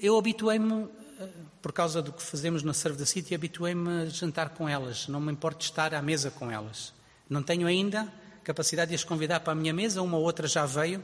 eu 0.00 0.16
habituei-me, 0.16 0.84
eh, 1.18 1.28
por 1.60 1.72
causa 1.72 2.00
do 2.00 2.12
que 2.12 2.22
fazemos 2.22 2.62
na 2.62 2.72
Serve 2.72 2.98
the 2.98 3.04
City, 3.04 3.34
habituei-me 3.34 4.02
a 4.02 4.06
jantar 4.06 4.50
com 4.50 4.68
elas. 4.68 5.08
Não 5.08 5.20
me 5.20 5.32
importo 5.32 5.64
estar 5.64 5.92
à 5.92 6.00
mesa 6.00 6.30
com 6.30 6.52
elas. 6.52 6.92
Não 7.28 7.42
tenho 7.42 7.66
ainda 7.66 8.12
capacidade 8.44 8.90
de 8.90 8.94
as 8.94 9.02
convidar 9.02 9.40
para 9.40 9.54
a 9.54 9.56
minha 9.56 9.72
mesa, 9.72 10.00
uma 10.02 10.18
ou 10.18 10.22
outra 10.22 10.46
já 10.46 10.64
veio, 10.66 11.02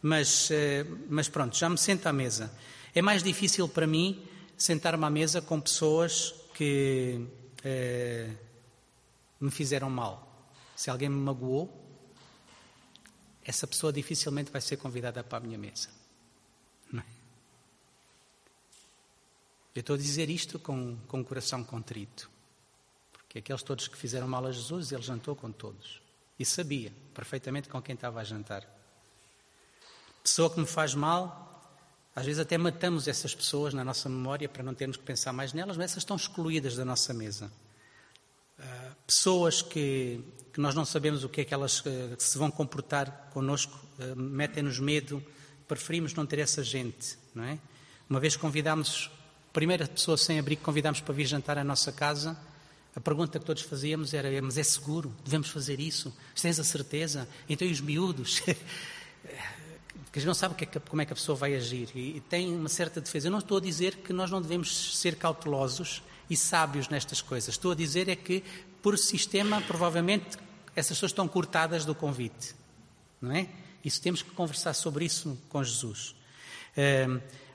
mas, 0.00 0.52
eh, 0.52 0.86
mas 1.08 1.28
pronto, 1.28 1.56
já 1.56 1.68
me 1.68 1.78
sento 1.78 2.06
à 2.06 2.12
mesa. 2.12 2.48
É 2.94 3.02
mais 3.02 3.24
difícil 3.24 3.68
para 3.68 3.88
mim 3.88 4.30
sentar-me 4.62 5.04
à 5.04 5.10
mesa 5.10 5.42
com 5.42 5.60
pessoas 5.60 6.32
que 6.54 7.26
eh, 7.64 8.30
me 9.40 9.50
fizeram 9.50 9.90
mal. 9.90 10.46
Se 10.76 10.88
alguém 10.88 11.08
me 11.08 11.20
magoou, 11.20 11.82
essa 13.44 13.66
pessoa 13.66 13.92
dificilmente 13.92 14.52
vai 14.52 14.60
ser 14.60 14.76
convidada 14.76 15.24
para 15.24 15.38
a 15.38 15.40
minha 15.40 15.58
mesa. 15.58 15.88
É? 16.94 17.02
Eu 19.74 19.80
estou 19.80 19.94
a 19.94 19.98
dizer 19.98 20.30
isto 20.30 20.60
com, 20.60 20.96
com 21.08 21.20
o 21.20 21.24
coração 21.24 21.64
contrito. 21.64 22.30
Porque 23.14 23.40
aqueles 23.40 23.62
todos 23.64 23.88
que 23.88 23.96
fizeram 23.96 24.28
mal 24.28 24.46
a 24.46 24.52
Jesus, 24.52 24.92
ele 24.92 25.02
jantou 25.02 25.34
com 25.34 25.50
todos. 25.50 26.00
E 26.38 26.44
sabia 26.44 26.92
perfeitamente 27.12 27.68
com 27.68 27.82
quem 27.82 27.96
estava 27.96 28.20
a 28.20 28.24
jantar. 28.24 28.64
Pessoa 30.22 30.48
que 30.48 30.60
me 30.60 30.66
faz 30.66 30.94
mal, 30.94 31.51
às 32.14 32.26
vezes 32.26 32.40
até 32.40 32.58
matamos 32.58 33.08
essas 33.08 33.34
pessoas 33.34 33.72
na 33.72 33.82
nossa 33.82 34.08
memória 34.08 34.48
para 34.48 34.62
não 34.62 34.74
termos 34.74 34.96
que 34.96 35.02
pensar 35.02 35.32
mais 35.32 35.52
nelas, 35.52 35.76
mas 35.76 35.92
essas 35.92 36.02
estão 36.02 36.16
excluídas 36.16 36.76
da 36.76 36.84
nossa 36.84 37.14
mesa. 37.14 37.50
Uh, 38.58 38.96
pessoas 39.06 39.62
que, 39.62 40.20
que, 40.52 40.60
nós 40.60 40.74
não 40.74 40.84
sabemos 40.84 41.24
o 41.24 41.28
que 41.28 41.40
é 41.40 41.44
que 41.44 41.54
elas 41.54 41.80
uh, 41.80 42.14
se 42.18 42.36
vão 42.36 42.50
comportar 42.50 43.30
connosco, 43.32 43.80
uh, 43.98 44.14
metem-nos 44.14 44.78
medo, 44.78 45.24
preferimos 45.66 46.12
não 46.12 46.26
ter 46.26 46.38
essa 46.38 46.62
gente, 46.62 47.16
não 47.34 47.44
é? 47.44 47.58
Uma 48.10 48.20
vez 48.20 48.36
convidámos, 48.36 49.10
primeira 49.50 49.88
pessoa 49.88 50.18
sem 50.18 50.38
abrigo 50.38 50.60
que 50.60 50.66
convidámos 50.66 51.00
para 51.00 51.14
vir 51.14 51.24
jantar 51.24 51.56
à 51.56 51.64
nossa 51.64 51.90
casa, 51.90 52.38
a 52.94 53.00
pergunta 53.00 53.38
que 53.38 53.44
todos 53.44 53.62
fazíamos 53.62 54.12
era: 54.12 54.28
mas 54.42 54.58
é 54.58 54.62
seguro? 54.62 55.14
Devemos 55.24 55.48
fazer 55.48 55.80
isso? 55.80 56.14
Tens 56.40 56.60
a 56.60 56.64
certeza? 56.64 57.26
Então 57.48 57.66
e 57.66 57.72
os 57.72 57.80
miúdos? 57.80 58.42
que 60.12 60.18
a 60.18 60.20
gente 60.20 60.26
não 60.26 60.34
sabe 60.34 60.54
é 60.60 60.66
como 60.66 61.00
é 61.00 61.06
que 61.06 61.12
a 61.12 61.16
pessoa 61.16 61.34
vai 61.34 61.54
agir 61.54 61.88
e, 61.94 62.20
tem 62.20 62.54
uma 62.54 62.68
certa 62.68 63.00
defesa. 63.00 63.28
Eu 63.28 63.32
não 63.32 63.38
estou 63.38 63.56
a 63.56 63.60
dizer 63.60 63.96
que 63.96 64.12
nós 64.12 64.30
não 64.30 64.42
devemos 64.42 64.98
ser 64.98 65.16
cautelosos 65.16 66.02
e 66.28 66.36
sábios 66.36 66.88
nestas 66.88 67.22
coisas. 67.22 67.54
Estou 67.54 67.72
a 67.72 67.74
dizer 67.74 68.08
é 68.08 68.14
que, 68.14 68.44
por 68.82 68.98
sistema, 68.98 69.62
provavelmente 69.62 70.36
essas 70.76 70.96
pessoas 70.98 71.12
estão 71.12 71.26
cortadas 71.26 71.86
do 71.86 71.94
convite, 71.94 72.54
não 73.20 73.32
é? 73.32 73.48
Isso 73.84 74.00
temos 74.00 74.22
que 74.22 74.30
conversar 74.30 74.74
sobre 74.74 75.04
isso 75.04 75.36
com 75.48 75.64
Jesus. 75.64 76.14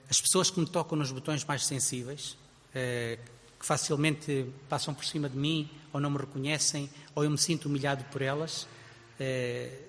As 0.09 0.21
pessoas 0.21 0.49
que 0.49 0.59
me 0.59 0.65
tocam 0.65 0.97
nos 0.97 1.11
botões 1.11 1.43
mais 1.43 1.65
sensíveis, 1.65 2.31
uh, 2.31 3.21
que 3.59 3.65
facilmente 3.65 4.45
passam 4.69 4.93
por 4.93 5.03
cima 5.03 5.29
de 5.29 5.37
mim 5.37 5.69
ou 5.91 5.99
não 5.99 6.09
me 6.09 6.17
reconhecem 6.17 6.89
ou 7.13 7.23
eu 7.23 7.29
me 7.29 7.37
sinto 7.37 7.65
humilhado 7.65 8.03
por 8.05 8.21
elas, 8.21 8.63
uh, 8.63 9.86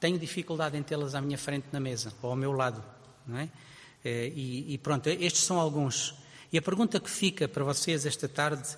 tenho 0.00 0.18
dificuldade 0.18 0.76
em 0.76 0.82
tê-las 0.82 1.14
à 1.14 1.20
minha 1.20 1.38
frente 1.38 1.66
na 1.70 1.78
mesa 1.78 2.12
ou 2.22 2.30
ao 2.30 2.36
meu 2.36 2.52
lado, 2.52 2.82
não 3.26 3.38
é? 3.38 3.50
Eh, 4.02 4.32
e, 4.34 4.74
e 4.74 4.78
pronto, 4.78 5.08
estes 5.08 5.42
são 5.42 5.60
alguns. 5.60 6.14
E 6.50 6.58
a 6.58 6.62
pergunta 6.62 6.98
que 6.98 7.10
fica 7.10 7.46
para 7.46 7.62
vocês 7.62 8.06
esta 8.06 8.26
tarde 8.26 8.76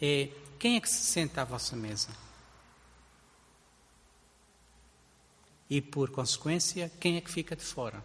é: 0.00 0.30
quem 0.58 0.76
é 0.76 0.80
que 0.80 0.88
se 0.88 1.04
senta 1.04 1.42
à 1.42 1.44
vossa 1.44 1.76
mesa? 1.76 2.08
E 5.68 5.80
por 5.80 6.10
consequência, 6.10 6.90
quem 6.98 7.16
é 7.16 7.20
que 7.20 7.30
fica 7.30 7.54
de 7.54 7.62
fora? 7.62 8.02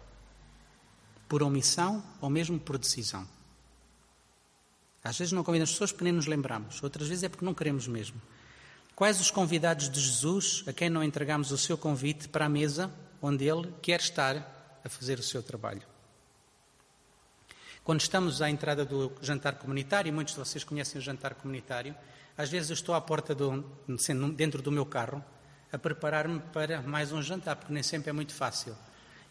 Por 1.28 1.42
omissão 1.42 2.04
ou 2.20 2.28
mesmo 2.28 2.58
por 2.58 2.76
decisão? 2.76 3.26
Às 5.02 5.16
vezes 5.18 5.32
não 5.32 5.42
convidamos 5.42 5.72
pessoas 5.72 5.92
porque 5.92 6.04
nem 6.04 6.12
nos 6.12 6.26
lembramos, 6.26 6.82
outras 6.82 7.08
vezes 7.08 7.24
é 7.24 7.28
porque 7.28 7.44
não 7.44 7.54
queremos 7.54 7.86
mesmo. 7.86 8.20
Quais 9.00 9.18
os 9.18 9.30
convidados 9.30 9.88
de 9.88 9.98
Jesus 9.98 10.62
a 10.66 10.74
quem 10.74 10.90
não 10.90 11.02
entregamos 11.02 11.50
o 11.52 11.56
seu 11.56 11.78
convite 11.78 12.28
para 12.28 12.44
a 12.44 12.48
mesa 12.50 12.92
onde 13.22 13.48
ele 13.48 13.72
quer 13.80 13.98
estar 13.98 14.78
a 14.84 14.88
fazer 14.90 15.18
o 15.18 15.22
seu 15.22 15.42
trabalho? 15.42 15.80
Quando 17.82 18.02
estamos 18.02 18.42
à 18.42 18.50
entrada 18.50 18.84
do 18.84 19.10
jantar 19.22 19.54
comunitário, 19.54 20.12
muitos 20.12 20.34
de 20.34 20.40
vocês 20.40 20.64
conhecem 20.64 20.98
o 20.98 21.02
jantar 21.02 21.34
comunitário, 21.34 21.96
às 22.36 22.50
vezes 22.50 22.68
eu 22.68 22.74
estou 22.74 22.94
à 22.94 23.00
porta 23.00 23.34
do, 23.34 23.64
dentro 24.36 24.60
do 24.60 24.70
meu 24.70 24.84
carro 24.84 25.24
a 25.72 25.78
preparar-me 25.78 26.38
para 26.52 26.82
mais 26.82 27.10
um 27.10 27.22
jantar, 27.22 27.56
porque 27.56 27.72
nem 27.72 27.82
sempre 27.82 28.10
é 28.10 28.12
muito 28.12 28.34
fácil. 28.34 28.76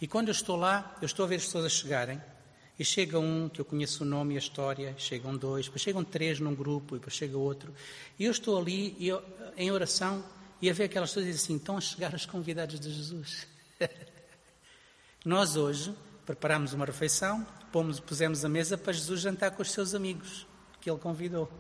E 0.02 0.08
quando 0.08 0.30
eu 0.30 0.32
estou 0.32 0.56
lá, 0.56 0.96
eu 1.00 1.06
estou 1.06 1.26
a 1.26 1.30
ver 1.30 1.36
as 1.36 1.46
pessoas 1.46 1.66
a 1.66 1.70
chegarem 1.70 2.20
e 2.80 2.86
chega 2.86 3.20
um 3.20 3.50
que 3.50 3.60
eu 3.60 3.66
conheço 3.66 4.04
o 4.04 4.08
nome 4.08 4.36
e 4.36 4.38
a 4.38 4.40
história, 4.40 4.96
chegam 4.98 5.36
dois, 5.36 5.66
depois 5.66 5.82
chegam 5.82 6.02
três 6.02 6.40
num 6.40 6.56
grupo, 6.56 6.96
e 6.96 7.00
depois 7.00 7.14
chega 7.14 7.38
outro. 7.38 7.76
E 8.18 8.24
eu 8.24 8.32
estou 8.32 8.58
ali 8.58 8.96
eu, 9.06 9.22
em 9.58 9.70
oração 9.70 10.24
e 10.62 10.70
a 10.70 10.74
ver 10.74 10.86
aquelas 10.86 11.10
pessoas 11.10 11.28
e 11.28 11.32
assim: 11.32 11.58
estão 11.58 11.78
a 11.78 11.82
chegar 11.82 12.14
os 12.14 12.26
convidados 12.26 12.80
de 12.80 12.90
Jesus. 12.90 13.46
Nós 15.26 15.58
hoje 15.58 15.94
preparamos 16.26 16.72
uma 16.72 16.86
refeição, 16.86 17.46
pomos, 17.70 18.00
pusemos 18.00 18.46
a 18.46 18.50
mesa 18.50 18.78
para 18.78 18.94
Jesus 18.94 19.20
jantar 19.20 19.52
com 19.52 19.62
os 19.62 19.72
seus 19.72 19.94
amigos 19.94 20.48
que 20.80 20.90
ele 20.90 21.00
convidou. 21.00 21.52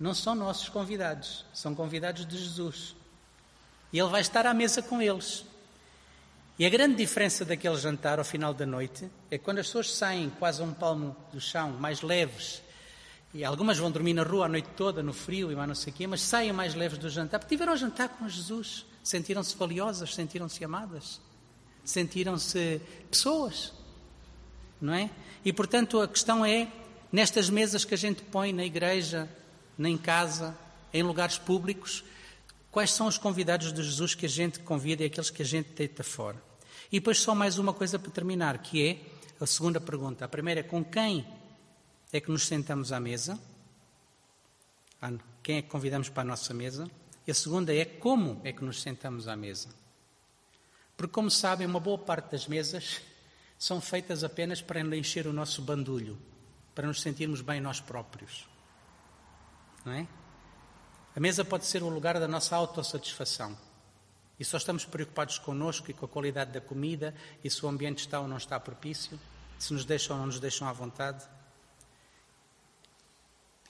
Não 0.00 0.12
são 0.12 0.34
nossos 0.34 0.68
convidados, 0.68 1.46
são 1.54 1.76
convidados 1.76 2.26
de 2.26 2.36
Jesus. 2.36 2.96
E 3.92 4.00
ele 4.00 4.08
vai 4.08 4.20
estar 4.20 4.44
à 4.44 4.52
mesa 4.52 4.82
com 4.82 5.00
eles. 5.00 5.44
E 6.56 6.64
a 6.64 6.70
grande 6.70 6.94
diferença 6.94 7.44
daquele 7.44 7.76
jantar 7.76 8.20
ao 8.20 8.24
final 8.24 8.54
da 8.54 8.64
noite 8.64 9.10
é 9.28 9.36
que 9.36 9.44
quando 9.44 9.58
as 9.58 9.66
pessoas 9.66 9.92
saem 9.92 10.30
quase 10.38 10.62
a 10.62 10.64
um 10.64 10.72
palmo 10.72 11.16
do 11.32 11.40
chão, 11.40 11.72
mais 11.72 12.00
leves, 12.00 12.62
e 13.34 13.44
algumas 13.44 13.76
vão 13.76 13.90
dormir 13.90 14.14
na 14.14 14.22
rua 14.22 14.46
a 14.46 14.48
noite 14.48 14.68
toda, 14.76 15.02
no 15.02 15.12
frio 15.12 15.50
e 15.50 15.56
mais 15.56 15.66
não 15.66 15.74
sei 15.74 15.92
o 15.92 15.96
quê, 15.96 16.06
mas 16.06 16.22
saem 16.22 16.52
mais 16.52 16.76
leves 16.76 16.96
do 16.96 17.10
jantar, 17.10 17.40
porque 17.40 17.56
tiveram 17.56 17.72
a 17.72 17.76
jantar 17.76 18.08
com 18.08 18.28
Jesus, 18.28 18.86
sentiram-se 19.02 19.56
valiosas, 19.56 20.14
sentiram-se 20.14 20.64
amadas, 20.64 21.20
sentiram-se 21.84 22.80
pessoas, 23.10 23.72
não 24.80 24.94
é? 24.94 25.10
E 25.44 25.52
portanto 25.52 26.00
a 26.00 26.06
questão 26.06 26.46
é, 26.46 26.68
nestas 27.10 27.50
mesas 27.50 27.84
que 27.84 27.94
a 27.94 27.98
gente 27.98 28.22
põe 28.22 28.52
na 28.52 28.64
igreja, 28.64 29.28
em 29.76 29.98
casa, 29.98 30.56
em 30.92 31.02
lugares 31.02 31.36
públicos, 31.36 32.04
Quais 32.74 32.90
são 32.90 33.06
os 33.06 33.16
convidados 33.16 33.72
de 33.72 33.80
Jesus 33.80 34.16
que 34.16 34.26
a 34.26 34.28
gente 34.28 34.58
convida 34.58 35.04
e 35.04 35.06
aqueles 35.06 35.30
que 35.30 35.42
a 35.42 35.44
gente 35.44 35.70
deita 35.74 36.02
fora? 36.02 36.42
E 36.90 36.98
depois 36.98 37.20
só 37.20 37.32
mais 37.32 37.56
uma 37.56 37.72
coisa 37.72 38.00
para 38.00 38.10
terminar, 38.10 38.58
que 38.58 38.84
é 38.84 39.00
a 39.40 39.46
segunda 39.46 39.80
pergunta. 39.80 40.24
A 40.24 40.28
primeira 40.28 40.58
é 40.58 40.64
com 40.64 40.84
quem 40.84 41.24
é 42.12 42.20
que 42.20 42.32
nos 42.32 42.48
sentamos 42.48 42.90
à 42.90 42.98
mesa? 42.98 43.38
Ah, 45.00 45.12
quem 45.40 45.58
é 45.58 45.62
que 45.62 45.68
convidamos 45.68 46.08
para 46.08 46.22
a 46.22 46.26
nossa 46.26 46.52
mesa? 46.52 46.90
E 47.24 47.30
a 47.30 47.34
segunda 47.34 47.72
é 47.72 47.84
como 47.84 48.40
é 48.42 48.52
que 48.52 48.64
nos 48.64 48.82
sentamos 48.82 49.28
à 49.28 49.36
mesa? 49.36 49.68
Porque, 50.96 51.12
como 51.12 51.30
sabem, 51.30 51.68
uma 51.68 51.78
boa 51.78 51.98
parte 51.98 52.32
das 52.32 52.48
mesas 52.48 53.00
são 53.56 53.80
feitas 53.80 54.24
apenas 54.24 54.60
para 54.60 54.80
encher 54.80 55.28
o 55.28 55.32
nosso 55.32 55.62
bandulho, 55.62 56.18
para 56.74 56.88
nos 56.88 57.00
sentirmos 57.00 57.40
bem 57.40 57.60
nós 57.60 57.78
próprios. 57.78 58.48
Não 59.84 59.92
é? 59.92 60.08
A 61.16 61.20
mesa 61.20 61.44
pode 61.44 61.64
ser 61.64 61.82
o 61.82 61.88
lugar 61.88 62.18
da 62.18 62.26
nossa 62.26 62.56
autossatisfação. 62.56 63.56
E 64.38 64.44
só 64.44 64.56
estamos 64.56 64.84
preocupados 64.84 65.38
connosco 65.38 65.88
e 65.90 65.94
com 65.94 66.06
a 66.06 66.08
qualidade 66.08 66.50
da 66.50 66.60
comida 66.60 67.14
e 67.42 67.48
se 67.48 67.64
o 67.64 67.68
ambiente 67.68 68.00
está 68.00 68.18
ou 68.18 68.26
não 68.26 68.36
está 68.36 68.58
propício, 68.58 69.18
se 69.56 69.72
nos 69.72 69.84
deixam 69.84 70.16
ou 70.16 70.20
não 70.20 70.26
nos 70.26 70.40
deixam 70.40 70.66
à 70.66 70.72
vontade. 70.72 71.24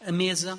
A 0.01 0.11
mesa, 0.11 0.59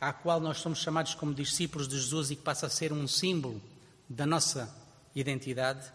à 0.00 0.12
qual 0.12 0.40
nós 0.40 0.58
somos 0.58 0.80
chamados 0.80 1.14
como 1.14 1.32
discípulos 1.32 1.86
de 1.86 1.96
Jesus 1.96 2.32
e 2.32 2.36
que 2.36 2.42
passa 2.42 2.66
a 2.66 2.70
ser 2.70 2.92
um 2.92 3.06
símbolo 3.06 3.62
da 4.08 4.26
nossa 4.26 4.74
identidade, 5.14 5.92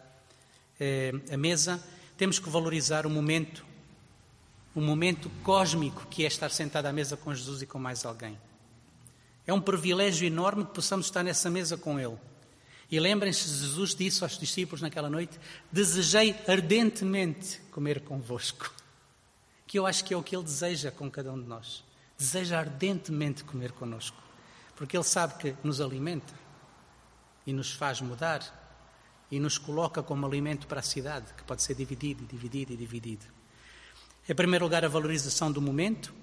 é, 0.80 1.12
a 1.30 1.36
mesa, 1.36 1.84
temos 2.18 2.40
que 2.40 2.50
valorizar 2.50 3.06
o 3.06 3.10
momento, 3.10 3.66
o 4.74 4.80
momento 4.80 5.30
cósmico 5.44 6.08
que 6.08 6.24
é 6.24 6.28
estar 6.28 6.52
sentado 6.52 6.86
à 6.86 6.94
mesa 6.94 7.18
com 7.18 7.36
Jesus 7.36 7.62
e 7.62 7.66
com 7.66 7.78
mais 7.78 8.06
alguém. 8.06 8.38
É 9.50 9.54
um 9.54 9.60
privilégio 9.60 10.28
enorme 10.28 10.64
que 10.64 10.76
possamos 10.76 11.08
estar 11.08 11.24
nessa 11.24 11.50
mesa 11.50 11.76
com 11.76 12.00
Ele. 12.00 12.16
E 12.92 13.00
lembrem-se, 13.00 13.50
Jesus 13.50 13.96
disse 13.96 14.24
aos 14.24 14.38
discípulos 14.38 14.80
naquela 14.80 15.10
noite: 15.10 15.40
Desejei 15.72 16.36
ardentemente 16.48 17.60
comer 17.72 18.02
convosco. 18.02 18.72
Que 19.66 19.80
eu 19.80 19.88
acho 19.88 20.06
que 20.06 20.14
é 20.14 20.18
o 20.18 20.22
que 20.22 20.36
Ele 20.36 20.44
deseja 20.44 20.92
com 20.92 21.10
cada 21.10 21.34
um 21.34 21.42
de 21.42 21.48
nós. 21.48 21.84
Deseja 22.16 22.60
ardentemente 22.60 23.44
comer 23.44 23.72
connosco. 23.72 24.22
Porque 24.76 24.96
Ele 24.96 25.04
sabe 25.04 25.34
que 25.40 25.56
nos 25.64 25.82
alimenta 25.82 26.32
e 27.44 27.52
nos 27.52 27.72
faz 27.72 28.02
mudar 28.02 28.44
e 29.32 29.40
nos 29.40 29.58
coloca 29.58 30.04
como 30.04 30.28
alimento 30.28 30.68
para 30.68 30.82
a 30.82 30.84
cidade, 30.84 31.34
que 31.34 31.44
pode 31.44 31.64
ser 31.64 31.74
dividido 31.74 32.24
e 32.24 32.28
dividido 32.28 32.74
e 32.74 32.78
dividido. 32.78 33.26
Em 34.30 34.36
primeiro 34.36 34.66
lugar, 34.66 34.86
a 34.86 34.88
valorização 34.88 35.52
do 35.52 35.60
momento. 35.60 36.14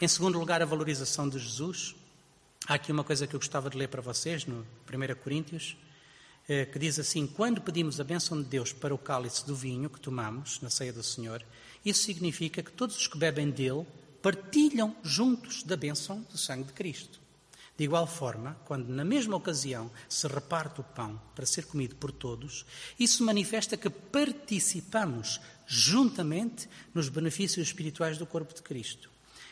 Em 0.00 0.06
segundo 0.06 0.38
lugar, 0.38 0.62
a 0.62 0.64
valorização 0.64 1.28
de 1.28 1.40
Jesus. 1.40 1.96
Há 2.68 2.74
aqui 2.74 2.92
uma 2.92 3.02
coisa 3.02 3.26
que 3.26 3.34
eu 3.34 3.40
gostava 3.40 3.70
de 3.70 3.78
ler 3.78 3.88
para 3.88 4.02
vocês, 4.02 4.44
no 4.44 4.58
1 4.60 5.14
Coríntios, 5.24 5.74
eh, 6.46 6.66
que 6.66 6.78
diz 6.78 6.98
assim: 6.98 7.26
Quando 7.26 7.62
pedimos 7.62 7.98
a 7.98 8.04
bênção 8.04 8.42
de 8.42 8.46
Deus 8.46 8.74
para 8.74 8.94
o 8.94 8.98
cálice 8.98 9.46
do 9.46 9.56
vinho 9.56 9.88
que 9.88 9.98
tomamos 9.98 10.60
na 10.60 10.68
ceia 10.68 10.92
do 10.92 11.02
Senhor, 11.02 11.42
isso 11.82 12.02
significa 12.02 12.62
que 12.62 12.70
todos 12.70 12.94
os 12.94 13.06
que 13.06 13.16
bebem 13.16 13.48
dele 13.48 13.86
partilham 14.20 14.94
juntos 15.02 15.62
da 15.62 15.78
bênção 15.78 16.20
do 16.30 16.36
sangue 16.36 16.64
de 16.64 16.74
Cristo. 16.74 17.18
De 17.74 17.84
igual 17.84 18.06
forma, 18.06 18.60
quando 18.66 18.90
na 18.90 19.02
mesma 19.02 19.34
ocasião 19.34 19.90
se 20.06 20.28
reparte 20.28 20.82
o 20.82 20.84
pão 20.84 21.18
para 21.34 21.46
ser 21.46 21.64
comido 21.64 21.96
por 21.96 22.12
todos, 22.12 22.66
isso 23.00 23.24
manifesta 23.24 23.78
que 23.78 23.88
participamos 23.88 25.40
juntamente 25.66 26.68
nos 26.92 27.08
benefícios 27.08 27.68
espirituais 27.68 28.18
do 28.18 28.26
corpo 28.26 28.52
de 28.52 28.60
Cristo. 28.60 29.08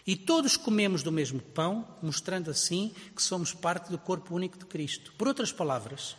E 0.06 0.14
todos 0.14 0.56
comemos 0.56 1.02
do 1.02 1.10
mesmo 1.10 1.40
pão, 1.40 1.86
mostrando 2.00 2.50
assim 2.50 2.94
que 3.14 3.22
somos 3.22 3.52
parte 3.52 3.90
do 3.90 3.98
corpo 3.98 4.34
único 4.34 4.56
de 4.56 4.64
Cristo. 4.64 5.12
Por 5.18 5.26
outras 5.26 5.50
palavras, 5.50 6.16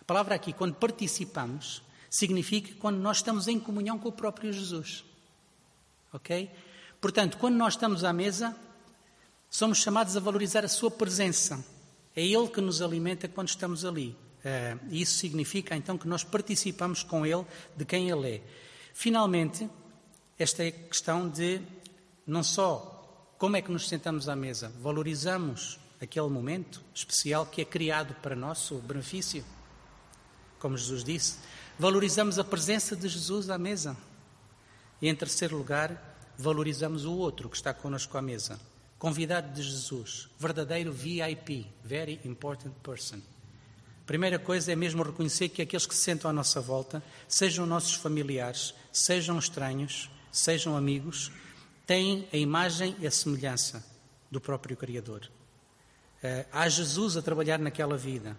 a 0.00 0.04
palavra 0.04 0.34
aqui, 0.34 0.52
quando 0.52 0.74
participamos, 0.74 1.82
significa 2.08 2.74
quando 2.78 2.98
nós 2.98 3.16
estamos 3.18 3.48
em 3.48 3.58
comunhão 3.58 3.98
com 3.98 4.08
o 4.08 4.12
próprio 4.12 4.52
Jesus. 4.52 5.04
Ok? 6.12 6.50
Portanto, 7.00 7.36
quando 7.38 7.56
nós 7.56 7.74
estamos 7.74 8.04
à 8.04 8.12
mesa, 8.12 8.56
Somos 9.50 9.78
chamados 9.78 10.16
a 10.16 10.20
valorizar 10.20 10.64
a 10.64 10.68
sua 10.68 10.90
presença. 10.90 11.64
É 12.14 12.22
Ele 12.22 12.48
que 12.48 12.60
nos 12.60 12.82
alimenta 12.82 13.28
quando 13.28 13.48
estamos 13.48 13.84
ali. 13.84 14.16
Uh, 14.44 14.94
isso 14.94 15.14
significa 15.14 15.74
então 15.74 15.96
que 15.96 16.06
nós 16.06 16.22
participamos 16.22 17.02
com 17.02 17.24
Ele 17.24 17.44
de 17.76 17.84
quem 17.84 18.10
Ele 18.10 18.36
é. 18.36 18.42
Finalmente, 18.92 19.68
esta 20.38 20.62
é 20.64 20.68
a 20.68 20.72
questão 20.72 21.28
de 21.28 21.60
não 22.26 22.42
só 22.42 22.95
como 23.38 23.56
é 23.56 23.62
que 23.62 23.70
nos 23.70 23.88
sentamos 23.88 24.28
à 24.28 24.36
mesa, 24.36 24.72
valorizamos 24.80 25.78
aquele 26.00 26.28
momento 26.28 26.82
especial 26.94 27.46
que 27.46 27.60
é 27.60 27.64
criado 27.64 28.14
para 28.22 28.34
nosso 28.34 28.78
benefício. 28.78 29.44
Como 30.58 30.76
Jesus 30.76 31.04
disse, 31.04 31.38
valorizamos 31.78 32.38
a 32.38 32.44
presença 32.44 32.96
de 32.96 33.08
Jesus 33.08 33.50
à 33.50 33.58
mesa. 33.58 33.96
E 35.00 35.08
em 35.08 35.14
terceiro 35.14 35.56
lugar, 35.56 36.16
valorizamos 36.38 37.04
o 37.04 37.12
outro 37.12 37.48
que 37.48 37.56
está 37.56 37.74
connosco 37.74 38.16
à 38.16 38.22
mesa. 38.22 38.58
Convidado 38.98 39.52
de 39.52 39.62
Jesus, 39.62 40.28
verdadeiro 40.38 40.90
VIP, 40.92 41.70
Very 41.84 42.20
Important 42.24 42.72
Person. 42.82 43.20
Primeira 44.06 44.38
coisa 44.38 44.72
é 44.72 44.76
mesmo 44.76 45.02
reconhecer 45.02 45.48
que 45.50 45.60
aqueles 45.60 45.84
que 45.84 45.94
se 45.94 46.00
sentam 46.00 46.30
à 46.30 46.32
nossa 46.32 46.60
volta, 46.60 47.02
sejam 47.28 47.66
nossos 47.66 47.94
familiares, 47.94 48.72
sejam 48.92 49.38
estranhos, 49.38 50.08
sejam 50.32 50.76
amigos, 50.76 51.30
têm 51.86 52.28
a 52.32 52.36
imagem 52.36 52.96
e 52.98 53.06
a 53.06 53.10
semelhança 53.10 53.84
do 54.30 54.40
próprio 54.40 54.76
Criador. 54.76 55.30
Uh, 56.22 56.46
há 56.52 56.68
Jesus 56.68 57.16
a 57.16 57.22
trabalhar 57.22 57.58
naquela 57.58 57.96
vida. 57.96 58.36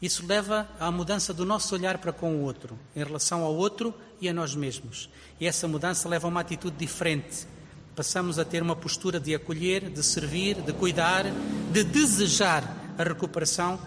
Isso 0.00 0.26
leva 0.26 0.68
à 0.78 0.90
mudança 0.90 1.32
do 1.32 1.44
nosso 1.44 1.74
olhar 1.74 1.98
para 1.98 2.12
com 2.12 2.36
o 2.36 2.42
outro, 2.42 2.78
em 2.94 3.02
relação 3.02 3.42
ao 3.42 3.54
outro 3.54 3.94
e 4.20 4.28
a 4.28 4.32
nós 4.32 4.54
mesmos. 4.54 5.08
E 5.40 5.46
essa 5.46 5.66
mudança 5.66 6.08
leva 6.08 6.26
a 6.26 6.30
uma 6.30 6.40
atitude 6.40 6.76
diferente, 6.76 7.46
Passamos 7.94 8.40
a 8.40 8.44
ter 8.44 8.60
uma 8.60 8.74
postura 8.74 9.20
de 9.20 9.36
acolher, 9.36 9.88
de 9.88 10.02
servir, 10.02 10.60
de 10.60 10.72
cuidar, 10.72 11.24
de 11.72 11.84
desejar 11.84 12.64
a 12.98 13.04
recuperação 13.04 13.78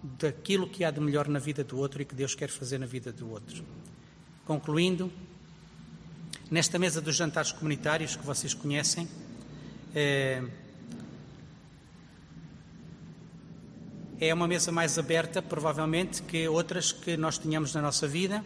daquilo 0.00 0.68
que 0.68 0.84
há 0.84 0.90
de 0.92 1.00
melhor 1.00 1.26
na 1.26 1.40
vida 1.40 1.64
do 1.64 1.76
outro 1.76 2.00
e 2.00 2.04
que 2.04 2.14
Deus 2.14 2.32
quer 2.32 2.48
fazer 2.48 2.78
na 2.78 2.86
vida 2.86 3.10
do 3.10 3.28
outro. 3.28 3.64
Concluindo, 4.44 5.10
nesta 6.50 6.78
mesa 6.78 7.00
dos 7.00 7.16
jantares 7.16 7.52
comunitários 7.52 8.16
que 8.16 8.24
vocês 8.24 8.54
conhecem, 8.54 9.08
é, 9.94 10.42
é 14.20 14.34
uma 14.34 14.48
mesa 14.48 14.70
mais 14.72 14.98
aberta, 14.98 15.42
provavelmente, 15.42 16.22
que 16.22 16.48
outras 16.48 16.92
que 16.92 17.16
nós 17.16 17.38
tínhamos 17.38 17.74
na 17.74 17.82
nossa 17.82 18.06
vida 18.06 18.44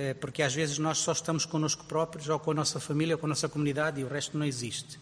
eh, 0.00 0.14
porque 0.14 0.42
às 0.42 0.54
vezes 0.54 0.78
nós 0.78 0.96
só 0.96 1.12
estamos 1.12 1.44
connosco 1.44 1.84
próprios, 1.84 2.26
ou 2.26 2.40
com 2.40 2.52
a 2.52 2.54
nossa 2.54 2.80
família, 2.80 3.16
ou 3.16 3.18
com 3.18 3.26
a 3.26 3.28
nossa 3.28 3.50
comunidade, 3.50 4.00
e 4.00 4.04
o 4.04 4.08
resto 4.08 4.38
não 4.38 4.46
existe. 4.46 4.98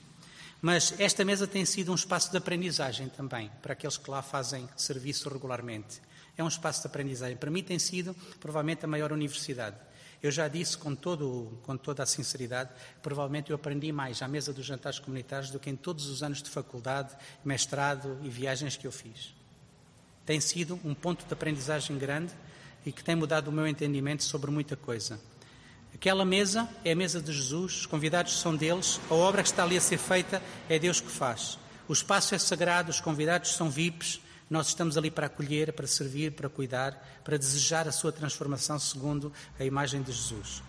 Mas 0.60 0.92
esta 0.98 1.24
mesa 1.24 1.46
tem 1.46 1.64
sido 1.64 1.92
um 1.92 1.94
espaço 1.94 2.32
de 2.32 2.36
aprendizagem 2.36 3.08
também, 3.08 3.48
para 3.62 3.74
aqueles 3.74 3.96
que 3.96 4.10
lá 4.10 4.22
fazem 4.22 4.68
serviço 4.76 5.28
regularmente. 5.28 6.02
É 6.36 6.42
um 6.42 6.48
espaço 6.48 6.80
de 6.80 6.88
aprendizagem. 6.88 7.36
Para 7.36 7.48
mim 7.48 7.62
tem 7.62 7.78
sido, 7.78 8.12
provavelmente, 8.40 8.84
a 8.84 8.88
maior 8.88 9.12
universidade. 9.12 9.76
Eu 10.22 10.30
já 10.30 10.48
disse 10.48 10.76
com, 10.76 10.94
todo, 10.94 11.58
com 11.62 11.76
toda 11.76 12.02
a 12.02 12.06
sinceridade, 12.06 12.70
provavelmente 13.02 13.50
eu 13.50 13.56
aprendi 13.56 13.92
mais 13.92 14.20
à 14.20 14.26
mesa 14.26 14.52
dos 14.52 14.66
jantares 14.66 14.98
comunitários 14.98 15.50
do 15.50 15.60
que 15.60 15.70
em 15.70 15.76
todos 15.76 16.06
os 16.08 16.22
anos 16.22 16.42
de 16.42 16.50
faculdade, 16.50 17.14
mestrado 17.44 18.18
e 18.22 18.28
viagens 18.28 18.76
que 18.76 18.86
eu 18.86 18.92
fiz. 18.92 19.34
Tem 20.26 20.40
sido 20.40 20.78
um 20.84 20.92
ponto 20.94 21.24
de 21.24 21.32
aprendizagem 21.32 21.96
grande 21.96 22.32
e 22.84 22.90
que 22.90 23.04
tem 23.04 23.14
mudado 23.14 23.48
o 23.48 23.52
meu 23.52 23.66
entendimento 23.66 24.24
sobre 24.24 24.50
muita 24.50 24.76
coisa. 24.76 25.20
Aquela 25.94 26.24
mesa 26.24 26.68
é 26.84 26.92
a 26.92 26.96
mesa 26.96 27.20
de 27.20 27.32
Jesus, 27.32 27.80
os 27.80 27.86
convidados 27.86 28.40
são 28.40 28.54
deles, 28.54 29.00
a 29.08 29.14
obra 29.14 29.42
que 29.42 29.48
está 29.48 29.62
ali 29.62 29.76
a 29.76 29.80
ser 29.80 29.98
feita 29.98 30.42
é 30.68 30.78
Deus 30.78 31.00
que 31.00 31.10
faz. 31.10 31.58
O 31.88 31.92
espaço 31.92 32.34
é 32.34 32.38
sagrado, 32.38 32.90
os 32.90 33.00
convidados 33.00 33.54
são 33.54 33.70
VIPs, 33.70 34.20
nós 34.50 34.68
estamos 34.68 34.96
ali 34.96 35.10
para 35.10 35.26
acolher, 35.26 35.72
para 35.72 35.86
servir, 35.86 36.32
para 36.32 36.48
cuidar, 36.48 37.20
para 37.22 37.36
desejar 37.36 37.86
a 37.86 37.92
sua 37.92 38.10
transformação 38.10 38.78
segundo 38.78 39.32
a 39.58 39.64
imagem 39.64 40.02
de 40.02 40.12
Jesus. 40.12 40.62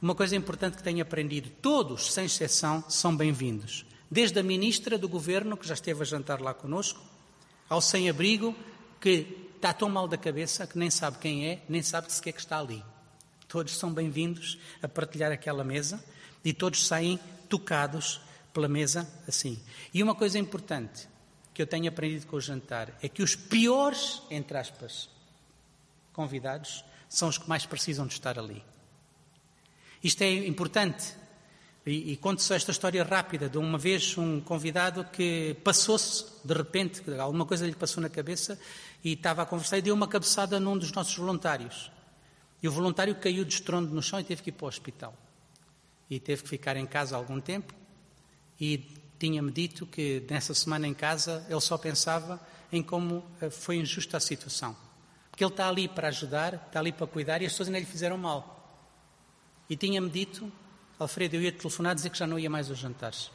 Uma 0.00 0.14
coisa 0.14 0.36
importante 0.36 0.76
que 0.76 0.82
tenho 0.82 1.02
aprendido: 1.02 1.50
todos, 1.60 2.12
sem 2.12 2.26
exceção, 2.26 2.84
são 2.88 3.16
bem-vindos. 3.16 3.84
Desde 4.10 4.38
a 4.38 4.42
ministra 4.42 4.96
do 4.96 5.08
governo, 5.08 5.56
que 5.56 5.66
já 5.66 5.74
esteve 5.74 6.02
a 6.02 6.04
jantar 6.04 6.40
lá 6.40 6.54
conosco, 6.54 7.00
ao 7.68 7.80
sem-abrigo, 7.80 8.54
que 9.00 9.48
está 9.56 9.72
tão 9.72 9.88
mal 9.88 10.06
da 10.06 10.16
cabeça 10.16 10.66
que 10.66 10.78
nem 10.78 10.88
sabe 10.88 11.18
quem 11.18 11.46
é, 11.46 11.62
nem 11.68 11.82
sabe 11.82 12.12
sequer 12.12 12.32
que 12.32 12.40
está 12.40 12.60
ali. 12.60 12.82
Todos 13.48 13.76
são 13.76 13.92
bem-vindos 13.92 14.58
a 14.82 14.88
partilhar 14.88 15.32
aquela 15.32 15.64
mesa 15.64 16.02
e 16.44 16.52
todos 16.52 16.86
saem 16.86 17.18
tocados 17.48 18.20
pela 18.52 18.68
mesa 18.68 19.08
assim. 19.26 19.60
E 19.92 20.02
uma 20.02 20.14
coisa 20.14 20.38
importante 20.38 21.08
que 21.58 21.62
eu 21.62 21.66
tenho 21.66 21.88
aprendido 21.88 22.24
com 22.28 22.36
o 22.36 22.40
jantar 22.40 22.96
é 23.02 23.08
que 23.08 23.20
os 23.20 23.34
piores, 23.34 24.22
entre 24.30 24.56
aspas, 24.56 25.08
convidados 26.12 26.84
são 27.08 27.28
os 27.28 27.36
que 27.36 27.48
mais 27.48 27.66
precisam 27.66 28.06
de 28.06 28.12
estar 28.12 28.38
ali. 28.38 28.64
Isto 30.00 30.22
é 30.22 30.46
importante. 30.46 31.12
E, 31.84 32.12
e 32.12 32.16
conto 32.16 32.42
só 32.42 32.54
esta 32.54 32.70
história 32.70 33.02
rápida 33.02 33.48
de 33.48 33.58
uma 33.58 33.76
vez 33.76 34.16
um 34.16 34.40
convidado 34.40 35.04
que 35.06 35.56
passou-se, 35.64 36.26
de 36.44 36.54
repente, 36.54 37.02
alguma 37.18 37.44
coisa 37.44 37.66
lhe 37.66 37.74
passou 37.74 38.00
na 38.00 38.08
cabeça 38.08 38.56
e 39.02 39.14
estava 39.14 39.42
a 39.42 39.46
conversar 39.46 39.78
e 39.78 39.82
deu 39.82 39.96
uma 39.96 40.06
cabeçada 40.06 40.60
num 40.60 40.78
dos 40.78 40.92
nossos 40.92 41.16
voluntários. 41.16 41.90
E 42.62 42.68
o 42.68 42.70
voluntário 42.70 43.16
caiu 43.16 43.44
de 43.44 43.54
estrondo 43.54 43.92
no 43.92 44.00
chão 44.00 44.20
e 44.20 44.22
teve 44.22 44.44
que 44.44 44.50
ir 44.50 44.52
para 44.52 44.66
o 44.66 44.68
hospital. 44.68 45.12
E 46.08 46.20
teve 46.20 46.44
que 46.44 46.48
ficar 46.50 46.76
em 46.76 46.86
casa 46.86 47.16
algum 47.16 47.40
tempo. 47.40 47.74
E 48.60 48.96
tinha-me 49.18 49.50
dito 49.50 49.86
que 49.86 50.24
nessa 50.30 50.54
semana 50.54 50.86
em 50.86 50.94
casa 50.94 51.44
ele 51.48 51.60
só 51.60 51.76
pensava 51.76 52.40
em 52.70 52.82
como 52.82 53.24
eh, 53.40 53.50
foi 53.50 53.76
injusta 53.76 54.16
a 54.16 54.20
situação. 54.20 54.76
Porque 55.30 55.44
ele 55.44 55.52
está 55.52 55.68
ali 55.68 55.88
para 55.88 56.08
ajudar, 56.08 56.54
está 56.54 56.78
ali 56.78 56.92
para 56.92 57.06
cuidar 57.06 57.42
e 57.42 57.46
as 57.46 57.52
pessoas 57.52 57.68
ainda 57.68 57.78
lhe 57.78 57.86
fizeram 57.86 58.18
mal. 58.18 58.54
E 59.68 59.76
tinha-me 59.76 60.08
dito, 60.08 60.50
Alfredo, 60.98 61.36
eu 61.36 61.42
ia 61.42 61.52
telefonar 61.52 61.94
dizer 61.94 62.10
que 62.10 62.18
já 62.18 62.26
não 62.26 62.38
ia 62.38 62.48
mais 62.48 62.70
aos 62.70 62.78
jantares. 62.78 63.30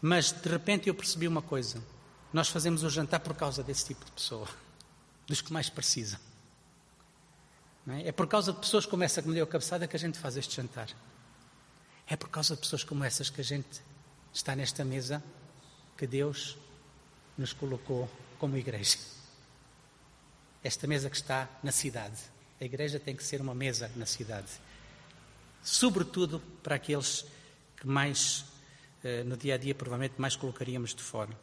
Mas 0.00 0.32
de 0.32 0.48
repente 0.48 0.88
eu 0.88 0.94
percebi 0.94 1.26
uma 1.26 1.42
coisa: 1.42 1.82
nós 2.32 2.48
fazemos 2.48 2.82
o 2.82 2.90
jantar 2.90 3.20
por 3.20 3.34
causa 3.34 3.62
desse 3.62 3.86
tipo 3.86 4.04
de 4.04 4.12
pessoa 4.12 4.48
dos 5.26 5.40
que 5.40 5.52
mais 5.52 5.68
precisam. 5.68 6.20
É? 7.88 8.08
é? 8.08 8.12
por 8.12 8.26
causa 8.26 8.52
de 8.52 8.58
pessoas 8.58 8.84
como 8.84 9.02
essa 9.02 9.22
que 9.22 9.28
me 9.28 9.34
deu 9.34 9.44
a 9.44 9.46
cabeçada 9.46 9.86
que 9.86 9.96
a 9.96 9.98
gente 9.98 10.18
faz 10.18 10.36
este 10.36 10.56
jantar. 10.56 10.88
É 12.06 12.16
por 12.16 12.28
causa 12.28 12.54
de 12.54 12.60
pessoas 12.60 12.84
como 12.84 13.04
essas 13.04 13.30
que 13.30 13.40
a 13.40 13.44
gente 13.44 13.80
está 14.32 14.54
nesta 14.54 14.84
mesa 14.84 15.22
que 15.96 16.06
Deus 16.06 16.56
nos 17.36 17.52
colocou 17.52 18.08
como 18.38 18.56
igreja. 18.56 18.98
Esta 20.62 20.86
mesa 20.86 21.08
que 21.08 21.16
está 21.16 21.48
na 21.62 21.72
cidade. 21.72 22.18
A 22.60 22.64
igreja 22.64 22.98
tem 22.98 23.14
que 23.14 23.22
ser 23.22 23.40
uma 23.40 23.54
mesa 23.54 23.90
na 23.96 24.06
cidade. 24.06 24.48
Sobretudo 25.62 26.40
para 26.62 26.76
aqueles 26.76 27.24
que 27.76 27.86
mais, 27.86 28.44
eh, 29.04 29.22
no 29.24 29.36
dia 29.36 29.54
a 29.54 29.58
dia, 29.58 29.74
provavelmente 29.74 30.20
mais 30.20 30.34
colocaríamos 30.34 30.94
de 30.94 31.02
fora. 31.02 31.36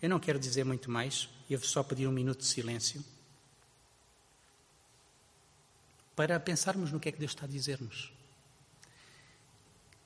Eu 0.00 0.08
não 0.08 0.20
quero 0.20 0.38
dizer 0.38 0.64
muito 0.64 0.90
mais, 0.90 1.28
eu 1.48 1.58
vou 1.58 1.66
só 1.66 1.82
pedir 1.82 2.06
um 2.06 2.12
minuto 2.12 2.40
de 2.40 2.46
silêncio 2.46 3.02
para 6.14 6.38
pensarmos 6.38 6.92
no 6.92 7.00
que 7.00 7.08
é 7.08 7.12
que 7.12 7.18
Deus 7.18 7.32
está 7.32 7.44
a 7.44 7.48
dizer-nos. 7.48 8.12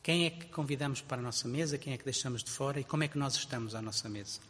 Quem 0.03 0.27
é 0.27 0.31
que 0.31 0.47
convidamos 0.47 1.01
para 1.01 1.19
a 1.19 1.23
nossa 1.23 1.47
mesa, 1.47 1.79
quem 1.79 1.93
é 1.93 1.97
que 1.97 2.05
deixamos 2.05 2.43
de 2.43 2.51
fora 2.51 2.81
e 2.81 2.85
como 2.85 3.05
é 3.05 3.09
que 3.09 3.17
nós 3.17 3.37
estamos 3.37 3.73
à 3.75 3.81
nossa 3.81 4.09
mesa? 4.09 4.41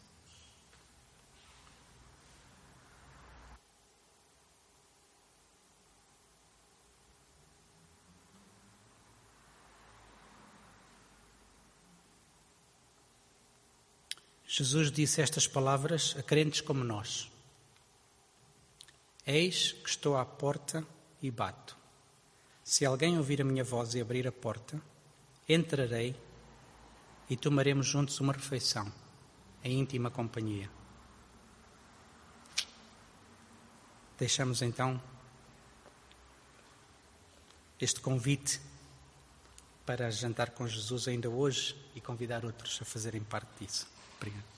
Jesus 14.47 14.91
disse 14.91 15.21
estas 15.21 15.47
palavras 15.47 16.15
a 16.17 16.23
crentes 16.23 16.61
como 16.61 16.83
nós: 16.83 17.31
Eis 19.25 19.71
que 19.71 19.89
estou 19.89 20.17
à 20.17 20.25
porta 20.25 20.85
e 21.21 21.29
bato. 21.29 21.77
Se 22.63 22.85
alguém 22.85 23.17
ouvir 23.17 23.41
a 23.41 23.45
minha 23.45 23.63
voz 23.63 23.93
e 23.93 24.01
abrir 24.01 24.27
a 24.27 24.31
porta, 24.31 24.79
entrarei 25.47 26.15
e 27.29 27.37
tomaremos 27.37 27.87
juntos 27.87 28.19
uma 28.19 28.33
refeição, 28.33 28.91
em 29.63 29.79
íntima 29.79 30.09
companhia. 30.11 30.69
Deixamos 34.17 34.61
então 34.61 35.01
este 37.79 37.99
convite 37.99 38.61
para 39.85 40.09
jantar 40.09 40.51
com 40.51 40.67
Jesus 40.67 41.07
ainda 41.07 41.29
hoje 41.29 41.75
e 41.95 41.99
convidar 41.99 42.45
outros 42.45 42.79
a 42.81 42.85
fazerem 42.85 43.21
parte 43.21 43.49
disso. 43.59 43.87
Obrigado. 44.17 44.52